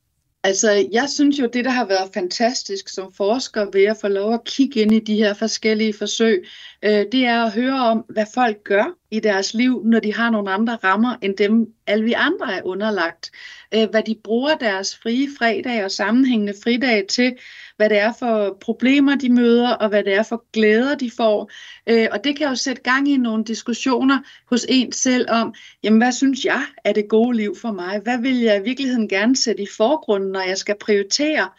Altså, 0.45 0.87
jeg 0.91 1.09
synes 1.09 1.39
jo, 1.39 1.49
det, 1.53 1.65
der 1.65 1.71
har 1.71 1.85
været 1.85 2.09
fantastisk 2.13 2.89
som 2.89 3.13
forsker 3.13 3.65
ved 3.73 3.83
at 3.83 3.97
få 4.01 4.07
lov 4.07 4.33
at 4.33 4.43
kigge 4.43 4.79
ind 4.79 4.91
i 4.91 4.99
de 4.99 5.15
her 5.15 5.33
forskellige 5.33 5.93
forsøg, 5.93 6.47
øh, 6.83 7.05
det 7.11 7.25
er 7.25 7.43
at 7.43 7.51
høre 7.51 7.81
om, 7.81 7.97
hvad 8.09 8.25
folk 8.33 8.63
gør 8.63 8.97
i 9.11 9.19
deres 9.19 9.53
liv, 9.53 9.81
når 9.85 9.99
de 9.99 10.13
har 10.13 10.29
nogle 10.29 10.51
andre 10.51 10.75
rammer 10.75 11.15
end 11.21 11.37
dem, 11.37 11.73
alle 11.87 12.03
vi 12.03 12.13
andre 12.13 12.53
er 12.53 12.61
underlagt. 12.63 13.31
Øh, 13.73 13.89
hvad 13.89 14.03
de 14.03 14.15
bruger 14.23 14.55
deres 14.55 14.97
frie 14.97 15.27
fredag 15.37 15.85
og 15.85 15.91
sammenhængende 15.91 16.53
fridag 16.63 17.07
til, 17.07 17.33
hvad 17.77 17.89
det 17.89 17.97
er 17.97 18.13
for 18.19 18.57
problemer, 18.61 19.15
de 19.15 19.29
møder, 19.29 19.69
og 19.69 19.89
hvad 19.89 20.03
det 20.03 20.13
er 20.13 20.23
for 20.23 20.45
glæder, 20.53 20.95
de 20.95 21.11
får. 21.17 21.51
Øh, 21.89 22.07
og 22.11 22.23
det 22.23 22.37
kan 22.37 22.47
jo 22.47 22.55
sætte 22.55 22.81
gang 22.81 23.09
i 23.09 23.17
nogle 23.17 23.43
diskussioner 23.43 24.19
hos 24.49 24.65
en 24.69 24.91
selv 24.91 25.25
om, 25.29 25.53
jamen 25.83 25.99
hvad 25.99 26.11
synes 26.11 26.45
jeg 26.45 26.63
er 26.83 26.93
det 26.93 27.07
gode 27.09 27.37
liv 27.37 27.55
for 27.55 27.71
mig? 27.71 27.99
Hvad 27.99 28.21
vil 28.21 28.39
jeg 28.39 28.59
i 28.61 28.63
virkeligheden 28.63 29.09
gerne 29.09 29.35
sætte 29.35 29.63
i 29.63 29.67
forgrunden, 29.77 30.31
når 30.31 30.41
jeg 30.41 30.57
skal 30.57 30.75
prioritere? 30.81 31.49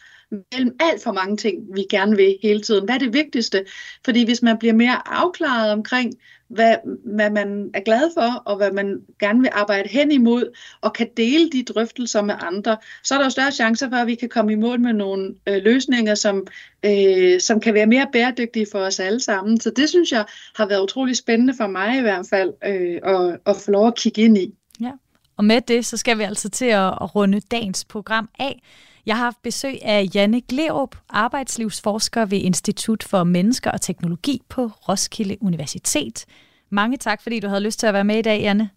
mellem 0.52 0.76
alt 0.80 1.02
for 1.02 1.12
mange 1.12 1.36
ting, 1.36 1.74
vi 1.74 1.84
gerne 1.90 2.16
vil 2.16 2.38
hele 2.42 2.60
tiden. 2.60 2.84
Hvad 2.84 2.94
er 2.94 2.98
det 2.98 3.12
vigtigste? 3.12 3.64
Fordi 4.04 4.24
hvis 4.24 4.42
man 4.42 4.58
bliver 4.58 4.74
mere 4.74 5.08
afklaret 5.08 5.72
omkring, 5.72 6.14
hvad, 6.48 6.74
hvad 7.04 7.30
man 7.30 7.70
er 7.74 7.80
glad 7.80 8.10
for, 8.14 8.42
og 8.44 8.56
hvad 8.56 8.72
man 8.72 9.02
gerne 9.20 9.40
vil 9.40 9.50
arbejde 9.52 9.88
hen 9.88 10.12
imod, 10.12 10.56
og 10.80 10.92
kan 10.92 11.08
dele 11.16 11.50
de 11.50 11.62
drøftelser 11.62 12.22
med 12.22 12.34
andre, 12.40 12.76
så 13.04 13.14
er 13.14 13.18
der 13.18 13.26
jo 13.26 13.30
større 13.30 13.52
chancer 13.52 13.88
for, 13.88 13.96
at 13.96 14.06
vi 14.06 14.14
kan 14.14 14.28
komme 14.28 14.52
i 14.52 14.54
mål 14.54 14.80
med 14.80 14.92
nogle 14.92 15.34
øh, 15.46 15.62
løsninger, 15.62 16.14
som, 16.14 16.46
øh, 16.84 17.40
som 17.40 17.60
kan 17.60 17.74
være 17.74 17.86
mere 17.86 18.06
bæredygtige 18.12 18.66
for 18.72 18.78
os 18.78 19.00
alle 19.00 19.20
sammen. 19.20 19.60
Så 19.60 19.70
det 19.70 19.88
synes 19.88 20.12
jeg 20.12 20.24
har 20.56 20.66
været 20.66 20.82
utrolig 20.82 21.16
spændende 21.16 21.54
for 21.56 21.66
mig 21.66 21.98
i 21.98 22.00
hvert 22.00 22.26
fald, 22.30 22.52
øh, 22.64 23.00
at, 23.04 23.38
at 23.46 23.56
få 23.56 23.70
lov 23.70 23.86
at 23.86 23.96
kigge 23.96 24.22
ind 24.22 24.38
i. 24.38 24.54
Ja, 24.80 24.90
og 25.36 25.44
med 25.44 25.60
det, 25.60 25.86
så 25.86 25.96
skal 25.96 26.18
vi 26.18 26.22
altså 26.22 26.48
til 26.48 26.64
at, 26.64 26.86
at 26.86 27.14
runde 27.14 27.40
dagens 27.40 27.84
program 27.84 28.28
af. 28.38 28.62
Jeg 29.06 29.16
har 29.16 29.24
haft 29.24 29.42
besøg 29.42 29.78
af 29.82 30.08
Janne 30.14 30.40
Glerup, 30.40 30.96
arbejdslivsforsker 31.08 32.24
ved 32.26 32.38
Institut 32.38 33.02
for 33.02 33.24
Mennesker 33.24 33.70
og 33.70 33.80
Teknologi 33.80 34.42
på 34.48 34.66
Roskilde 34.66 35.36
Universitet. 35.40 36.24
Mange 36.70 36.96
tak, 36.96 37.22
fordi 37.22 37.40
du 37.40 37.48
havde 37.48 37.60
lyst 37.60 37.78
til 37.78 37.86
at 37.86 37.94
være 37.94 38.04
med 38.04 38.18
i 38.18 38.22
dag, 38.22 38.40
Janne. 38.40 38.70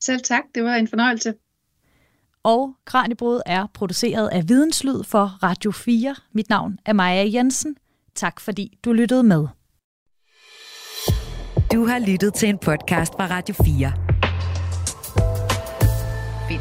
Selv 0.00 0.20
tak, 0.20 0.42
det 0.54 0.64
var 0.64 0.74
en 0.74 0.88
fornøjelse. 0.88 1.34
Og 2.42 2.74
Kranjebrud 2.84 3.40
er 3.46 3.66
produceret 3.74 4.28
af 4.28 4.48
Videnslyd 4.48 5.04
for 5.04 5.38
Radio 5.42 5.70
4. 5.70 6.14
Mit 6.32 6.48
navn 6.48 6.78
er 6.86 6.92
Maja 6.92 7.30
Jensen. 7.34 7.76
Tak 8.14 8.40
fordi 8.40 8.78
du 8.84 8.92
lyttede 8.92 9.22
med. 9.22 9.46
Du 11.72 11.86
har 11.86 12.06
lyttet 12.06 12.34
til 12.34 12.48
en 12.48 12.58
podcast 12.58 13.12
fra 13.12 13.26
Radio 13.26 13.54
4. 13.54 14.09